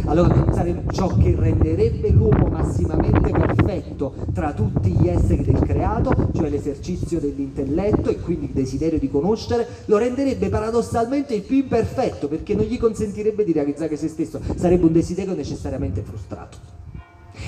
Allora 0.06 0.34
non 0.34 0.52
sarebbe 0.52 0.92
ciò 0.92 1.08
che 1.16 1.34
renderebbe 1.36 2.10
l'uomo 2.10 2.48
massimamente 2.48 3.30
perfetto 3.30 4.14
tra 4.32 4.52
tutti 4.52 4.90
gli 4.90 5.08
esseri 5.08 5.44
del 5.44 5.60
creato, 5.60 6.30
cioè 6.32 6.48
l'esercizio 6.48 7.20
dell'intelletto 7.20 8.10
e 8.10 8.20
quindi 8.20 8.46
il 8.46 8.52
desiderio 8.52 8.98
di 8.98 9.10
conoscere, 9.10 9.66
lo 9.86 9.98
renderebbe 9.98 10.48
paradossalmente 10.48 11.34
il 11.34 11.42
più 11.42 11.56
imperfetto 11.56 12.28
perché 12.28 12.54
non 12.54 12.64
gli 12.64 12.78
consentirebbe 12.78 13.44
di 13.44 13.52
realizzare 13.52 13.96
se 13.96 14.08
stesso, 14.08 14.40
sarebbe 14.56 14.86
un 14.86 14.92
desiderio 14.92 15.34
necessariamente 15.34 16.02
frustrato. 16.02 16.58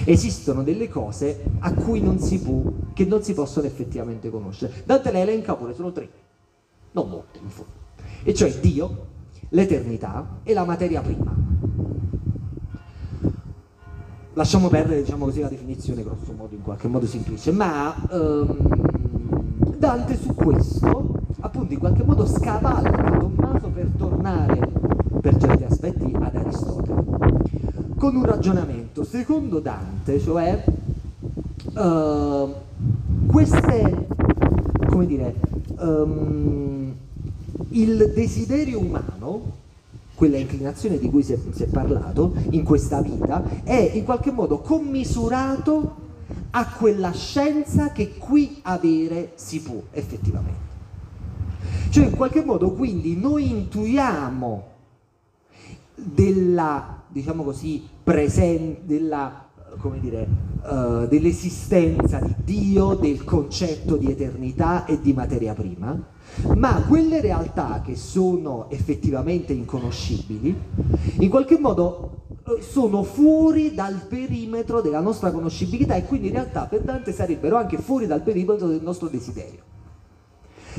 Esistono 0.04 0.62
delle 0.62 0.88
cose 0.88 1.42
a 1.60 1.72
cui 1.74 2.00
non 2.00 2.18
si 2.18 2.40
può, 2.40 2.62
che 2.94 3.04
non 3.04 3.22
si 3.22 3.34
possono 3.34 3.66
effettivamente 3.66 4.30
conoscere. 4.30 4.82
Dante 4.84 5.10
le 5.10 5.20
elenca 5.20 5.54
pure, 5.54 5.74
sono 5.74 5.92
tre, 5.92 6.08
non 6.92 7.08
molte 7.08 7.38
in 7.42 7.48
fondo, 7.48 7.72
e 8.22 8.32
cioè 8.34 8.52
Dio, 8.54 9.06
l'eternità 9.50 10.40
e 10.42 10.54
la 10.54 10.64
materia 10.64 11.00
prima. 11.00 11.34
Lasciamo 14.34 14.68
perdere, 14.68 15.02
diciamo 15.02 15.26
così, 15.26 15.40
la 15.40 15.48
definizione 15.48 16.02
grosso 16.02 16.32
modo, 16.34 16.54
in 16.54 16.62
qualche 16.62 16.88
modo 16.88 17.06
semplice, 17.06 17.52
ma 17.52 17.94
ehm, 18.10 19.76
Dante 19.76 20.16
su 20.16 20.34
questo, 20.34 21.18
appunto, 21.40 21.74
in 21.74 21.78
qualche 21.78 22.02
modo 22.02 22.24
scavalca 22.24 23.18
Tommaso 23.18 23.68
per 23.68 23.90
tornare, 23.98 24.70
per 25.20 25.36
certi 25.36 25.64
aspetti, 25.64 26.16
ad 26.18 26.34
Aristotele 26.34 27.02
con 27.98 28.16
un 28.16 28.24
ragionamento. 28.24 29.04
Secondo 29.04 29.60
Dante, 29.60 30.18
cioè, 30.18 30.64
uh, 31.74 32.54
queste, 33.26 34.06
come 34.88 35.06
dire, 35.06 35.34
um, 35.78 36.92
il 37.68 38.12
desiderio 38.14 38.80
umano, 38.80 39.60
quella 40.22 40.36
inclinazione 40.38 41.00
di 41.00 41.10
cui 41.10 41.24
si 41.24 41.32
è, 41.32 41.38
si 41.50 41.64
è 41.64 41.66
parlato 41.66 42.34
in 42.50 42.62
questa 42.62 43.02
vita, 43.02 43.42
è 43.64 43.90
in 43.94 44.04
qualche 44.04 44.30
modo 44.30 44.60
commisurato 44.60 45.96
a 46.50 46.64
quella 46.68 47.10
scienza 47.10 47.90
che 47.90 48.16
qui 48.18 48.60
avere 48.62 49.32
si 49.34 49.60
può 49.62 49.82
effettivamente. 49.90 50.60
Cioè 51.90 52.04
in 52.04 52.14
qualche 52.14 52.44
modo 52.44 52.70
quindi 52.70 53.16
noi 53.16 53.50
intuiamo 53.50 54.68
della 55.96 57.02
diciamo 57.08 57.42
così, 57.42 57.84
presen- 58.04 58.76
della, 58.84 59.48
dire, 60.00 60.26
uh, 60.62 61.06
dell'esistenza 61.06 62.18
di 62.18 62.34
Dio, 62.44 62.94
del 62.94 63.24
concetto 63.24 63.96
di 63.96 64.10
eternità 64.10 64.84
e 64.84 65.00
di 65.00 65.12
materia 65.12 65.54
prima, 65.54 65.98
ma 66.56 66.84
quelle 66.88 67.20
realtà 67.20 67.82
che 67.84 67.96
sono 67.96 68.70
effettivamente 68.70 69.52
inconoscibili, 69.52 70.54
in 71.18 71.28
qualche 71.28 71.58
modo 71.58 72.24
eh, 72.44 72.62
sono 72.62 73.02
fuori 73.02 73.74
dal 73.74 74.06
perimetro 74.08 74.80
della 74.80 75.00
nostra 75.00 75.30
conoscibilità 75.30 75.94
e 75.94 76.04
quindi 76.04 76.28
in 76.28 76.34
realtà 76.34 76.66
per 76.66 76.82
Dante 76.82 77.12
sarebbero 77.12 77.56
anche 77.56 77.78
fuori 77.78 78.06
dal 78.06 78.22
perimetro 78.22 78.66
del 78.66 78.82
nostro 78.82 79.08
desiderio. 79.08 79.70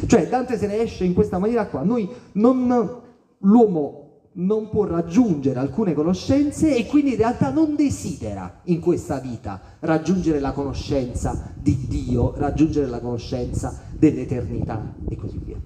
Cioè 0.05 0.27
Dante 0.27 0.57
se 0.57 0.67
ne 0.67 0.81
esce 0.81 1.03
in 1.03 1.13
questa 1.13 1.37
maniera 1.37 1.67
qua, 1.67 1.83
noi 1.83 2.09
non, 2.33 3.01
l'uomo 3.39 4.02
non 4.35 4.69
può 4.69 4.85
raggiungere 4.85 5.59
alcune 5.59 5.93
conoscenze 5.93 6.75
e 6.75 6.87
quindi 6.87 7.11
in 7.11 7.17
realtà 7.17 7.51
non 7.51 7.75
desidera 7.75 8.61
in 8.63 8.79
questa 8.79 9.19
vita 9.19 9.61
raggiungere 9.79 10.39
la 10.39 10.51
conoscenza 10.51 11.53
di 11.55 11.85
Dio, 11.87 12.33
raggiungere 12.37 12.87
la 12.87 12.99
conoscenza 12.99 13.81
dell'eternità 13.91 14.95
e 15.07 15.15
così 15.15 15.39
via. 15.43 15.57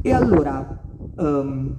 E 0.00 0.12
allora, 0.12 0.80
um, 1.16 1.76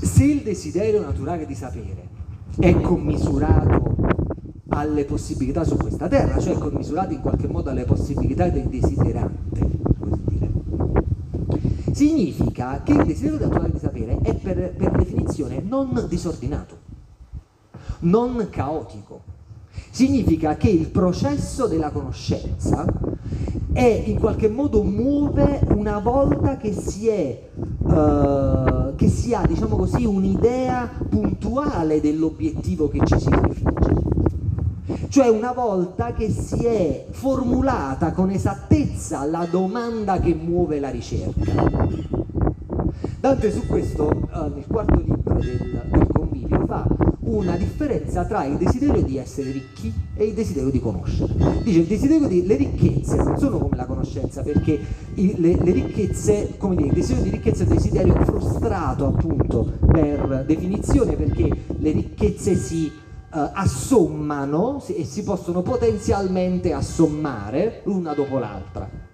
se 0.00 0.24
il 0.24 0.42
desiderio 0.42 1.00
naturale 1.00 1.46
di 1.46 1.54
sapere 1.54 2.08
è 2.58 2.78
commisurato 2.80 3.94
alle 4.68 5.04
possibilità 5.04 5.64
su 5.64 5.76
questa 5.76 6.08
terra, 6.08 6.38
cioè 6.38 6.58
commisurato 6.58 7.14
in 7.14 7.20
qualche 7.20 7.46
modo 7.46 7.70
alle 7.70 7.84
possibilità 7.84 8.48
del 8.48 8.68
desiderante, 8.68 9.75
significa 11.96 12.82
che 12.82 12.92
il 12.92 13.06
desiderio 13.06 13.46
naturale 13.46 13.70
di 13.70 13.78
sapere 13.78 14.18
è 14.20 14.34
per, 14.34 14.74
per 14.76 14.90
definizione 14.90 15.62
non 15.66 16.04
disordinato, 16.08 16.76
non 18.00 18.48
caotico. 18.50 19.22
Significa 19.88 20.56
che 20.56 20.68
il 20.68 20.88
processo 20.88 21.66
della 21.66 21.90
conoscenza 21.90 22.84
è 23.72 24.02
in 24.06 24.18
qualche 24.18 24.50
modo 24.50 24.82
muove 24.82 25.62
una 25.74 25.98
volta 25.98 26.58
che 26.58 26.74
si, 26.74 27.08
è, 27.08 27.48
uh, 27.54 28.94
che 28.94 29.08
si 29.08 29.32
ha, 29.32 29.46
diciamo 29.46 29.76
così, 29.76 30.04
un'idea 30.04 30.90
puntuale 31.08 32.02
dell'obiettivo 32.02 32.88
che 32.88 33.00
ci 33.06 33.18
si 33.18 33.30
prefigge. 33.30 34.05
Cioè 35.08 35.28
una 35.28 35.52
volta 35.52 36.12
che 36.12 36.30
si 36.30 36.64
è 36.64 37.06
formulata 37.10 38.12
con 38.12 38.30
esattezza 38.30 39.24
la 39.24 39.46
domanda 39.50 40.20
che 40.20 40.34
muove 40.34 40.78
la 40.78 40.90
ricerca. 40.90 41.52
Dante 43.18 43.50
su 43.50 43.66
questo, 43.66 44.10
eh, 44.10 44.48
nel 44.54 44.64
quarto 44.68 44.94
libro 44.94 45.34
del, 45.34 45.82
del 45.90 46.06
convivio, 46.12 46.64
fa 46.66 46.86
una 47.26 47.56
differenza 47.56 48.24
tra 48.24 48.44
il 48.44 48.56
desiderio 48.56 49.02
di 49.02 49.18
essere 49.18 49.50
ricchi 49.50 49.92
e 50.14 50.26
il 50.26 50.34
desiderio 50.34 50.70
di 50.70 50.80
conoscere. 50.80 51.34
Dice 51.62 51.80
il 51.80 51.86
desiderio 51.86 52.28
di 52.28 52.46
le 52.46 52.56
ricchezze 52.56 53.16
non 53.16 53.36
sono 53.36 53.58
come 53.58 53.76
la 53.76 53.86
conoscenza, 53.86 54.42
perché 54.42 54.78
i, 55.14 55.34
le, 55.38 55.56
le, 55.60 55.72
ricchezze, 55.72 56.54
come 56.56 56.76
dire, 56.76 56.88
il 56.88 56.94
desiderio 56.94 57.24
di 57.24 57.30
ricchezza 57.30 57.64
è 57.64 57.66
un 57.66 57.74
desiderio 57.74 58.14
frustrato 58.24 59.06
appunto 59.06 59.72
per 59.90 60.44
definizione, 60.46 61.14
perché 61.14 61.50
le 61.78 61.90
ricchezze 61.90 62.54
si 62.54 62.92
uh, 63.36 63.50
assommano 63.52 64.82
e 64.86 65.04
si 65.04 65.22
possono 65.22 65.60
potenzialmente 65.60 66.72
assommare 66.72 67.82
l'una 67.84 68.14
dopo 68.14 68.38
l'altra. 68.38 69.04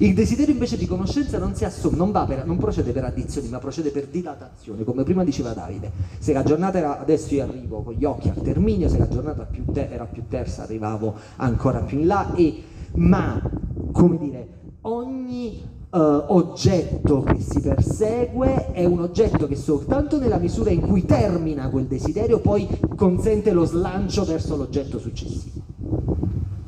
Il 0.00 0.14
desiderio 0.14 0.52
invece 0.52 0.76
di 0.76 0.86
conoscenza 0.86 1.38
non, 1.38 1.52
assomma, 1.60 1.96
non, 1.96 2.12
per, 2.12 2.46
non, 2.46 2.56
procede 2.56 2.92
per 2.92 3.04
addizioni, 3.04 3.48
ma 3.48 3.58
procede 3.58 3.90
per 3.90 4.06
dilatazione, 4.06 4.84
come 4.84 5.02
prima 5.02 5.24
diceva 5.24 5.52
Davide. 5.52 5.90
Se 6.18 6.32
la 6.32 6.44
giornata 6.44 6.78
era, 6.78 7.00
adesso 7.00 7.34
io 7.34 7.42
arrivo 7.42 7.82
con 7.82 7.94
gli 7.94 8.04
occhi 8.04 8.28
al 8.28 8.40
terminio, 8.40 8.88
se 8.88 8.98
la 8.98 9.08
giornata 9.08 9.42
più 9.42 9.64
te, 9.72 9.88
era 9.90 10.04
più 10.04 10.22
terza 10.28 10.62
arrivavo 10.62 11.14
ancora 11.36 11.80
più 11.80 11.98
in 11.98 12.06
là, 12.06 12.32
e, 12.34 12.62
ma, 12.94 13.42
come 13.90 14.18
dire, 14.18 14.48
ogni 14.82 15.77
uh, 15.90 16.24
oggetto 16.28 17.22
che 17.22 17.40
si 17.40 17.60
persegue 17.60 18.72
è 18.72 18.84
un 18.84 19.00
oggetto 19.00 19.46
che 19.46 19.56
soltanto 19.56 20.18
nella 20.18 20.38
misura 20.38 20.70
in 20.70 20.80
cui 20.80 21.04
termina 21.04 21.68
quel 21.68 21.86
desiderio 21.86 22.40
poi 22.40 22.68
consente 22.96 23.52
lo 23.52 23.64
slancio 23.64 24.24
verso 24.24 24.56
l'oggetto 24.56 24.98
successivo. 24.98 25.62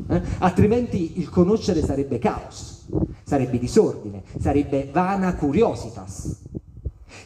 Eh? 0.08 0.22
Altrimenti 0.38 1.18
il 1.20 1.28
conoscere 1.28 1.84
sarebbe 1.84 2.18
caos, 2.18 2.86
sarebbe 3.22 3.58
disordine, 3.58 4.22
sarebbe 4.38 4.88
vana 4.92 5.34
curiositas, 5.34 6.40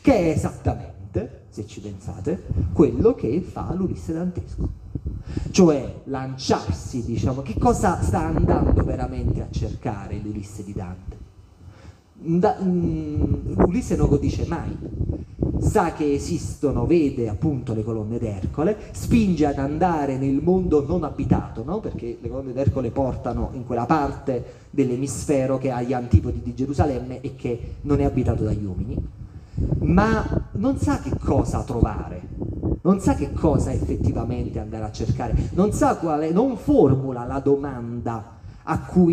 che 0.02 0.14
è 0.14 0.28
esattamente, 0.28 1.44
se 1.48 1.66
ci 1.66 1.80
pensate, 1.80 2.44
quello 2.72 3.14
che 3.14 3.40
fa 3.40 3.72
l'Ulisse 3.72 4.12
dantesco. 4.12 4.82
Cioè 5.50 6.02
lanciarsi, 6.04 7.02
diciamo, 7.04 7.40
che 7.40 7.58
cosa 7.58 8.02
sta 8.02 8.20
andando 8.20 8.84
veramente 8.84 9.40
a 9.40 9.48
cercare 9.50 10.18
l'Ulisse 10.22 10.62
di 10.62 10.72
Dante? 10.74 11.23
Da, 12.14 12.56
um, 12.58 13.54
Ulisse 13.66 13.96
non 13.96 14.08
lo 14.08 14.16
dice 14.16 14.46
mai, 14.46 14.76
sa 15.58 15.92
che 15.92 16.14
esistono, 16.14 16.86
vede 16.86 17.28
appunto 17.28 17.74
le 17.74 17.82
colonne 17.82 18.18
d'Ercole, 18.18 18.76
spinge 18.92 19.46
ad 19.46 19.58
andare 19.58 20.16
nel 20.16 20.40
mondo 20.42 20.86
non 20.86 21.04
abitato, 21.04 21.64
no? 21.64 21.80
perché 21.80 22.18
le 22.20 22.28
colonne 22.28 22.52
d'Ercole 22.52 22.90
portano 22.90 23.50
in 23.54 23.66
quella 23.66 23.86
parte 23.86 24.44
dell'emisfero 24.70 25.58
che 25.58 25.70
ha 25.70 25.82
gli 25.82 25.92
antipodi 25.92 26.40
di 26.42 26.54
Gerusalemme 26.54 27.20
e 27.20 27.34
che 27.34 27.74
non 27.82 28.00
è 28.00 28.04
abitato 28.04 28.44
dagli 28.44 28.64
uomini, 28.64 28.96
ma 29.80 30.48
non 30.52 30.78
sa 30.78 31.00
che 31.00 31.16
cosa 31.18 31.62
trovare, 31.62 32.22
non 32.82 33.00
sa 33.00 33.14
che 33.14 33.32
cosa 33.32 33.72
effettivamente 33.72 34.58
andare 34.58 34.84
a 34.84 34.92
cercare, 34.92 35.50
non 35.54 35.72
sa 35.72 35.96
quale, 35.96 36.30
non 36.30 36.56
formula 36.56 37.24
la 37.24 37.40
domanda 37.40 38.33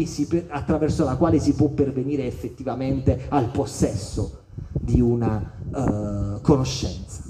si, 0.06 0.46
attraverso 0.50 1.04
la 1.04 1.16
quale 1.16 1.40
si 1.40 1.54
può 1.54 1.68
pervenire 1.68 2.26
effettivamente 2.26 3.26
al 3.30 3.50
possesso 3.52 4.40
di 4.72 5.02
una 5.02 5.52
uh, 5.70 6.42
conoscenza. 6.42 7.24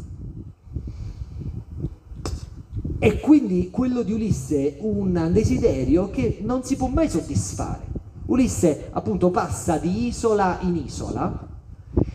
E 2.99 3.19
quindi 3.19 3.71
quello 3.71 4.03
di 4.03 4.13
Ulisse 4.13 4.77
è 4.77 4.79
un 4.81 5.29
desiderio 5.31 6.11
che 6.11 6.37
non 6.41 6.63
si 6.63 6.75
può 6.75 6.87
mai 6.87 7.09
soddisfare. 7.09 7.89
Ulisse 8.27 8.89
appunto 8.91 9.31
passa 9.31 9.77
di 9.77 10.07
isola 10.07 10.59
in 10.61 10.75
isola 10.75 11.47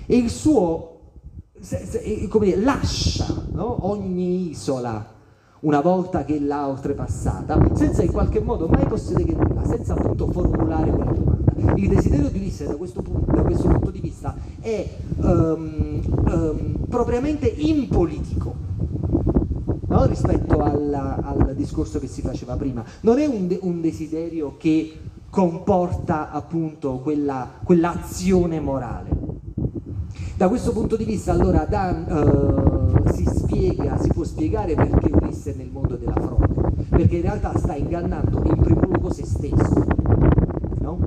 e 0.07 0.17
il 0.17 0.31
suo, 0.31 1.01
come 2.29 2.47
dire, 2.47 2.61
lascia 2.61 3.27
no? 3.51 3.89
ogni 3.89 4.51
isola 4.51 5.15
una 5.61 5.81
volta 5.81 6.25
che 6.25 6.39
l'ha 6.41 6.69
oltrepassata, 6.69 7.59
senza 7.75 8.03
in 8.03 8.13
qualche 8.13 8.41
modo 8.41 8.69
mai 8.69 8.87
possedere 8.87 9.33
nulla, 9.33 9.65
senza 9.67 9.95
appunto 9.95 10.31
formulare 10.31 10.91
quella 10.91 11.13
domanda. 11.13 11.53
Il 11.77 11.89
desiderio 11.89 12.29
di 12.29 12.39
Ulisse 12.39 12.67
da 12.67 12.77
questo 12.77 13.03
punto, 13.03 13.33
da 13.33 13.43
questo 13.43 13.69
punto 13.69 13.91
di 13.91 14.01
vista 14.01 14.37
è 14.61 14.89
um, 15.17 16.01
um, 16.27 16.77
propriamente 16.89 17.47
impolitico 17.47 18.55
no? 19.87 20.05
rispetto 20.07 20.59
alla, 20.59 21.17
al 21.23 21.55
discorso 21.55 21.99
che 21.99 22.07
si 22.07 22.21
faceva 22.21 22.57
prima. 22.57 22.85
Non 23.01 23.19
è 23.19 23.27
un, 23.27 23.47
de- 23.47 23.59
un 23.63 23.81
desiderio 23.81 24.57
che 24.59 24.99
comporta 25.31 26.31
appunto 26.31 26.99
quella, 26.99 27.49
quell'azione 27.63 28.61
morale. 28.61 29.25
Da 30.37 30.49
questo 30.49 30.73
punto 30.73 30.97
di 30.97 31.05
vista 31.05 31.33
allora 31.33 31.65
Dan, 31.65 32.05
uh, 32.09 33.11
si 33.11 33.25
spiega, 33.25 33.99
si 33.99 34.09
può 34.09 34.23
spiegare 34.25 34.75
perché 34.75 35.11
È 35.47 35.55
nel 35.55 35.71
mondo 35.71 35.95
della 35.95 36.13
frode, 36.13 36.73
perché 36.89 37.17
in 37.17 37.23
realtà 37.23 37.57
sta 37.57 37.77
ingannando 37.77 38.43
in 38.47 38.57
primo 38.57 38.81
luogo 38.81 39.13
se 39.13 39.25
stesso, 39.25 39.85
no? 40.81 40.99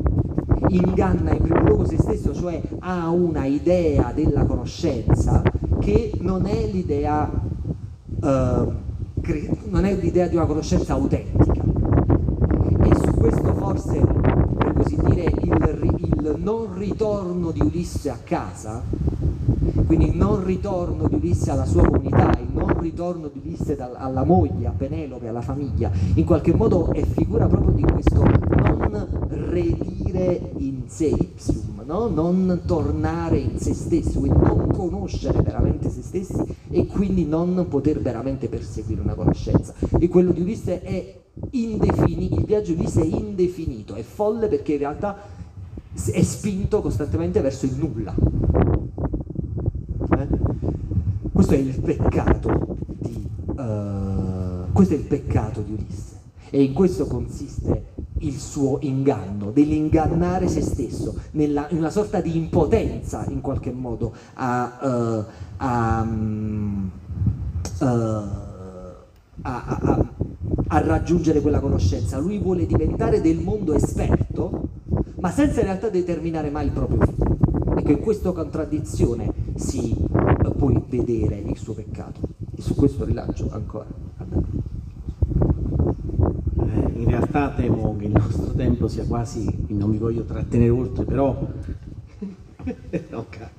inganna 0.70 1.34
in 1.34 1.42
primo 1.42 1.60
luogo 1.60 1.86
se 1.86 1.98
stesso, 1.98 2.34
cioè 2.34 2.62
ha 2.80 3.10
una 3.10 3.44
idea 3.44 4.14
della 4.14 4.46
conoscenza 4.46 5.42
che 5.82 6.14
non 6.22 6.46
è 6.46 6.68
l'idea, 6.72 7.30
uh, 7.30 8.26
non 9.68 9.84
è 9.84 9.94
l'idea 9.96 10.28
di 10.28 10.38
una 10.38 10.46
conoscenza 10.46 10.94
autentica. 10.94 11.62
E 12.82 12.96
su 12.96 13.14
questo 13.16 13.54
forse, 13.56 14.00
per 14.00 14.74
così 14.74 14.98
dire, 15.04 15.34
il, 15.42 15.96
il 15.98 16.36
non 16.38 16.78
ritorno 16.78 17.52
di 17.52 17.60
Ulisse 17.60 18.10
a 18.10 18.18
casa 18.24 18.82
quindi 19.86 20.10
il 20.10 20.16
non 20.16 20.44
ritorno 20.44 21.08
di 21.08 21.16
Ulisse 21.16 21.52
alla 21.52 21.66
sua 21.66 21.84
comunità, 21.84 22.32
il 22.40 22.50
non 22.52 22.80
ritorno 22.80 23.28
di 23.28 23.40
Ulisse 23.44 23.78
alla 23.78 24.24
moglie, 24.24 24.68
a 24.68 24.72
Penelope, 24.72 25.28
alla 25.28 25.42
famiglia, 25.42 25.92
in 26.16 26.26
qualche 26.26 26.54
modo 26.54 26.92
è 26.94 27.04
figura 27.04 27.48
proprio 27.48 27.72
di 27.72 27.84
questo 27.84 28.24
non 28.24 29.08
redire 29.30 30.52
in 30.58 30.84
sé 30.88 31.08
ipsium, 31.08 31.84
no? 31.86 32.08
non 32.08 32.62
tornare 32.66 33.38
in 33.38 33.60
se 33.60 33.74
stesso, 33.74 34.20
quindi 34.20 34.40
non 34.40 34.68
conoscere 34.68 35.42
veramente 35.42 35.90
se 35.90 36.02
stessi 36.02 36.44
e 36.70 36.86
quindi 36.88 37.26
non 37.26 37.68
poter 37.70 38.00
veramente 38.02 38.48
perseguire 38.48 39.02
una 39.02 39.14
conoscenza. 39.14 39.74
E 40.00 40.08
quello 40.08 40.32
di 40.32 40.42
Ulisse 40.42 40.82
è 40.82 41.20
indefinito, 41.52 42.36
il 42.36 42.46
viaggio 42.46 42.74
di 42.74 42.80
Ulisse 42.80 43.02
è 43.02 43.06
indefinito, 43.06 43.96
è 43.96 44.04
folle 44.04 44.48
perché 44.48 44.74
in 44.74 44.80
realtà 44.80 45.18
è 46.12 46.24
spinto 46.24 46.82
costantemente 46.82 47.42
verso 47.42 47.66
il 47.66 47.76
nulla 47.76 48.39
questo 51.50 51.56
è 51.56 51.58
il 51.58 51.82
peccato 51.82 52.78
di, 52.86 53.28
uh, 53.48 54.72
questo 54.72 54.94
è 54.94 54.98
il 54.98 55.04
peccato 55.04 55.62
di 55.62 55.74
Ulisse 55.74 56.18
e 56.52 56.62
in 56.62 56.74
questo 56.74 57.08
consiste 57.08 57.86
il 58.20 58.38
suo 58.38 58.78
inganno, 58.82 59.50
dell'ingannare 59.50 60.48
se 60.48 60.62
stesso, 60.62 61.16
nella, 61.32 61.68
in 61.70 61.78
una 61.78 61.90
sorta 61.90 62.22
di 62.22 62.38
impotenza 62.38 63.26
in 63.30 63.42
qualche 63.42 63.72
modo 63.72 64.14
a, 64.34 64.78
uh, 64.80 65.24
a, 65.58 66.02
um, 66.02 66.92
uh, 67.80 67.86
a, 67.86 68.28
a, 69.42 70.82
raggiungere 70.82 71.42
quella 71.42 71.60
conoscenza. 71.60 72.20
Lui 72.20 72.38
vuole 72.38 72.68
diventare 72.68 73.22
del 73.22 73.40
mondo 73.40 73.74
esperto, 73.74 74.68
ma 75.20 75.32
senza 75.32 75.62
in 75.62 75.66
realtà 75.66 75.90
determinare 75.90 76.52
mai 76.52 76.66
il 76.66 76.72
proprio 76.72 77.00
fine. 77.02 77.38
Ecco, 77.80 77.92
in 77.92 78.00
questa 78.02 78.34
contraddizione 78.34 79.32
si 79.56 79.96
vedere 80.90 81.38
il 81.38 81.58
suo 81.58 81.74
peccato. 81.74 82.20
E 82.56 82.62
su 82.62 82.76
questo 82.76 83.06
rilancio 83.06 83.50
ancora. 83.52 83.88
Eh, 86.58 86.92
in 86.96 87.06
realtà 87.06 87.52
temo 87.52 87.96
che 87.98 88.06
il 88.06 88.12
nostro 88.12 88.52
tempo 88.54 88.88
sia 88.88 89.06
quasi, 89.06 89.66
non 89.70 89.90
mi 89.90 89.98
voglio 89.98 90.24
trattenere 90.24 90.70
oltre, 90.70 91.06
però 91.06 91.48
no, 93.10 93.26
è 93.30 93.50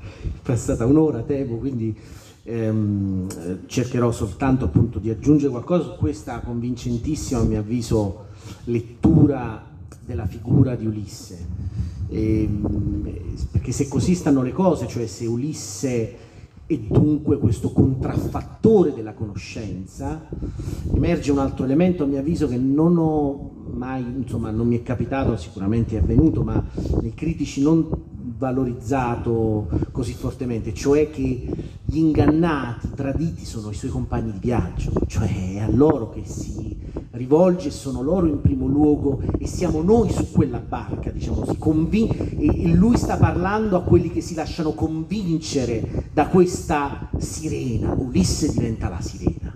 passata 0.43 0.85
un'ora, 0.85 1.23
temo, 1.23 1.57
quindi 1.57 1.97
ehm, 2.43 3.27
cercherò 3.67 4.11
soltanto 4.13 4.67
appunto 4.67 4.99
di 4.99 5.11
aggiungere 5.11 5.51
qualcosa 5.51 5.85
su 5.85 5.97
questa 5.97 6.41
convincentissima, 6.41 7.41
a 7.41 7.45
mio 7.45 7.61
avviso, 7.61 8.27
lettura 8.65 9.65
della 10.05 10.27
figura 10.27 10.75
di 10.75 10.87
Ulisse. 10.87 11.47
E, 12.09 12.43
ehm, 12.43 13.13
perché 13.51 13.73
se 13.73 13.89
così 13.89 14.15
stanno 14.15 14.43
le 14.43 14.53
cose, 14.53 14.87
cioè 14.87 15.07
se 15.07 15.27
Ulisse 15.27 16.29
è 16.71 16.79
dunque 16.79 17.37
questo 17.39 17.73
contraffattore 17.73 18.95
della 18.95 19.13
conoscenza, 19.13 20.29
emerge 20.95 21.33
un 21.33 21.39
altro 21.39 21.65
elemento 21.65 22.05
a 22.05 22.07
mio 22.07 22.21
avviso 22.21 22.47
che 22.47 22.57
non 22.57 22.97
ho 22.97 23.51
mai, 23.73 24.05
insomma 24.19 24.53
non 24.53 24.69
mi 24.69 24.79
è 24.79 24.83
capitato, 24.85 25.37
sicuramente 25.37 25.97
è 25.97 25.99
avvenuto, 26.01 26.45
ma 26.45 26.63
nei 27.01 27.13
critici 27.13 27.61
non 27.61 27.89
valorizzato 28.41 29.69
così 29.93 30.15
fortemente, 30.15 30.73
cioè 30.73 31.11
che 31.11 31.47
gli 31.85 31.99
ingannati, 31.99 32.87
i 32.87 32.95
traditi 32.95 33.45
sono 33.45 33.69
i 33.69 33.75
suoi 33.75 33.91
compagni 33.91 34.33
di 34.33 34.39
viaggio, 34.39 34.93
cioè 35.07 35.29
è 35.57 35.59
a 35.59 35.69
loro 35.71 36.09
che 36.09 36.23
si 36.25 36.75
rivolge, 37.11 37.71
sono 37.71 38.01
loro 38.01 38.27
in 38.27 38.41
primo 38.41 38.67
luogo 38.67 39.21
e 39.39 39.47
siamo 39.47 39.83
noi 39.83 40.11
su 40.11 40.31
quella 40.33 40.59
barca, 40.59 41.11
diciamo, 41.11 41.45
si 41.45 41.59
convin- 41.59 42.37
e 42.39 42.73
lui 42.73 42.97
sta 42.97 43.19
parlando 43.19 43.77
a 43.77 43.83
quelli 43.83 44.11
che 44.11 44.23
si 44.23 44.35
lasciano 44.35 44.73
convincere 44.73 46.09
da 46.15 46.29
questa 46.29 47.11
sirena, 47.19 47.93
Ulisse 47.93 48.51
diventa 48.51 48.89
la 48.89 49.03
sirena, 49.03 49.53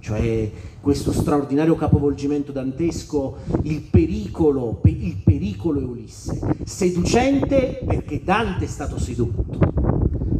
cioè 0.00 0.50
questo 0.80 1.12
straordinario 1.12 1.74
capovolgimento 1.74 2.52
dantesco, 2.52 3.36
il 3.62 3.80
pericolo, 3.82 4.80
il 4.84 5.16
pericolo 5.22 5.80
è 5.80 5.84
Ulisse, 5.84 6.38
seducente 6.64 7.80
perché 7.84 8.22
Dante 8.22 8.64
è 8.64 8.68
stato 8.68 8.98
sedotto. 8.98 9.58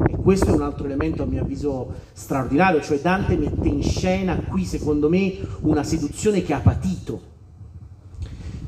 E 0.07 0.17
questo 0.17 0.47
è 0.47 0.53
un 0.53 0.63
altro 0.63 0.87
elemento 0.87 1.23
a 1.23 1.27
mio 1.27 1.43
avviso 1.43 1.93
straordinario, 2.13 2.81
cioè 2.81 3.01
Dante 3.01 3.37
mette 3.37 3.69
in 3.69 3.83
scena 3.83 4.37
qui 4.37 4.65
secondo 4.65 5.09
me 5.09 5.37
una 5.61 5.83
seduzione 5.83 6.43
che 6.43 6.55
ha 6.55 6.61
patito, 6.61 7.37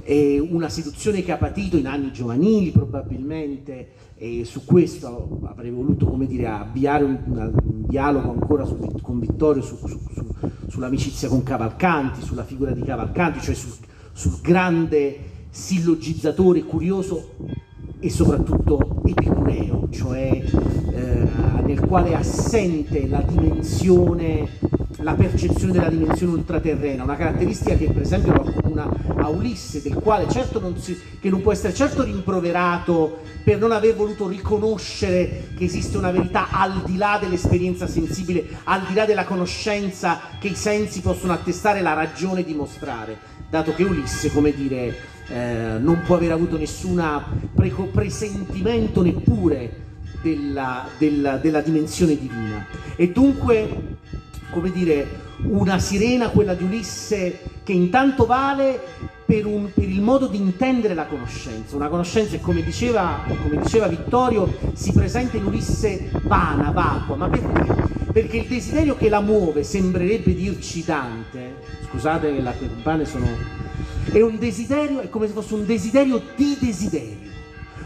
e 0.03 0.39
una 0.39 0.69
seduzione 0.69 1.23
che 1.23 1.33
ha 1.33 1.37
patito 1.37 1.77
in 1.77 1.87
anni 1.87 2.13
giovanili 2.13 2.71
probabilmente 2.71 3.89
e 4.17 4.45
su 4.45 4.65
questo 4.67 5.41
avrei 5.45 5.71
voluto 5.71 6.07
come 6.07 6.27
dire, 6.27 6.47
avviare 6.47 7.05
un, 7.05 7.19
un 7.27 7.85
dialogo 7.87 8.31
ancora 8.31 8.67
su, 8.67 8.77
con 9.01 9.19
Vittorio 9.19 9.63
su, 9.63 9.77
su, 9.87 9.99
sull'amicizia 10.69 11.29
con 11.29 11.43
Cavalcanti, 11.43 12.21
sulla 12.21 12.45
figura 12.45 12.73
di 12.73 12.83
Cavalcanti, 12.83 13.41
cioè 13.41 13.55
sul, 13.55 13.73
sul 14.13 14.41
grande 14.43 15.19
sillogizzatore 15.49 16.65
curioso 16.65 17.37
e 18.01 18.11
soprattutto 18.11 19.03
epicureo, 19.05 19.89
cioè 19.91 20.43
eh, 20.93 21.29
nel 21.65 21.81
quale 21.81 22.11
è 22.11 22.15
assente 22.15 23.07
la 23.07 23.21
dimensione, 23.21 24.49
la 24.99 25.15
percezione 25.15 25.73
della 25.73 25.91
dimensione 25.91 26.33
ultraterrena, 26.33 27.05
una 27.05 27.17
caratteristica 27.17 27.77
che 27.77 27.91
per 27.91 28.03
esempio 28.03 28.33
lo 28.33 28.43
accomuna 28.43 28.89
a 29.17 29.29
Ulisse, 29.29 29.83
del 29.83 29.95
quale 29.95 30.29
certo 30.29 30.61
non 30.61 30.79
si, 30.79 30.99
che 31.21 31.29
non 31.29 31.43
può 31.43 31.53
essere 31.53 31.75
certo 31.75 32.03
rimproverato 32.03 33.19
per 33.45 33.59
non 33.59 33.73
aver 33.73 33.95
voluto 33.95 34.29
riconoscere 34.29 35.49
che 35.57 35.65
esiste 35.65 35.99
una 35.99 36.11
verità 36.11 36.49
al 36.51 36.83
di 36.85 36.97
là 36.97 37.19
dell'esperienza 37.21 37.87
sensibile, 37.87 38.47
al 38.65 38.83
di 38.87 38.95
là 38.95 39.05
della 39.05 39.25
conoscenza 39.25 40.21
che 40.39 40.49
i 40.49 40.55
sensi 40.55 41.01
possono 41.03 41.33
attestare 41.33 41.83
la 41.83 41.93
ragione 41.93 42.45
dimostrare, 42.45 43.19
dato 43.51 43.75
che 43.75 43.83
Ulisse, 43.83 44.31
come 44.31 44.55
dire, 44.55 44.97
eh, 45.29 45.77
non 45.79 46.03
può 46.07 46.17
aver 46.17 46.33
avuto 46.33 46.57
nessun 46.57 47.03
presentimento 47.93 49.03
neppure 49.03 49.89
della, 50.23 50.87
della, 50.97 51.37
della 51.37 51.61
dimensione 51.61 52.17
divina. 52.17 52.65
E 52.97 53.11
dunque, 53.11 53.97
come 54.51 54.71
dire, 54.71 55.29
una 55.43 55.79
sirena, 55.79 56.29
quella 56.29 56.55
di 56.55 56.65
Ulisse, 56.65 57.41
che 57.65 57.73
intanto 57.73 58.25
vale 58.27 58.81
per, 59.25 59.47
un, 59.47 59.71
per, 59.73 59.89
il 59.89 60.01
modo 60.01 60.27
di 60.27 60.37
intendere 60.37 60.95
la 60.95 61.07
conoscenza. 61.07 61.77
Una 61.77 61.89
conoscenza 61.89 62.37
che, 62.37 62.41
come 62.41 62.63
diceva, 62.63 63.25
come 63.43 63.61
diceva 63.61 63.89
Vittorio, 63.89 64.53
si 64.75 64.93
presenta 64.93 65.37
in 65.37 65.47
Ulisse 65.47 66.11
vana, 66.23 66.71
vacua. 66.71 67.17
Ma 67.17 67.29
perché? 67.29 68.00
Perché 68.13 68.39
il 68.39 68.47
desiderio 68.47 68.97
che 68.97 69.09
la 69.09 69.21
muove, 69.21 69.63
sembrerebbe 69.63 70.35
dirci 70.35 70.85
Dante, 70.85 71.57
scusate 71.89 72.35
che 72.35 72.41
le 72.41 72.55
campane 72.59 73.05
sono... 73.05 73.27
È 74.11 74.21
un 74.21 74.39
desiderio, 74.39 75.01
è 75.01 75.09
come 75.09 75.29
se 75.29 75.33
fosse 75.33 75.55
un 75.55 75.65
desiderio 75.65 76.21
di 76.35 76.57
desiderio 76.61 77.29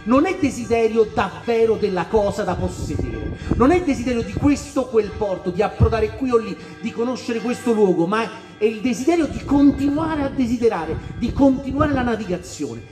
non 0.04 0.26
è 0.26 0.36
desiderio 0.38 1.04
davvero 1.14 1.76
della 1.76 2.06
cosa 2.06 2.42
da 2.42 2.54
possedere, 2.54 3.38
non 3.56 3.70
è 3.70 3.82
desiderio 3.82 4.22
di 4.22 4.34
questo 4.34 4.82
o 4.82 4.88
quel 4.88 5.10
porto, 5.16 5.50
di 5.50 5.62
approdare 5.62 6.10
qui 6.16 6.30
o 6.30 6.36
lì, 6.36 6.54
di 6.80 6.90
conoscere 6.90 7.40
questo 7.40 7.72
luogo, 7.72 8.06
ma 8.06 8.28
è 8.58 8.64
il 8.64 8.80
desiderio 8.80 9.26
di 9.26 9.42
continuare 9.44 10.22
a 10.22 10.28
desiderare, 10.28 10.96
di 11.18 11.32
continuare 11.32 11.92
la 11.92 12.02
navigazione. 12.02 12.82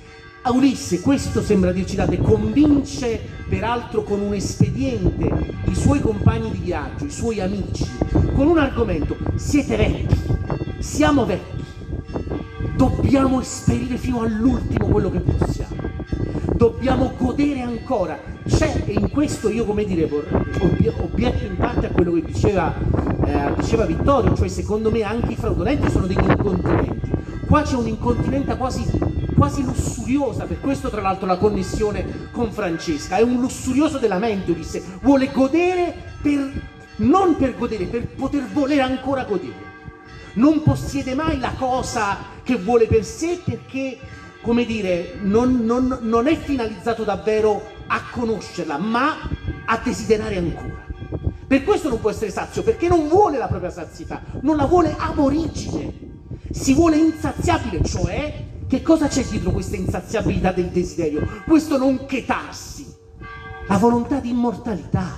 A 0.45 0.51
Ulisse 0.51 1.01
questo 1.01 1.41
sembra 1.41 1.71
dirci 1.71 1.95
date, 1.95 2.19
convince 2.19 3.21
peraltro 3.49 4.03
con 4.03 4.21
un 4.21 4.35
espediente 4.35 5.31
i 5.67 5.75
suoi 5.77 6.01
compagni 6.01 6.51
di 6.51 6.59
viaggio, 6.59 7.05
i 7.05 7.11
suoi 7.11 7.41
amici, 7.41 7.87
con 8.35 8.49
un 8.49 8.59
argomento, 8.59 9.17
siete 9.37 9.77
vecchi, 9.77 10.17
siamo 10.81 11.25
vecchi, 11.25 11.65
dobbiamo 12.75 13.41
esperire 13.41 13.97
fino 13.97 14.23
all'ultimo 14.23 14.89
quello 14.89 15.13
che 15.13 15.21
possiamo, 15.21 15.77
dobbiamo 16.57 17.13
godere 17.17 17.61
ancora. 17.61 18.19
C'è, 18.45 18.83
e 18.87 18.95
in 18.95 19.11
questo 19.11 19.49
io, 19.49 19.65
come 19.65 19.85
dire, 19.85 20.11
obietto 20.99 21.45
in 21.45 21.57
parte 21.57 21.87
a 21.87 21.91
quello 21.91 22.15
che 22.15 22.23
diceva, 22.23 22.75
eh, 23.25 23.55
diceva 23.61 23.87
Vittorio, 23.87 24.35
cioè 24.35 24.49
secondo 24.49 24.91
me 24.91 25.03
anche 25.03 25.35
i 25.35 25.37
fraudolenti 25.37 25.89
sono 25.89 26.09
degli 26.09 26.19
incontinenti. 26.19 27.11
Qua 27.47 27.63
c'è 27.63 27.77
un'incontinenza 27.77 28.57
quasi, 28.57 28.85
quasi 29.35 29.63
lussuriosa, 29.63 30.45
per 30.45 30.61
questo 30.61 30.89
tra 30.89 31.01
l'altro 31.01 31.27
la 31.27 31.37
connessione 31.37 32.29
con 32.31 32.53
Francesca, 32.53 33.17
è 33.17 33.23
un 33.23 33.41
lussurioso 33.41 33.99
della 33.99 34.19
mente, 34.19 34.51
Ulisse, 34.51 34.83
vuole 35.01 35.31
godere 35.33 35.95
per, 36.21 36.53
non 36.97 37.37
per 37.37 37.57
godere, 37.57 37.85
per 37.85 38.07
poter 38.09 38.47
volere 38.53 38.81
ancora 38.81 39.25
godere. 39.25 39.71
Non 40.35 40.63
possiede 40.63 41.15
mai 41.15 41.39
la 41.39 41.53
cosa 41.59 42.17
che 42.43 42.57
vuole 42.57 42.87
per 42.87 43.05
sé 43.05 43.41
perché, 43.45 43.99
come 44.41 44.65
dire, 44.65 45.19
non, 45.21 45.65
non, 45.65 45.99
non 46.03 46.27
è 46.27 46.37
finalizzato 46.37 47.05
davvero 47.05 47.63
a 47.87 48.01
conoscerla, 48.11 48.79
ma 48.79 49.17
a 49.67 49.81
desiderare 49.83 50.39
ancora. 50.39 50.87
Per 51.47 51.65
questo 51.65 51.91
non 51.91 52.01
può 52.01 52.09
essere 52.09 52.31
sazio, 52.31 52.63
perché 52.63 52.89
non 52.89 53.09
vuole 53.09 53.37
la 53.37 53.47
propria 53.47 53.71
sazietà, 53.71 54.23
non 54.41 54.57
la 54.57 54.65
vuole 54.65 54.95
ab 54.99 55.19
origine, 55.19 55.93
si 56.51 56.73
vuole 56.73 56.97
insaziabile, 56.97 57.85
cioè 57.85 58.51
che 58.73 58.81
cosa 58.81 59.07
c'è 59.07 59.23
dietro 59.23 59.51
questa 59.51 59.77
insaziabilità 59.77 60.51
del 60.51 60.71
desiderio? 60.71 61.29
Questo 61.47 61.77
non 61.77 62.07
chetarsi, 62.07 62.87
la 63.69 63.77
volontà 63.77 64.19
di 64.19 64.31
immortalità. 64.31 65.11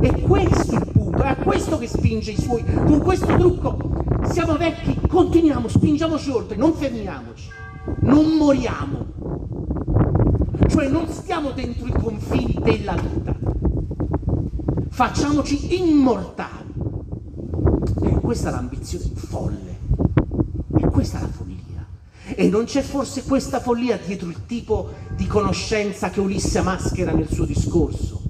E 0.00 0.20
questo 0.20 0.76
è 0.76 0.76
il 0.76 0.92
punto, 0.92 1.20
è 1.24 1.30
a 1.30 1.34
questo 1.34 1.78
che 1.78 1.88
spinge 1.88 2.30
i 2.30 2.40
suoi, 2.40 2.62
con 2.62 3.00
questo 3.00 3.26
trucco 3.26 3.76
siamo 4.30 4.56
vecchi, 4.56 4.96
continuiamo, 5.04 5.66
spingiamoci 5.66 6.30
oltre, 6.30 6.56
non 6.56 6.74
fermiamoci, 6.74 7.48
non 8.02 8.24
moriamo. 8.36 9.06
Cioè 10.68 10.86
non 10.86 11.08
stiamo 11.08 11.50
dentro 11.50 11.88
i 11.88 11.92
confini 11.92 12.56
della 12.62 12.94
vita, 12.94 13.34
facciamoci 14.90 15.82
immortali. 15.82 16.72
E 18.00 18.10
questa 18.20 18.50
è 18.50 18.52
l'ambizione 18.52 19.06
folle, 19.16 19.78
e 20.76 20.86
questa 20.86 21.18
è 21.18 21.22
la 21.22 21.26
follia. 21.26 21.53
E 22.36 22.48
non 22.48 22.64
c'è 22.64 22.82
forse 22.82 23.22
questa 23.22 23.60
follia 23.60 23.96
dietro 23.96 24.28
il 24.28 24.46
tipo 24.46 24.92
di 25.14 25.26
conoscenza 25.26 26.10
che 26.10 26.20
Ulisse 26.20 26.60
maschera 26.62 27.12
nel 27.12 27.30
suo 27.30 27.44
discorso, 27.44 28.22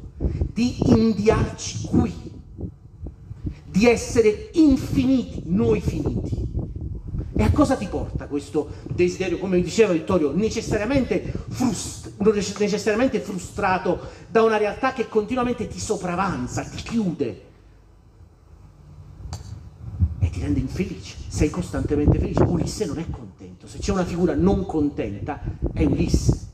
di 0.53 0.77
inviarci 0.87 1.87
qui. 1.87 2.33
Di 3.65 3.87
essere 3.89 4.51
infiniti, 4.53 5.43
noi 5.47 5.81
finiti. 5.81 6.43
E 7.37 7.43
a 7.43 7.51
cosa 7.51 7.75
ti 7.75 7.87
porta 7.87 8.27
questo 8.27 8.69
desiderio, 8.93 9.39
come 9.39 9.61
diceva 9.61 9.93
Vittorio, 9.93 10.33
necessariamente, 10.33 11.33
frust- 11.49 12.13
necessariamente 12.59 13.19
frustrato 13.19 13.99
da 14.31 14.43
una 14.43 14.57
realtà 14.57 14.93
che 14.93 15.09
continuamente 15.09 15.67
ti 15.67 15.81
sopravanza, 15.81 16.63
ti 16.63 16.83
chiude 16.83 17.53
rende 20.45 20.61
infelice? 20.61 21.17
Sei 21.29 21.51
costantemente 21.51 22.19
felice. 22.19 22.43
Ulisse 22.43 22.87
non 22.87 22.99
è 22.99 23.09
contento. 23.11 23.67
Se 23.67 23.79
c'è 23.79 23.93
una 23.93 24.05
figura 24.05 24.35
non 24.35 24.67
contenta, 24.67 25.41
è 25.73 25.85
Ulisse. 25.85 26.53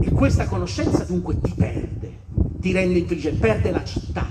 E 0.00 0.10
questa 0.10 0.46
conoscenza 0.46 1.04
dunque 1.04 1.40
ti 1.40 1.52
perde, 1.56 2.18
ti 2.60 2.72
rende 2.72 2.98
infelice, 2.98 3.32
perde 3.32 3.70
la 3.70 3.84
città 3.84 4.26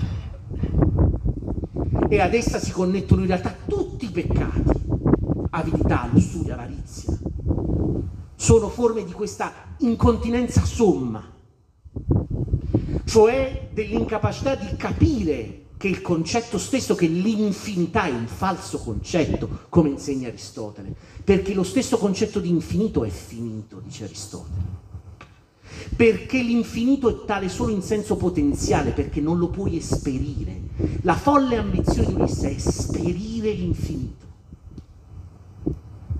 e 2.08 2.20
ad 2.20 2.34
essa 2.34 2.60
si 2.60 2.70
connettono 2.70 3.22
in 3.22 3.26
realtà 3.26 3.54
tutti 3.66 4.04
i 4.04 4.10
peccati, 4.10 4.84
avidità, 5.50 6.08
lussuria, 6.12 6.54
avarizia. 6.54 7.18
Sono 8.36 8.68
forme 8.68 9.04
di 9.04 9.12
questa 9.12 9.52
incontinenza 9.78 10.64
somma, 10.64 11.24
cioè 13.04 13.68
dell'incapacità 13.72 14.54
di 14.54 14.76
capire 14.76 15.65
che 15.76 15.88
il 15.88 16.00
concetto 16.00 16.58
stesso, 16.58 16.94
che 16.94 17.06
l'infinità 17.06 18.04
è 18.06 18.10
un 18.10 18.26
falso 18.26 18.78
concetto, 18.78 19.64
come 19.68 19.90
insegna 19.90 20.28
Aristotele, 20.28 20.94
perché 21.22 21.52
lo 21.54 21.62
stesso 21.62 21.98
concetto 21.98 22.40
di 22.40 22.48
infinito 22.48 23.04
è 23.04 23.10
finito, 23.10 23.80
dice 23.84 24.04
Aristotele 24.04 24.84
perché 25.94 26.42
l'infinito 26.42 27.08
è 27.08 27.24
tale 27.24 27.48
solo 27.48 27.70
in 27.70 27.82
senso 27.82 28.16
potenziale, 28.16 28.90
perché 28.90 29.20
non 29.20 29.38
lo 29.38 29.48
puoi 29.48 29.76
esperire. 29.76 30.60
La 31.02 31.14
folle 31.14 31.56
ambizione 31.56 32.08
di 32.08 32.14
Ulisse 32.14 32.48
è 32.50 32.54
esperire 32.54 33.52
l'infinito. 33.52 34.24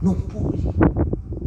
Non 0.01 0.27
puoi, 0.27 0.63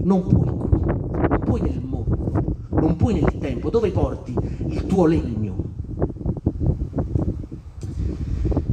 non 0.04 0.28
puoi 0.28 0.50
qui, 0.50 1.28
non 1.28 1.40
puoi 1.40 1.62
nel 1.62 1.82
mondo, 1.82 2.56
non 2.70 2.96
puoi 2.96 3.14
nel 3.14 3.38
tempo. 3.40 3.70
Dove 3.70 3.92
porti 3.92 4.36
il 4.68 4.86
tuo 4.86 5.06
legno? 5.06 5.49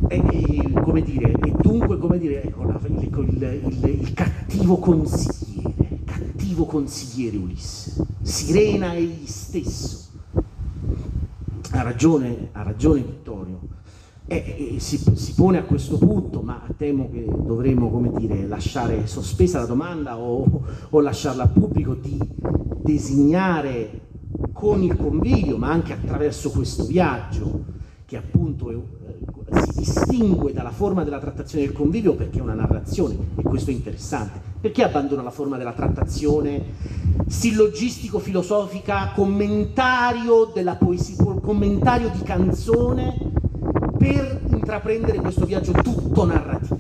E, 0.08 0.16
e 0.16 0.80
come 0.82 1.02
dire, 1.02 1.32
e 1.32 1.52
dunque, 1.60 1.98
come 1.98 2.18
dire, 2.18 2.42
ecco, 2.44 2.62
il, 2.62 3.30
il, 3.30 3.60
il, 3.66 3.84
il 4.00 4.14
cattivo 4.14 4.78
consigliere, 4.78 6.00
cattivo 6.04 6.64
consigliere 6.66 7.36
Ulisse 7.36 8.06
sirena 8.26 8.94
egli 8.94 9.26
stesso. 9.26 10.04
Ha 11.70 11.82
ragione, 11.82 12.48
ha 12.52 12.62
ragione 12.62 13.02
Vittorio. 13.02 13.60
E, 14.26 14.74
e 14.74 14.80
si, 14.80 14.98
si, 15.14 15.34
pone 15.34 15.58
a 15.58 15.62
questo 15.62 15.98
punto, 15.98 16.42
ma 16.42 16.60
temo 16.76 17.08
che 17.10 17.24
dovremmo 17.24 17.88
come 17.90 18.10
dire, 18.18 18.44
lasciare 18.46 19.06
sospesa 19.06 19.60
la 19.60 19.66
domanda 19.66 20.18
o, 20.18 20.62
o 20.90 21.00
lasciarla 21.00 21.44
al 21.44 21.52
pubblico 21.52 21.94
di 21.94 22.18
designare 22.82 24.00
con 24.52 24.82
il 24.82 24.96
convivio, 24.96 25.56
ma 25.58 25.70
anche 25.70 25.92
attraverso 25.92 26.50
questo 26.50 26.84
viaggio, 26.84 27.64
che 28.04 28.16
appunto 28.16 28.70
è, 28.70 28.74
eh, 28.74 28.82
si 29.50 29.78
distingue 29.78 30.52
dalla 30.52 30.70
forma 30.70 31.04
della 31.04 31.18
trattazione 31.18 31.64
del 31.64 31.74
convivio 31.74 32.14
perché 32.14 32.38
è 32.38 32.42
una 32.42 32.54
narrazione, 32.54 33.16
e 33.36 33.42
questo 33.42 33.70
è 33.70 33.74
interessante. 33.74 34.40
Perché 34.60 34.82
abbandona 34.82 35.22
la 35.22 35.30
forma 35.30 35.56
della 35.56 35.72
trattazione 35.72 36.64
sillogistico-filosofica, 37.26 39.12
commentario 39.14 40.50
della 40.52 40.76
poesia, 40.76 41.16
commentario 41.40 42.10
di 42.10 42.22
canzone 42.22 43.16
per 43.96 44.40
intraprendere 44.50 45.18
questo 45.18 45.44
viaggio 45.44 45.72
tutto 45.72 46.24
narrativo, 46.24 46.78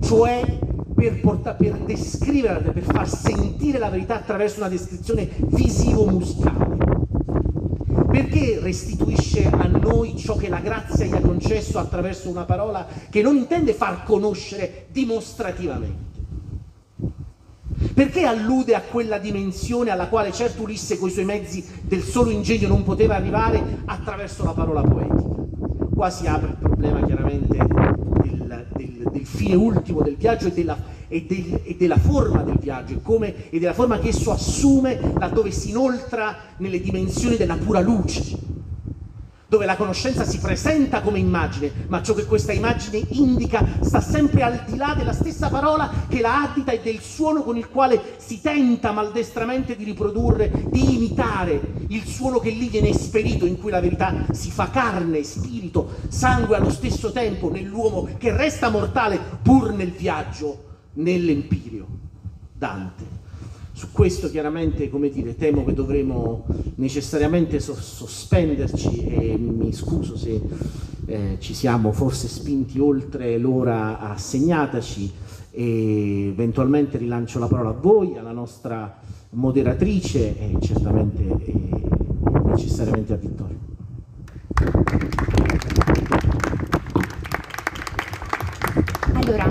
cioè 0.00 0.58
per, 0.94 1.20
porta, 1.20 1.54
per 1.54 1.78
descrivere, 1.78 2.70
per 2.72 2.82
far 2.82 3.08
sentire 3.08 3.78
la 3.78 3.88
verità 3.88 4.16
attraverso 4.16 4.58
una 4.58 4.68
descrizione 4.68 5.28
visivo-musicale. 5.46 7.09
Perché 8.10 8.58
restituisce 8.60 9.46
a 9.46 9.68
noi 9.68 10.16
ciò 10.16 10.34
che 10.36 10.48
la 10.48 10.58
grazia 10.58 11.04
gli 11.04 11.14
ha 11.14 11.20
concesso 11.20 11.78
attraverso 11.78 12.28
una 12.28 12.44
parola 12.44 12.84
che 13.08 13.22
non 13.22 13.36
intende 13.36 13.72
far 13.72 14.02
conoscere 14.02 14.86
dimostrativamente? 14.90 16.08
Perché 17.94 18.24
allude 18.24 18.74
a 18.74 18.80
quella 18.80 19.18
dimensione 19.18 19.90
alla 19.90 20.08
quale 20.08 20.32
certo 20.32 20.62
Ulisse 20.62 20.98
con 20.98 21.08
i 21.08 21.12
suoi 21.12 21.24
mezzi 21.24 21.64
del 21.82 22.02
solo 22.02 22.30
ingegno 22.30 22.66
non 22.66 22.82
poteva 22.82 23.14
arrivare 23.14 23.82
attraverso 23.84 24.42
la 24.44 24.52
parola 24.52 24.82
poetica? 24.82 25.38
Qua 25.94 26.10
si 26.10 26.26
apre 26.26 26.48
il 26.48 26.56
problema 26.56 27.04
chiaramente 27.06 27.56
del, 27.56 28.66
del, 28.72 29.08
del 29.12 29.26
fine 29.26 29.54
ultimo 29.54 30.02
del 30.02 30.16
viaggio 30.16 30.48
e 30.48 30.52
della, 30.52 30.76
e, 31.10 31.26
del, 31.26 31.60
e 31.64 31.76
della 31.76 31.98
forma 31.98 32.42
del 32.42 32.58
viaggio 32.58 32.94
e, 32.94 33.02
come, 33.02 33.50
e 33.50 33.58
della 33.58 33.74
forma 33.74 33.98
che 33.98 34.08
esso 34.08 34.30
assume 34.30 34.98
laddove 35.18 35.50
si 35.50 35.70
inoltra 35.70 36.36
nelle 36.58 36.80
dimensioni 36.80 37.36
della 37.36 37.56
pura 37.56 37.80
luce 37.80 38.50
dove 39.50 39.66
la 39.66 39.74
conoscenza 39.74 40.24
si 40.24 40.38
presenta 40.38 41.00
come 41.00 41.18
immagine, 41.18 41.72
ma 41.88 42.00
ciò 42.04 42.14
che 42.14 42.24
questa 42.24 42.52
immagine 42.52 43.02
indica 43.08 43.66
sta 43.80 44.00
sempre 44.00 44.44
al 44.44 44.62
di 44.64 44.76
là 44.76 44.94
della 44.96 45.12
stessa 45.12 45.48
parola 45.48 45.90
che 46.08 46.20
la 46.20 46.42
addita 46.42 46.70
e 46.70 46.78
del 46.80 47.00
suono 47.00 47.42
con 47.42 47.56
il 47.56 47.68
quale 47.68 48.00
si 48.18 48.40
tenta 48.40 48.92
maldestramente 48.92 49.74
di 49.74 49.82
riprodurre, 49.82 50.52
di 50.66 50.94
imitare 50.94 51.60
il 51.88 52.04
suono 52.06 52.38
che 52.38 52.50
lì 52.50 52.68
viene 52.68 52.90
esperito, 52.90 53.44
in 53.44 53.58
cui 53.58 53.72
la 53.72 53.80
verità 53.80 54.26
si 54.30 54.52
fa 54.52 54.70
carne, 54.70 55.24
spirito, 55.24 55.96
sangue 56.06 56.54
allo 56.54 56.70
stesso 56.70 57.10
tempo 57.10 57.50
nell'uomo 57.50 58.08
che 58.18 58.30
resta 58.30 58.68
mortale 58.68 59.18
pur 59.42 59.72
nel 59.72 59.90
viaggio, 59.90 60.69
nell'empirio. 61.02 61.86
Dante. 62.52 63.18
Su 63.72 63.90
questo 63.90 64.28
chiaramente, 64.28 64.90
come 64.90 65.08
dire, 65.08 65.34
temo 65.34 65.64
che 65.64 65.72
dovremo 65.72 66.44
necessariamente 66.74 67.58
sospenderci 67.58 69.06
e 69.06 69.38
mi 69.38 69.72
scuso 69.72 70.18
se 70.18 70.40
eh, 71.06 71.36
ci 71.40 71.54
siamo 71.54 71.90
forse 71.92 72.28
spinti 72.28 72.78
oltre 72.78 73.38
l'ora 73.38 73.98
assegnataci 74.00 75.10
e 75.52 76.28
eventualmente 76.28 76.98
rilancio 76.98 77.38
la 77.38 77.46
parola 77.46 77.70
a 77.70 77.72
voi, 77.72 78.18
alla 78.18 78.32
nostra 78.32 78.98
moderatrice 79.30 80.38
e 80.38 80.56
certamente 80.60 81.22
e 81.22 81.82
necessariamente 82.44 83.12
a 83.14 83.16
Vittorio. 83.16 83.58
Allora, 89.14 89.46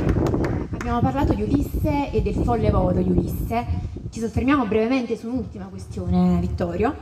abbiamo 0.89 1.01
parlato 1.01 1.35
di 1.35 1.43
Ulisse 1.43 2.09
e 2.11 2.23
del 2.23 2.33
folle 2.33 2.71
volo 2.71 2.99
di 3.03 3.11
Ulisse. 3.11 3.63
Ci 4.09 4.19
soffermiamo 4.19 4.65
brevemente 4.65 5.15
su 5.15 5.27
un'ultima 5.27 5.65
questione, 5.65 6.39
Vittorio, 6.39 6.95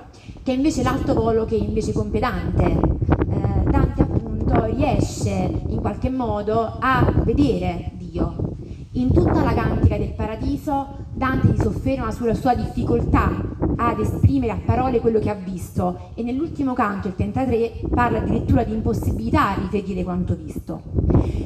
che 0.44 0.52
è 0.52 0.56
invece 0.56 0.84
l'alto 0.84 1.14
volo 1.14 1.46
che 1.46 1.56
invece 1.56 1.94
compie 1.94 2.20
Dante. 2.20 2.66
Eh, 2.66 3.64
Dante 3.64 4.02
appunto 4.02 4.66
riesce 4.66 5.62
in 5.68 5.80
qualche 5.80 6.10
modo 6.10 6.76
a 6.80 7.10
vedere 7.24 7.92
Dio. 7.94 8.56
In 8.94 9.14
tutta 9.14 9.42
la 9.42 9.54
cantica 9.54 9.98
del 9.98 10.12
paradiso 10.12 11.06
Dante 11.14 11.56
si 11.56 11.62
sofferma 11.62 12.12
sulla 12.12 12.34
sua 12.34 12.56
difficoltà 12.56 13.57
ad 13.78 14.00
esprimere 14.00 14.52
a 14.52 14.60
parole 14.64 15.00
quello 15.00 15.20
che 15.20 15.30
ha 15.30 15.36
visto 15.36 16.12
e 16.16 16.24
nell'ultimo 16.24 16.74
canto, 16.74 17.08
il 17.08 17.16
33, 17.16 17.82
parla 17.90 18.20
addirittura 18.20 18.64
di 18.64 18.74
impossibilità 18.74 19.50
a 19.50 19.56
riferire 19.56 20.04
quanto 20.04 20.36
visto. 20.36 20.82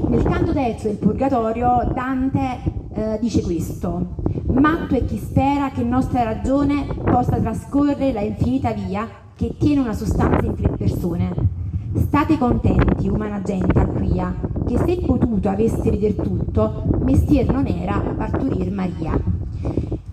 Nel 0.08 0.24
canto 0.24 0.54
terzo 0.54 0.88
del 0.88 0.98
Purgatorio 0.98 1.90
Dante 1.94 2.60
eh, 2.94 3.18
dice 3.20 3.42
questo, 3.42 4.16
matto 4.48 4.96
è 4.96 5.06
chi 5.06 5.18
spera 5.18 5.72
che 5.72 5.84
nostra 5.84 6.24
ragione 6.24 6.88
possa 7.04 7.38
trascorrere 7.38 8.14
la 8.14 8.22
infinita 8.22 8.72
via 8.72 9.08
che 9.36 9.56
tiene 9.58 9.82
una 9.82 9.94
sostanza 9.94 10.46
in 10.46 10.56
tre 10.56 10.70
persone. 10.70 11.60
State 11.96 12.38
contenti, 12.38 13.10
umana 13.10 13.42
gente 13.42 13.78
acquia, 13.78 14.34
che 14.66 14.78
se 14.78 15.02
potuto 15.06 15.50
aveste 15.50 15.90
veder 15.90 16.14
tutto, 16.14 16.84
mestier 17.04 17.52
non 17.52 17.66
era 17.68 18.00
parturir 18.00 18.72
Maria. 18.72 19.20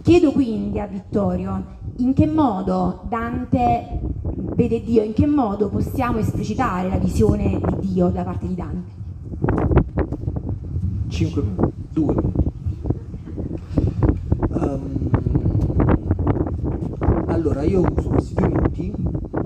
Chiedo 0.02 0.32
quindi 0.32 0.80
a 0.80 0.86
Vittorio 0.86 1.76
in 1.98 2.14
che 2.14 2.26
modo 2.26 3.00
Dante 3.08 4.00
vede 4.54 4.82
Dio, 4.82 5.02
in 5.02 5.12
che 5.14 5.26
modo 5.26 5.68
possiamo 5.68 6.18
esplicitare 6.18 6.88
la 6.88 6.98
visione 6.98 7.60
di 7.80 7.92
Dio 7.92 8.08
da 8.08 8.22
parte 8.22 8.46
di 8.46 8.54
Dante? 8.54 8.96
5 11.08 11.42
minuti, 11.42 11.72
2 11.92 12.14
minuti. 12.14 12.46
Um, 14.50 15.10
allora, 17.26 17.62
io 17.62 17.80
uso 17.80 18.08
questi 18.10 18.34
due 18.34 18.48
minuti 18.48 18.92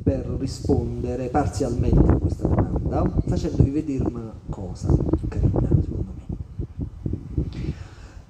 per 0.02 0.26
rispondere 0.38 1.28
parzialmente 1.28 2.12
a 2.12 2.16
questa 2.16 2.46
domanda, 2.46 3.10
facendovi 3.26 3.70
vedere 3.70 4.04
una 4.04 4.32
cosa 4.50 4.94
carina, 5.28 5.68
secondo 5.80 6.12
me. 6.14 6.24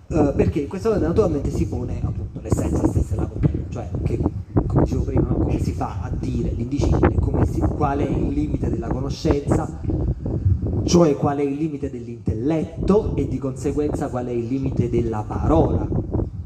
Uh, 0.07 0.35
perché 0.37 0.67
questa 0.67 0.89
domanda 0.89 1.09
naturalmente 1.09 1.51
si 1.51 1.67
pone 1.67 2.01
appunto 2.03 2.41
l'essenza 2.41 2.87
stessa 2.87 3.15
cioè 3.73 3.89
che, 4.03 4.21
come 4.67 4.83
dicevo 4.85 5.03
prima, 5.05 5.29
no? 5.29 5.35
come 5.37 5.59
si 5.59 5.73
fa 5.73 6.01
a 6.03 6.11
dire 6.11 6.51
l'indicibile, 6.51 7.17
si, 7.47 7.61
qual 7.61 8.01
è 8.01 8.09
il 8.09 8.29
limite 8.29 8.69
della 8.69 8.89
conoscenza, 8.89 9.81
cioè 10.85 11.17
qual 11.17 11.39
è 11.39 11.43
il 11.43 11.55
limite 11.55 11.91
dell'intelletto 11.91 13.17
e 13.17 13.27
di 13.27 13.39
conseguenza 13.39 14.11
qual 14.11 14.27
è 14.27 14.31
il 14.31 14.47
limite 14.47 14.91
della 14.91 15.25
parola 15.27 15.89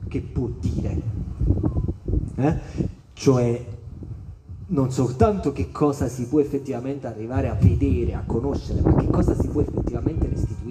che 0.06 0.20
può 0.20 0.48
dire. 0.60 1.02
Eh? 2.36 2.58
Cioè 3.12 3.64
non 4.68 4.92
soltanto 4.92 5.52
che 5.52 5.72
cosa 5.72 6.06
si 6.08 6.28
può 6.28 6.38
effettivamente 6.40 7.08
arrivare 7.08 7.48
a 7.48 7.54
vedere, 7.54 8.14
a 8.14 8.22
conoscere, 8.24 8.82
ma 8.82 8.94
che 8.94 9.08
cosa 9.08 9.34
si 9.34 9.48
può 9.48 9.60
effettivamente 9.62 10.28
restituire. 10.28 10.65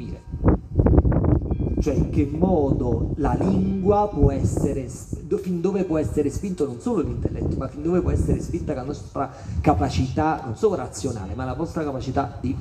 Cioè 1.86 1.94
in 1.94 2.10
che 2.10 2.26
modo 2.26 3.14
la 3.18 3.36
lingua 3.40 4.10
può 4.10 4.32
essere, 4.32 4.88
fin 4.88 5.62
dove 5.62 5.84
può 5.84 6.00
essere 6.00 6.32
spinto 6.32 6.66
non 6.66 6.80
solo 6.80 7.04
l'intelletto, 7.04 7.58
ma 7.58 7.68
fin 7.68 7.84
dove 7.84 8.02
può 8.02 8.10
essere 8.10 8.42
spinta 8.42 8.74
la 8.74 8.82
nostra 8.82 9.32
capacità, 9.62 10.42
non 10.44 10.56
solo 10.56 10.74
razionale, 10.74 11.36
ma 11.36 11.46
la 11.46 11.54
nostra 11.54 11.84
capacità 11.84 12.40
di 12.42 12.58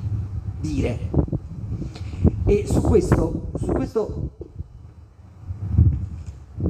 dire. 0.59 1.09
E 2.45 2.67
su 2.67 2.81
questo, 2.81 3.47
su 3.57 3.65
questo 3.71 4.29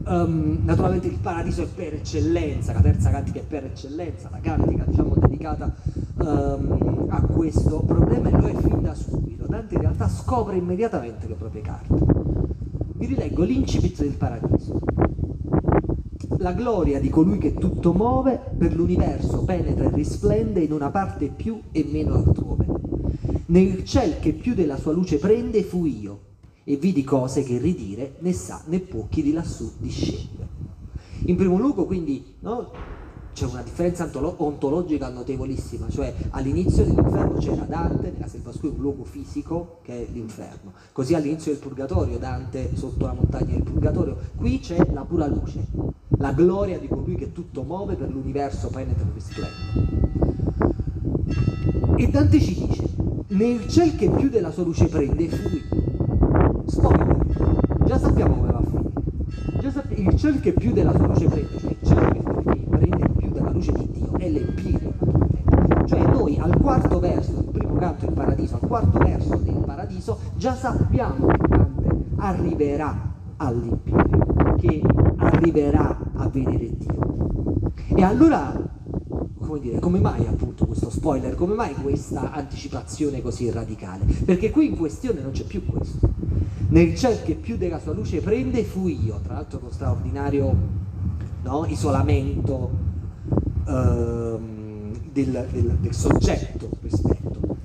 um, 0.06 0.60
naturalmente 0.64 1.08
il 1.08 1.18
paradiso 1.18 1.62
è 1.62 1.68
per 1.68 1.96
eccellenza, 1.96 2.72
la 2.72 2.80
terza 2.80 3.10
cantica 3.10 3.40
è 3.40 3.44
per 3.44 3.66
eccellenza, 3.66 4.30
la 4.32 4.40
cantica 4.40 4.86
diciamo 4.86 5.14
dedicata 5.18 5.76
um, 6.20 7.08
a 7.10 7.20
questo 7.20 7.82
problema 7.82 8.30
e 8.30 8.32
lo 8.32 8.48
è 8.48 8.56
fin 8.56 8.82
da 8.82 8.94
subito. 8.94 9.46
Dante 9.46 9.74
in 9.74 9.82
realtà 9.82 10.08
scopre 10.08 10.56
immediatamente 10.56 11.28
le 11.28 11.34
proprie 11.34 11.62
carte. 11.62 12.15
Vi 12.98 13.06
rileggo 13.06 13.44
l'incipit 13.44 14.00
del 14.00 14.16
paradiso. 14.16 14.80
La 16.38 16.54
gloria 16.54 17.00
di 17.00 17.10
colui 17.10 17.38
che 17.38 17.58
tutto 17.58 17.94
muove 17.94 18.40
per 18.58 18.74
l'universo 18.74 19.44
penetra 19.44 19.86
e 19.86 19.92
risplende 19.92 20.62
in 20.62 20.72
una 20.72 20.90
parte 20.90 21.28
più 21.28 21.62
e 21.72 21.86
meno 21.90 22.16
altrove 22.16 22.76
nel 23.48 23.84
ciel 23.86 24.20
che 24.20 24.34
più 24.34 24.56
della 24.56 24.78
sua 24.78 24.92
luce 24.92 25.18
prende 25.18 25.62
fu 25.64 25.86
io, 25.86 26.22
e 26.64 26.78
vidi 26.78 27.04
cose 27.04 27.44
che 27.44 27.60
ridire 27.60 28.16
né 28.20 28.34
sa 28.34 28.64
né 28.66 28.80
può 28.80 29.06
chi 29.08 29.22
di 29.22 29.32
lassù 29.32 29.74
discende. 29.78 30.48
In 31.26 31.36
primo 31.36 31.58
luogo, 31.58 31.86
quindi, 31.86 32.36
no, 32.40 32.72
c'è 33.36 33.46
una 33.46 33.62
differenza 33.64 34.10
ontologica 34.14 35.10
notevolissima, 35.10 35.90
cioè 35.90 36.14
all'inizio 36.30 36.86
dell'inferno 36.86 37.38
c'era 37.38 37.66
Dante, 37.66 38.12
nella 38.14 38.30
selva 38.30 38.54
scura 38.54 38.72
un 38.74 38.80
luogo 38.80 39.04
fisico 39.04 39.80
che 39.82 40.08
è 40.08 40.08
l'inferno, 40.14 40.72
così 40.94 41.16
all'inizio 41.16 41.52
del 41.52 41.60
purgatorio 41.60 42.18
Dante 42.18 42.70
sotto 42.78 43.06
la 43.06 43.12
montagna 43.12 43.52
del 43.52 43.64
purgatorio, 43.64 44.16
qui 44.38 44.60
c'è 44.60 44.78
la 44.94 45.02
pura 45.02 45.28
luce, 45.28 45.68
la 46.18 46.32
gloria 46.32 46.80
di 46.80 46.88
colui 46.88 47.16
che 47.16 47.34
tutto 47.34 47.64
muove 47.64 47.96
per 47.96 48.10
l'universo 48.10 48.70
penetra 48.70 49.04
e 49.04 49.12
risplende. 49.14 49.54
E 51.98 52.08
Dante 52.08 52.40
ci 52.40 52.56
dice, 52.56 52.84
nel 53.28 53.68
ciel 53.68 53.98
che 53.98 54.10
più 54.12 54.30
della 54.30 54.52
sua 54.52 54.64
luce 54.64 54.88
prende 54.88 55.28
fui. 55.28 55.62
Spoiler, 56.68 57.18
già 57.86 58.00
sappiamo 58.00 58.36
come 58.36 58.52
va 58.52 58.60
a 58.60 58.64
finire. 58.64 58.92
Già 59.60 59.72
sappi- 59.72 60.00
il 60.00 60.16
ciel 60.16 60.40
che 60.40 60.54
più 60.54 60.72
della 60.72 60.96
sua 60.96 61.08
luce 61.08 61.26
prende, 61.28 61.60
cioè 61.60 61.70
il 61.70 61.78
cielo 61.86 62.05
luce 63.66 63.72
di 63.72 63.90
Dio, 63.92 64.18
è 64.18 64.30
l'empiro. 64.30 64.94
Cioè 65.86 66.00
noi 66.00 66.38
al 66.38 66.58
quarto 66.58 67.00
verso 67.00 67.32
del 67.32 67.52
primo 67.52 67.76
canto 67.76 68.06
del 68.06 68.14
paradiso, 68.14 68.56
al 68.56 68.68
quarto 68.68 68.98
verso 69.00 69.36
del 69.38 69.64
paradiso, 69.66 70.20
già 70.36 70.56
sappiamo 70.56 71.28
che 71.28 71.48
Dante 71.48 71.90
arriverà 72.18 73.14
all'empiro, 73.38 74.56
che 74.58 74.82
arriverà 75.18 75.98
a 76.14 76.28
vedere 76.28 76.76
Dio. 76.78 77.74
E 77.88 78.04
allora 78.04 78.74
come 79.38 79.60
dire, 79.60 79.80
come 79.80 80.00
mai 80.00 80.26
appunto 80.26 80.66
questo 80.66 80.90
spoiler, 80.90 81.36
come 81.36 81.54
mai 81.54 81.74
questa 81.76 82.32
anticipazione 82.32 83.22
così 83.22 83.50
radicale? 83.52 84.06
Perché 84.26 84.50
qui 84.50 84.68
in 84.68 84.76
questione 84.76 85.22
non 85.22 85.32
c'è 85.32 85.44
più 85.44 85.64
questo. 85.66 86.14
Nel 86.70 86.96
ciel 86.96 87.22
che 87.22 87.36
più 87.36 87.56
della 87.56 87.80
sua 87.80 87.94
luce 87.94 88.22
prende 88.22 88.64
fu 88.64 88.88
io, 88.88 89.20
tra 89.24 89.36
l'altro 89.36 89.60
con 89.60 89.72
straordinario 89.72 90.56
no, 91.44 91.66
isolamento 91.68 92.95
ehm, 93.68 94.98
del, 95.12 95.48
del, 95.52 95.78
del, 95.80 95.94
soggetto 95.94 96.70
rispetto. 96.82 97.58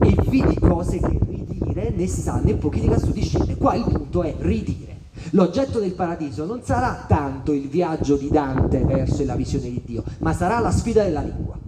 E 0.00 0.14
vidi 0.28 0.58
cose 0.58 0.98
che 0.98 1.18
ridire 1.26 1.90
né 1.90 2.06
sa 2.06 2.40
né 2.42 2.54
può 2.54 2.70
chi 2.70 2.80
di 2.80 2.88
lassù 2.88 3.10
discende. 3.12 3.56
Qua 3.56 3.74
il 3.74 3.84
punto 3.84 4.22
è 4.22 4.34
ridire. 4.38 4.94
L'oggetto 5.30 5.80
del 5.80 5.94
paradiso 5.94 6.44
non 6.44 6.62
sarà 6.62 7.04
tanto 7.08 7.52
il 7.52 7.68
viaggio 7.68 8.16
di 8.16 8.28
Dante 8.28 8.84
verso 8.84 9.24
la 9.24 9.34
visione 9.34 9.68
di 9.68 9.82
Dio, 9.84 10.04
ma 10.18 10.32
sarà 10.32 10.60
la 10.60 10.70
sfida 10.70 11.02
della 11.02 11.22
lingua. 11.22 11.58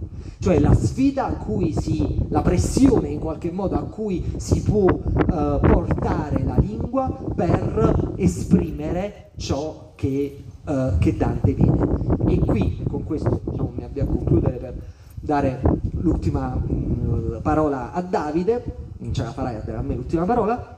Cioè 0.41 0.59
la 0.59 0.73
sfida 0.73 1.25
a 1.25 1.33
cui 1.33 1.73
si, 1.77 2.25
la 2.29 2.41
pressione 2.41 3.09
in 3.09 3.19
qualche 3.19 3.51
modo 3.51 3.75
a 3.75 3.83
cui 3.83 4.23
si 4.37 4.61
può 4.61 4.85
uh, 4.85 5.59
portare 5.59 6.43
la 6.45 6.55
lingua 6.57 7.09
per 7.35 8.13
esprimere 8.15 9.31
ciò 9.35 9.91
che, 9.95 10.43
uh, 10.65 10.97
che 10.97 11.15
Dante 11.15 11.53
vede. 11.53 11.87
E 12.27 12.39
qui, 12.39 12.83
con 12.87 13.03
questo 13.03 13.41
diciamo, 13.43 13.73
mi 13.75 13.83
avvio 13.83 14.03
a 14.03 14.05
concludere 14.05 14.57
per 14.57 14.75
dare 15.15 15.61
l'ultima 15.91 16.55
mh, 16.55 17.39
parola 17.41 17.91
a 17.91 18.01
Davide, 18.01 18.63
non 18.97 19.13
ce 19.13 19.23
la 19.23 19.31
farai 19.31 19.55
a 19.55 19.59
dare 19.59 19.77
a 19.77 19.81
me 19.81 19.95
l'ultima 19.95 20.25
parola, 20.25 20.77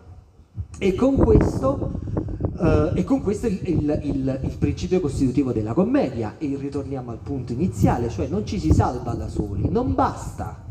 e 0.77 0.95
con 0.95 1.15
questo 1.15 1.99
Uh, 2.61 2.91
e 2.93 3.03
con 3.03 3.21
questo 3.21 3.47
il, 3.47 3.59
il, 3.63 3.99
il, 4.03 4.39
il, 4.43 4.57
principio 4.59 4.99
costitutivo 4.99 5.51
della 5.51 5.73
commedia. 5.73 6.35
E 6.37 6.55
ritorniamo 6.59 7.09
al 7.09 7.17
punto 7.17 7.53
iniziale, 7.53 8.07
cioè 8.09 8.27
non 8.27 8.45
ci 8.45 8.59
si 8.59 8.71
salva 8.71 9.13
da 9.13 9.27
soli, 9.27 9.67
non 9.67 9.95
basta 9.95 10.63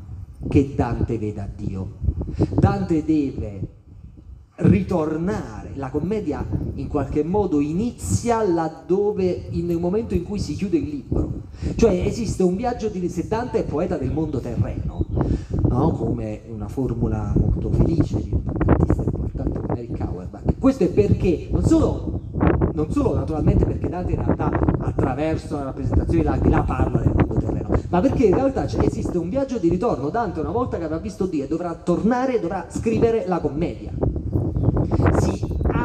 che 0.49 0.73
Dante 0.77 1.19
veda 1.19 1.49
Dio, 1.53 1.97
Dante 2.55 3.05
deve 3.05 3.80
ritornare, 4.61 5.73
la 5.75 5.91
commedia 5.91 6.47
in 6.75 6.89
qualche 6.89 7.23
modo 7.23 7.61
inizia 7.61 8.43
laddove, 8.43 9.49
nel 9.51 9.79
momento 9.79 10.15
in 10.15 10.25
cui 10.25 10.39
si 10.39 10.55
chiude 10.55 10.79
il 10.79 10.89
libro, 10.89 11.33
cioè 11.77 11.93
esiste 11.93 12.43
un 12.43 12.57
viaggio 12.57 12.89
di 12.89 13.09
se 13.09 13.27
Dante 13.29 13.61
è 13.61 13.65
poeta 13.65 13.97
del 13.97 14.13
mondo 14.13 14.41
terreno, 14.41 15.07
no? 15.69 15.91
come 15.93 16.43
una 16.49 16.69
formula 16.69 17.33
molto 17.37 17.71
felice 17.71 18.23
di 18.23 18.31
un 18.33 18.43
artista 18.67 19.03
importante 19.03 19.61
come 19.61 19.79
Eric 19.79 20.01
Auerbach. 20.01 20.59
Questo 20.59 20.85
è 20.85 20.89
perché, 20.89 21.49
non 21.51 21.65
solo, 21.65 22.21
non 22.75 22.91
solo 22.91 23.15
naturalmente 23.15 23.65
perché 23.65 23.89
Dante 23.89 24.13
in 24.13 24.23
realtà 24.23 24.51
attraverso 24.79 25.57
la 25.57 25.65
rappresentazione 25.65 26.23
dell'aldilà 26.23 26.63
parla 26.63 26.99
del 26.99 27.13
mondo 27.15 27.35
terreno, 27.35 27.69
ma 27.89 28.01
perché 28.01 28.25
in 28.27 28.35
realtà 28.35 28.65
esiste 28.65 29.17
un 29.17 29.29
viaggio 29.29 29.59
di 29.59 29.69
ritorno. 29.69 30.11
Dante 30.11 30.41
una 30.41 30.51
volta 30.51 30.79
che 30.79 30.85
avrà 30.85 30.99
visto 30.99 31.27
Dio 31.27 31.47
dovrà 31.47 31.75
tornare 31.75 32.37
e 32.37 32.41
dovrà 32.41 32.67
scrivere 32.69 33.25
la 33.27 33.39
commedia. 33.39 33.93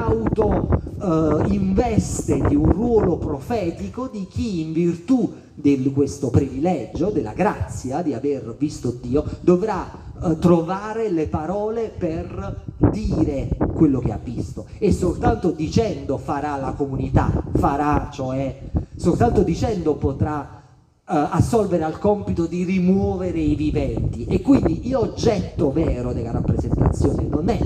Auto 0.06 0.82
eh, 1.02 1.54
investe 1.54 2.40
di 2.48 2.56
un 2.56 2.72
ruolo 2.72 3.18
profetico 3.18 4.08
di 4.08 4.28
chi 4.30 4.62
in 4.62 4.72
virtù 4.72 5.34
di 5.56 5.92
questo 5.92 6.30
privilegio, 6.30 7.10
della 7.10 7.34
grazia 7.34 8.04
di 8.04 8.14
aver 8.14 8.56
visto 8.56 8.96
Dio, 9.02 9.26
dovrà 9.42 9.90
eh, 10.24 10.38
trovare 10.38 11.10
le 11.10 11.26
parole 11.28 11.92
per 11.98 12.66
dire 12.92 13.50
quello 13.74 14.00
che 14.00 14.12
ha 14.12 14.20
visto. 14.24 14.68
E 14.78 14.92
soltanto 14.92 15.50
dicendo 15.50 16.18
farà 16.18 16.56
la 16.58 16.74
comunità, 16.74 17.32
farà, 17.56 18.10
cioè 18.12 18.60
soltanto 18.96 19.42
dicendo 19.42 19.96
potrà 19.96 20.62
Uh, 21.08 21.30
assolvere 21.30 21.84
al 21.84 22.00
compito 22.00 22.48
di 22.48 22.64
rimuovere 22.64 23.38
i 23.38 23.54
viventi. 23.54 24.26
E 24.26 24.42
quindi 24.42 24.90
l'oggetto 24.90 25.72
vero 25.72 26.14
della 26.14 26.32
rappresentazione 26.32 27.28
non 27.30 27.48
è 27.48 27.60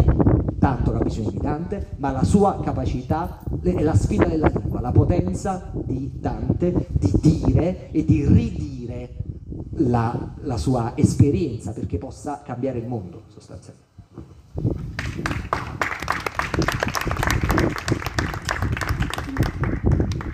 tanto 0.59 0.91
la 0.91 0.99
visione 0.99 1.31
di 1.31 1.37
Dante, 1.37 1.87
ma 1.97 2.11
la 2.11 2.23
sua 2.23 2.59
capacità 2.61 3.39
e 3.63 3.81
la 3.81 3.95
sfida 3.95 4.25
della 4.25 4.47
lingua, 4.47 4.81
la 4.81 4.91
potenza 4.91 5.71
di 5.73 6.11
Dante 6.19 6.87
di 6.91 7.11
dire 7.21 7.91
e 7.91 8.05
di 8.05 8.25
ridire 8.27 9.15
la, 9.77 10.33
la 10.41 10.57
sua 10.57 10.91
esperienza 10.95 11.71
perché 11.71 11.97
possa 11.97 12.41
cambiare 12.43 12.79
il 12.79 12.87
mondo 12.87 13.23
sostanzialmente. 13.27 13.87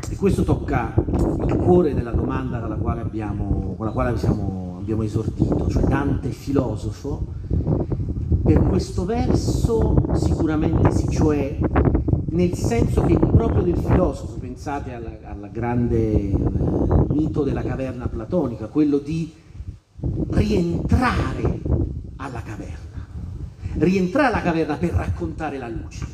E 0.09 0.15
questo 0.15 0.43
tocca 0.43 0.93
il 0.95 1.55
cuore 1.55 1.93
della 1.93 2.11
domanda 2.11 2.59
con 2.59 2.69
la 2.69 2.75
quale 2.75 3.01
abbiamo, 3.01 3.75
con 3.77 3.85
la 3.85 3.91
quale 3.91 4.17
siamo, 4.17 4.77
abbiamo 4.79 5.03
esordito, 5.03 5.67
cioè 5.69 5.83
Dante 5.83 6.29
filosofo 6.29 7.33
per 8.45 8.61
questo 8.61 9.05
verso 9.05 9.95
sicuramente 10.13 10.91
sì, 10.91 11.09
cioè 11.09 11.57
nel 12.29 12.53
senso 12.53 13.01
che 13.01 13.17
proprio 13.17 13.63
del 13.63 13.75
filosofo, 13.75 14.37
pensate 14.37 14.93
al 14.93 15.49
grande 15.51 15.97
eh, 15.97 16.37
mito 17.09 17.41
della 17.41 17.63
caverna 17.63 18.07
platonica, 18.07 18.67
quello 18.67 18.99
di 18.99 19.33
rientrare 20.29 21.59
alla 22.17 22.43
caverna, 22.43 23.07
rientrare 23.77 24.27
alla 24.27 24.43
caverna 24.43 24.75
per 24.75 24.91
raccontare 24.91 25.57
la 25.57 25.67
luce. 25.67 26.05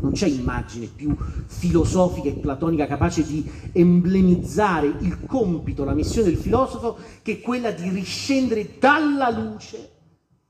Non 0.00 0.10
c'è 0.10 0.26
immagine 0.26 0.86
più 0.86 1.16
filosofica 1.46 2.28
e 2.28 2.32
platonica 2.32 2.88
capace 2.88 3.24
di 3.24 3.48
emblemizzare 3.70 4.92
il 5.00 5.24
compito, 5.24 5.84
la 5.84 5.94
missione 5.94 6.30
del 6.30 6.38
filosofo, 6.38 6.96
che 7.22 7.40
quella 7.40 7.70
di 7.70 7.88
riscendere 7.90 8.76
dalla 8.80 9.30
luce 9.30 9.90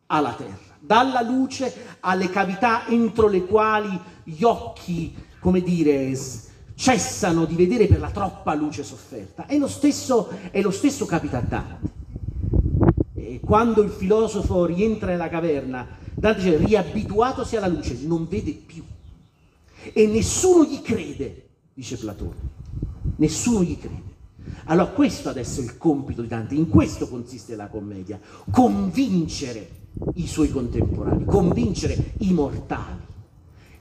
alla 0.07 0.33
terra 0.33 0.66
dalla 0.87 1.21
luce 1.21 1.99
alle 2.01 2.31
cavità 2.31 2.87
entro 2.87 3.29
le 3.29 3.45
quali 3.45 4.01
gli 4.23 4.45
occhi, 4.45 5.15
come 5.41 5.61
dire, 5.61 6.17
cessano 6.75 7.45
di 7.45 7.55
vedere 7.55 7.87
per 7.87 7.99
la 7.99 8.11
troppa 8.11 8.55
luce 8.55 8.85
sofferta. 8.85 9.47
È 9.47 9.59
lo 9.59 9.67
stesso, 9.67 10.31
è 10.51 10.61
lo 10.61 10.71
stesso 10.71 11.05
capita 11.05 11.39
a 11.39 11.43
Dante. 11.43 11.95
E 13.15 13.41
quando 13.41 13.83
il 13.83 13.91
filosofo 13.91 14.65
rientra 14.65 15.09
nella 15.09 15.29
caverna, 15.29 15.87
Dante 16.15 16.43
dice, 16.43 16.57
riabituatosi 16.57 17.57
alla 17.57 17.67
luce, 17.67 17.99
non 18.03 18.27
vede 18.29 18.53
più. 18.53 18.85
E 19.93 20.07
nessuno 20.07 20.65
gli 20.65 20.81
crede, 20.81 21.49
dice 21.75 21.97
Platone. 21.97 22.55
Nessuno 23.17 23.63
gli 23.63 23.79
crede. 23.79 24.15
Allora 24.67 24.89
questo 24.89 25.29
adesso 25.29 25.61
è 25.61 25.65
il 25.65 25.77
compito 25.77 26.23
di 26.23 26.29
Dante, 26.29 26.55
in 26.55 26.69
questo 26.69 27.09
consiste 27.09 27.57
la 27.57 27.67
commedia, 27.67 28.21
convincere 28.51 29.85
i 30.15 30.27
suoi 30.27 30.51
contemporanei, 30.51 31.25
convincere 31.25 32.13
i 32.19 32.33
mortali. 32.33 33.05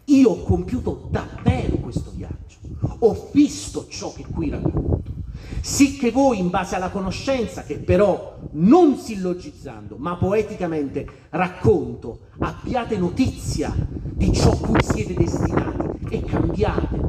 Io 0.05 0.29
ho 0.29 0.43
compiuto 0.43 1.07
davvero 1.09 1.77
questo 1.77 2.11
viaggio, 2.15 2.57
ho 2.99 3.29
visto 3.31 3.87
ciò 3.89 4.13
che 4.13 4.25
qui 4.31 4.49
racconto, 4.49 5.13
sì 5.61 5.97
che 5.97 6.11
voi 6.11 6.39
in 6.39 6.49
base 6.49 6.75
alla 6.75 6.89
conoscenza, 6.89 7.63
che 7.63 7.79
però 7.79 8.37
non 8.51 8.97
sillogizzando, 8.97 9.95
ma 9.97 10.15
poeticamente 10.15 11.07
racconto, 11.31 12.27
abbiate 12.39 12.97
notizia 12.97 13.73
di 14.13 14.31
ciò 14.31 14.55
cui 14.57 14.81
siete 14.83 15.13
destinati 15.15 16.07
e 16.09 16.21
cambiate, 16.21 16.99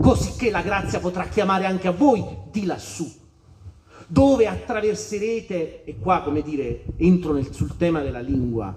così 0.00 0.36
che 0.38 0.50
la 0.50 0.62
grazia 0.62 1.00
potrà 1.00 1.28
chiamare 1.28 1.66
anche 1.66 1.88
a 1.88 1.92
voi 1.92 2.24
di 2.50 2.64
lassù 2.64 3.26
dove 4.10 4.46
attraverserete, 4.46 5.84
e 5.84 5.98
qua 5.98 6.22
come 6.22 6.42
dire 6.42 6.84
entro 6.96 7.34
nel, 7.34 7.52
sul 7.52 7.76
tema 7.76 8.00
della 8.00 8.20
lingua, 8.20 8.74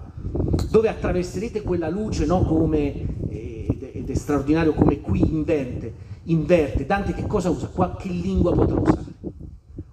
dove 0.70 0.88
attraverserete 0.88 1.62
quella 1.62 1.88
luce 1.88 2.26
no, 2.26 2.42
come, 2.44 3.06
ed, 3.30 3.90
ed 3.92 4.10
è 4.10 4.14
straordinario 4.14 4.74
come 4.74 5.00
qui 5.00 5.20
inverte, 5.20 5.94
inverte. 6.24 6.84
Dante 6.84 7.14
che 7.14 7.26
cosa 7.26 7.48
usa? 7.48 7.68
Qua, 7.68 7.96
che 7.96 8.08
lingua 8.08 8.52
potrà 8.52 8.78
usare? 8.78 9.10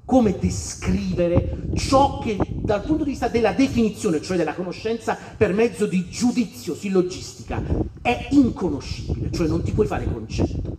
Come 0.03 0.37
descrivere 0.37 1.69
ciò 1.75 2.19
che 2.19 2.35
dal 2.49 2.81
punto 2.81 3.03
di 3.03 3.11
vista 3.11 3.29
della 3.29 3.53
definizione, 3.53 4.21
cioè 4.21 4.37
della 4.37 4.55
conoscenza 4.55 5.17
per 5.37 5.53
mezzo 5.53 5.85
di 5.85 6.09
giudizio 6.09 6.75
sillogistica, 6.75 7.63
è 8.01 8.27
inconoscibile, 8.31 9.31
cioè 9.31 9.47
non 9.47 9.61
ti 9.61 9.71
puoi 9.71 9.87
fare 9.87 10.11
concetto. 10.11 10.75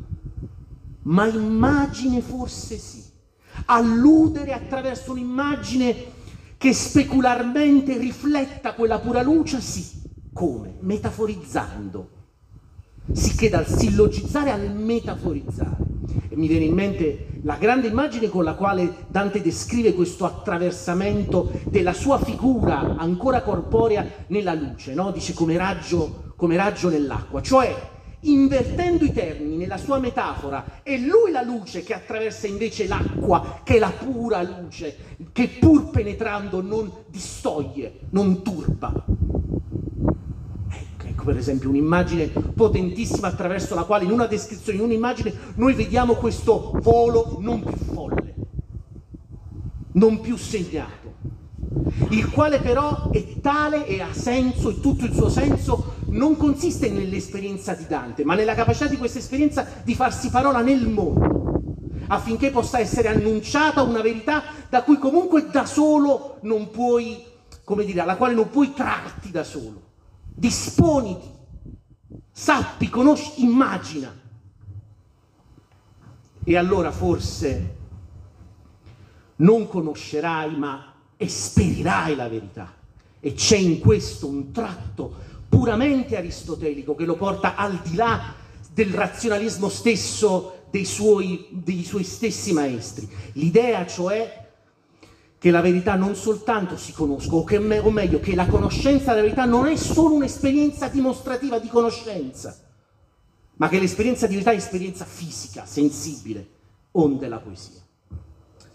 Ma 1.02 1.28
immagine 1.28 2.20
forse 2.20 2.76
sì 2.76 3.09
alludere 3.70 4.52
attraverso 4.52 5.12
un'immagine 5.12 6.18
che 6.58 6.72
specularmente 6.72 7.96
rifletta 7.96 8.74
quella 8.74 8.98
pura 8.98 9.22
luce? 9.22 9.60
Sì. 9.60 9.98
Come? 10.32 10.76
Metaforizzando. 10.80 12.08
Sicché 13.12 13.48
dal 13.48 13.66
sillogizzare 13.66 14.50
al 14.50 14.74
metaforizzare. 14.74 15.88
E 16.28 16.36
mi 16.36 16.48
viene 16.48 16.64
in 16.64 16.74
mente 16.74 17.28
la 17.42 17.56
grande 17.56 17.86
immagine 17.86 18.28
con 18.28 18.44
la 18.44 18.54
quale 18.54 19.06
Dante 19.08 19.40
descrive 19.40 19.94
questo 19.94 20.24
attraversamento 20.24 21.50
della 21.64 21.92
sua 21.92 22.18
figura 22.18 22.96
ancora 22.96 23.42
corporea 23.42 24.06
nella 24.26 24.54
luce, 24.54 24.94
no? 24.94 25.10
dice 25.12 25.32
come 25.32 25.56
raggio, 25.56 26.34
come 26.36 26.56
raggio 26.56 26.88
nell'acqua, 26.88 27.40
cioè 27.40 27.74
invertendo 28.22 29.04
i 29.04 29.12
termini 29.12 29.56
nella 29.56 29.78
sua 29.78 29.98
metafora, 29.98 30.80
è 30.82 30.96
lui 30.96 31.30
la 31.30 31.42
luce 31.42 31.82
che 31.82 31.94
attraversa 31.94 32.46
invece 32.46 32.86
l'acqua, 32.86 33.60
che 33.62 33.76
è 33.76 33.78
la 33.78 33.90
pura 33.90 34.42
luce, 34.42 34.96
che 35.32 35.48
pur 35.58 35.90
penetrando 35.90 36.60
non 36.60 36.90
distoglie, 37.06 38.00
non 38.10 38.42
turba. 38.42 38.92
Ecco, 40.70 41.06
ecco 41.06 41.24
per 41.24 41.36
esempio 41.36 41.68
un'immagine 41.68 42.26
potentissima 42.28 43.28
attraverso 43.28 43.74
la 43.74 43.84
quale 43.84 44.04
in 44.04 44.10
una 44.10 44.26
descrizione, 44.26 44.78
in 44.78 44.84
un'immagine, 44.84 45.32
noi 45.54 45.74
vediamo 45.74 46.14
questo 46.14 46.72
volo 46.82 47.38
non 47.40 47.62
più 47.62 47.76
folle, 47.76 48.34
non 49.92 50.20
più 50.20 50.36
segnato 50.36 51.00
il 52.10 52.30
quale 52.30 52.58
però 52.58 53.10
è 53.10 53.40
tale 53.40 53.86
e 53.86 54.00
ha 54.00 54.12
senso 54.12 54.70
e 54.70 54.80
tutto 54.80 55.04
il 55.04 55.12
suo 55.12 55.28
senso 55.28 55.94
non 56.10 56.36
consiste 56.36 56.90
nell'esperienza 56.90 57.74
di 57.74 57.86
Dante, 57.86 58.24
ma 58.24 58.34
nella 58.34 58.54
capacità 58.54 58.86
di 58.86 58.96
questa 58.96 59.18
esperienza 59.18 59.66
di 59.84 59.94
farsi 59.94 60.30
parola 60.30 60.60
nel 60.60 60.88
mondo, 60.88 61.60
affinché 62.08 62.50
possa 62.50 62.78
essere 62.78 63.08
annunciata 63.08 63.82
una 63.82 64.00
verità 64.00 64.42
da 64.68 64.82
cui 64.82 64.98
comunque 64.98 65.48
da 65.50 65.66
solo 65.66 66.38
non 66.42 66.70
puoi, 66.70 67.22
come 67.64 67.84
dire, 67.84 68.00
alla 68.00 68.16
quale 68.16 68.34
non 68.34 68.50
puoi 68.50 68.72
trarti 68.72 69.30
da 69.30 69.44
solo. 69.44 69.88
Disponiti, 70.34 71.28
sappi, 72.32 72.88
conosci, 72.88 73.42
immagina. 73.42 74.18
E 76.42 76.56
allora 76.56 76.90
forse 76.90 77.76
non 79.36 79.68
conoscerai, 79.68 80.56
ma 80.56 80.92
esperirai 81.16 82.16
la 82.16 82.28
verità. 82.28 82.74
E 83.20 83.34
c'è 83.34 83.58
in 83.58 83.78
questo 83.78 84.26
un 84.26 84.50
tratto 84.50 85.28
puramente 85.50 86.16
aristotelico 86.16 86.94
che 86.94 87.04
lo 87.04 87.16
porta 87.16 87.56
al 87.56 87.78
di 87.82 87.96
là 87.96 88.32
del 88.72 88.94
razionalismo 88.94 89.68
stesso 89.68 90.60
dei 90.70 90.84
suoi, 90.86 91.48
dei 91.50 91.84
suoi 91.84 92.04
stessi 92.04 92.52
maestri. 92.52 93.06
L'idea 93.32 93.84
cioè 93.86 94.48
che 95.36 95.50
la 95.50 95.60
verità 95.60 95.96
non 95.96 96.14
soltanto 96.14 96.76
si 96.76 96.92
conosca, 96.92 97.34
o, 97.34 97.44
che, 97.44 97.56
o 97.56 97.90
meglio, 97.90 98.20
che 98.20 98.34
la 98.34 98.46
conoscenza 98.46 99.10
della 99.10 99.22
verità 99.22 99.46
non 99.46 99.66
è 99.66 99.74
solo 99.74 100.14
un'esperienza 100.14 100.88
dimostrativa 100.88 101.58
di 101.58 101.68
conoscenza, 101.68 102.56
ma 103.56 103.68
che 103.68 103.80
l'esperienza 103.80 104.26
di 104.26 104.34
verità 104.34 104.52
è 104.52 104.56
esperienza 104.56 105.04
fisica, 105.04 105.64
sensibile, 105.64 106.46
onde 106.92 107.26
la 107.26 107.38
poesia. 107.38 107.80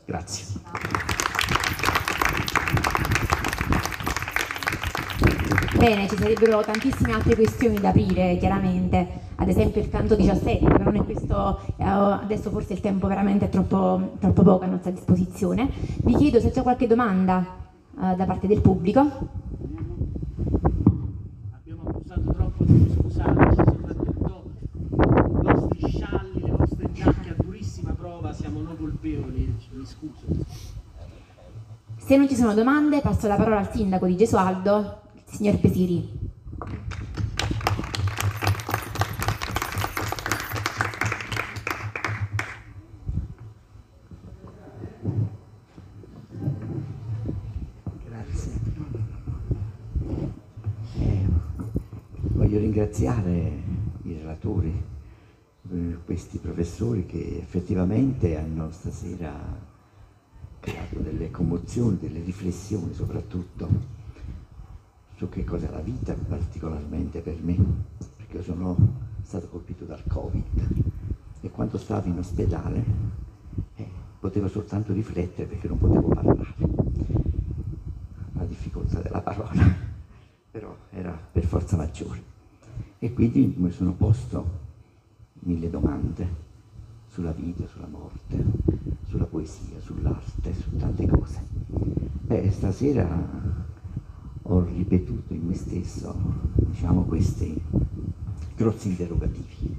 Grazie. 0.06 1.25
Bene, 5.78 6.08
ci 6.08 6.16
sarebbero 6.16 6.62
tantissime 6.62 7.12
altre 7.12 7.36
questioni 7.36 7.78
da 7.80 7.90
aprire, 7.90 8.38
chiaramente, 8.38 9.08
ad 9.36 9.50
esempio 9.50 9.82
il 9.82 9.90
canto 9.90 10.16
17, 10.16 10.66
però 10.66 10.86
non 10.86 10.96
è 10.96 11.04
questo, 11.04 11.60
eh, 11.76 11.84
adesso 11.84 12.50
forse 12.50 12.74
il 12.74 12.80
tempo 12.80 13.08
veramente 13.08 13.46
è 13.46 13.50
troppo, 13.50 14.14
troppo, 14.20 14.42
poco 14.42 14.64
a 14.64 14.68
nostra 14.68 14.92
disposizione. 14.92 15.70
Vi 15.98 16.16
chiedo 16.16 16.40
se 16.40 16.52
c'è 16.52 16.62
qualche 16.62 16.88
domanda 16.88 17.46
eh, 18.02 18.16
da 18.16 18.26
parte 18.26 18.48
del 18.48 18.62
pubblico. 18.62 19.02
Abbiamo 21.52 21.82
abusato 21.88 22.34
troppo 22.34 22.64
di 22.64 22.96
scusarci, 22.98 23.56
soprattutto 23.56 24.44
i 24.72 25.44
vostri 25.44 25.90
scialli, 25.90 26.42
le 26.42 26.52
vostre 26.52 26.92
giacche 26.94 27.30
a 27.30 27.36
durissima 27.44 27.92
prova, 27.92 28.32
siamo 28.32 28.62
noi 28.62 28.78
colpevoli, 28.78 29.54
mi 29.72 29.86
scuso. 29.86 30.26
Se 31.98 32.16
non 32.16 32.30
ci 32.30 32.36
sono 32.36 32.54
domande 32.54 33.02
passo 33.02 33.28
la 33.28 33.36
parola 33.36 33.60
al 33.60 33.72
sindaco 33.72 34.06
di 34.06 34.16
Gesualdo 34.16 35.04
signor 35.36 35.60
Pesiri. 35.60 36.10
Grazie. 48.06 48.52
Eh, 51.00 51.26
voglio 52.32 52.60
ringraziare 52.60 53.64
i 54.04 54.14
relatori, 54.14 54.84
eh, 55.70 55.98
questi 56.06 56.38
professori 56.38 57.06
che 57.06 57.40
effettivamente 57.42 58.38
hanno 58.38 58.72
stasera 58.72 59.34
creato 60.62 61.00
delle 61.00 61.30
commozioni, 61.30 61.98
delle 62.00 62.24
riflessioni 62.24 62.94
soprattutto 62.94 63.95
su 65.26 65.30
che 65.30 65.44
cos'è 65.44 65.70
la 65.72 65.80
vita 65.80 66.14
particolarmente 66.14 67.20
per 67.22 67.42
me, 67.42 67.58
perché 68.16 68.44
sono 68.44 68.76
stato 69.24 69.48
colpito 69.48 69.84
dal 69.86 70.04
Covid 70.08 70.84
e 71.42 71.50
quando 71.50 71.78
stavo 71.78 72.08
in 72.08 72.20
ospedale 72.20 72.84
eh, 73.76 73.88
potevo 74.20 74.48
soltanto 74.48 74.94
riflettere 74.94 75.48
perché 75.48 75.68
non 75.68 75.80
potevo 75.80 76.08
parlare. 76.10 76.54
La 78.34 78.46
difficoltà 78.46 79.00
della 79.00 79.22
parola, 79.22 79.64
però 80.52 80.76
era 80.92 81.18
per 81.32 81.46
forza 81.46 81.76
maggiore. 81.76 82.34
E 83.00 83.14
quindi 83.14 83.56
mi 83.58 83.72
sono 83.72 83.94
posto 83.94 84.64
mille 85.40 85.70
domande 85.70 86.44
sulla 87.08 87.32
vita, 87.32 87.66
sulla 87.68 87.88
morte, 87.88 88.44
sulla 89.08 89.26
poesia, 89.26 89.80
sull'arte, 89.80 90.54
su 90.54 90.76
tante 90.78 91.08
cose. 91.08 91.42
E 92.28 92.52
stasera 92.52 93.74
ho 94.48 94.64
ripetuto 94.64 95.34
in 95.34 95.48
me 95.48 95.56
stesso, 95.56 96.16
diciamo, 96.56 97.04
questi 97.04 97.60
grossi 98.56 98.90
interrogativi. 98.90 99.76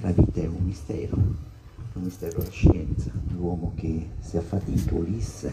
La 0.00 0.10
vita 0.10 0.40
è 0.40 0.46
un 0.46 0.64
mistero, 0.64 1.16
un 1.16 2.02
mistero 2.02 2.38
della 2.38 2.50
scienza, 2.50 3.10
l'uomo 3.36 3.72
che 3.76 4.08
si 4.20 4.36
affatica, 4.36 4.94
Ulisse, 4.94 5.52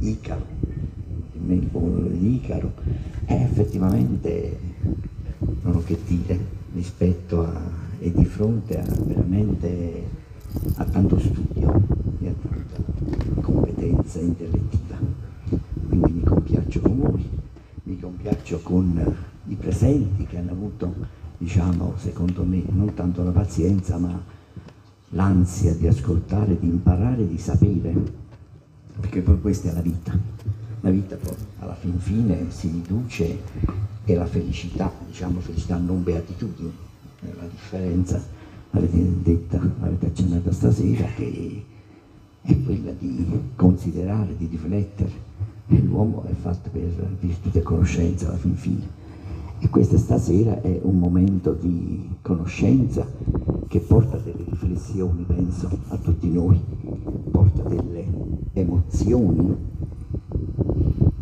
Icaro, 0.00 0.46
il 1.32 2.18
di 2.18 2.34
Icaro, 2.34 2.72
è 3.24 3.34
effettivamente 3.34 4.58
non 5.62 5.76
ho 5.76 5.82
che 5.82 5.98
dire 6.06 6.38
rispetto 6.72 7.44
a 7.44 7.86
e 8.00 8.12
di 8.12 8.24
fronte 8.24 8.78
a 8.78 8.84
veramente 9.04 10.06
a 10.76 10.84
tanto 10.84 11.18
studio 11.18 11.82
e 12.20 12.28
a 12.28 12.32
tanta 12.32 13.40
competenza 13.40 14.20
intellettiva. 14.20 15.07
Quindi 15.88 16.12
mi 16.12 16.22
compiaccio 16.22 16.80
con 16.80 16.98
voi, 16.98 17.28
mi 17.84 17.98
compiaccio 17.98 18.60
con 18.60 19.16
i 19.46 19.54
presenti 19.54 20.26
che 20.26 20.36
hanno 20.36 20.50
avuto, 20.50 20.94
diciamo, 21.38 21.94
secondo 21.96 22.44
me, 22.44 22.62
non 22.68 22.92
tanto 22.92 23.24
la 23.24 23.30
pazienza, 23.30 23.96
ma 23.96 24.22
l'ansia 25.10 25.74
di 25.74 25.86
ascoltare, 25.86 26.58
di 26.58 26.66
imparare, 26.66 27.26
di 27.26 27.38
sapere, 27.38 27.94
perché 29.00 29.22
poi 29.22 29.40
questa 29.40 29.70
è 29.70 29.72
la 29.72 29.80
vita. 29.80 30.16
La 30.80 30.90
vita 30.90 31.16
poi 31.16 31.34
alla 31.60 31.74
fin 31.74 31.98
fine 31.98 32.50
si 32.50 32.68
riduce 32.68 33.38
e 34.04 34.14
la 34.14 34.26
felicità, 34.26 34.92
diciamo 35.06 35.40
felicità 35.40 35.78
non 35.78 36.02
beatitudine, 36.02 36.70
la 37.20 37.46
differenza 37.50 38.22
l'avete 38.70 39.22
detta, 39.22 39.58
l'avete 39.80 40.06
accennata 40.06 40.52
stasera, 40.52 41.06
che 41.16 41.64
è 42.42 42.62
quella 42.62 42.92
di 42.92 43.26
considerare, 43.56 44.36
di 44.36 44.46
riflettere. 44.46 45.27
E 45.68 45.80
l'uomo 45.80 46.24
è 46.24 46.32
fatto 46.32 46.70
per 46.70 47.16
virtù 47.20 47.50
e 47.52 47.62
conoscenza 47.62 48.28
alla 48.28 48.36
fin 48.36 48.54
fine. 48.54 48.86
E 49.60 49.68
questa 49.68 49.98
stasera 49.98 50.60
è 50.60 50.80
un 50.82 50.98
momento 50.98 51.52
di 51.52 52.16
conoscenza 52.22 53.06
che 53.66 53.80
porta 53.80 54.16
delle 54.18 54.44
riflessioni, 54.48 55.24
penso, 55.24 55.68
a 55.88 55.96
tutti 55.96 56.30
noi, 56.30 56.60
porta 57.30 57.62
delle 57.62 58.06
emozioni 58.52 59.56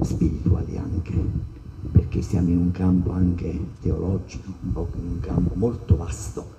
spirituali 0.01 0.77
anche 0.77 1.55
perché 1.90 2.23
siamo 2.23 2.48
in 2.48 2.59
un 2.59 2.70
campo 2.70 3.12
anche 3.12 3.59
teologico, 3.81 4.52
un 4.62 4.73
po' 4.73 4.89
in 4.97 5.06
un 5.09 5.20
campo 5.20 5.55
molto 5.55 5.97
vasto, 5.97 6.55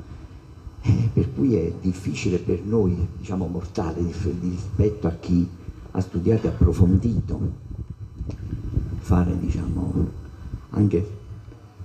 eh, 0.81 1.09
per 1.13 1.33
cui 1.33 1.55
è 1.55 1.73
difficile 1.81 2.37
per 2.37 2.63
noi, 2.63 3.07
diciamo 3.17 3.47
mortali, 3.47 4.11
rispetto 4.41 5.07
a 5.07 5.11
chi 5.11 5.47
ha 5.91 5.99
studiato 5.99 6.47
e 6.47 6.49
approfondito, 6.49 7.65
fare 8.99 9.37
diciamo 9.39 10.11
anche 10.71 11.15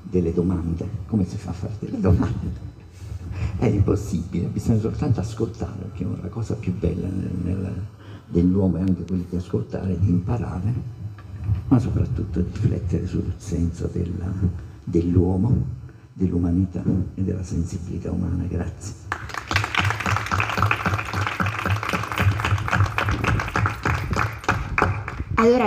delle 0.02 0.32
domande. 0.32 0.88
Come 1.06 1.26
si 1.26 1.36
fa 1.36 1.50
a 1.50 1.54
fare 1.54 1.74
delle 1.78 2.00
domande? 2.00 2.70
È 3.56 3.66
impossibile, 3.66 4.46
bisogna 4.46 4.80
soltanto 4.80 5.20
ascoltare, 5.20 5.82
perché 5.82 6.04
la 6.20 6.28
cosa 6.28 6.54
più 6.54 6.76
bella 6.76 7.08
nel, 7.08 7.30
nel, 7.42 7.86
dell'uomo 8.26 8.76
è 8.76 8.80
anche 8.80 9.04
quella 9.04 9.24
di 9.28 9.36
ascoltare, 9.36 9.98
di 9.98 10.08
imparare 10.08 11.00
ma 11.68 11.78
soprattutto 11.78 12.40
di 12.40 12.50
riflettere 12.52 13.06
sul 13.06 13.32
senso 13.36 13.90
dell'uomo, 14.84 15.64
dell'umanità 16.12 16.82
e 17.14 17.22
della 17.22 17.42
sensibilità 17.42 18.10
umana. 18.10 18.44
Grazie. 18.44 18.94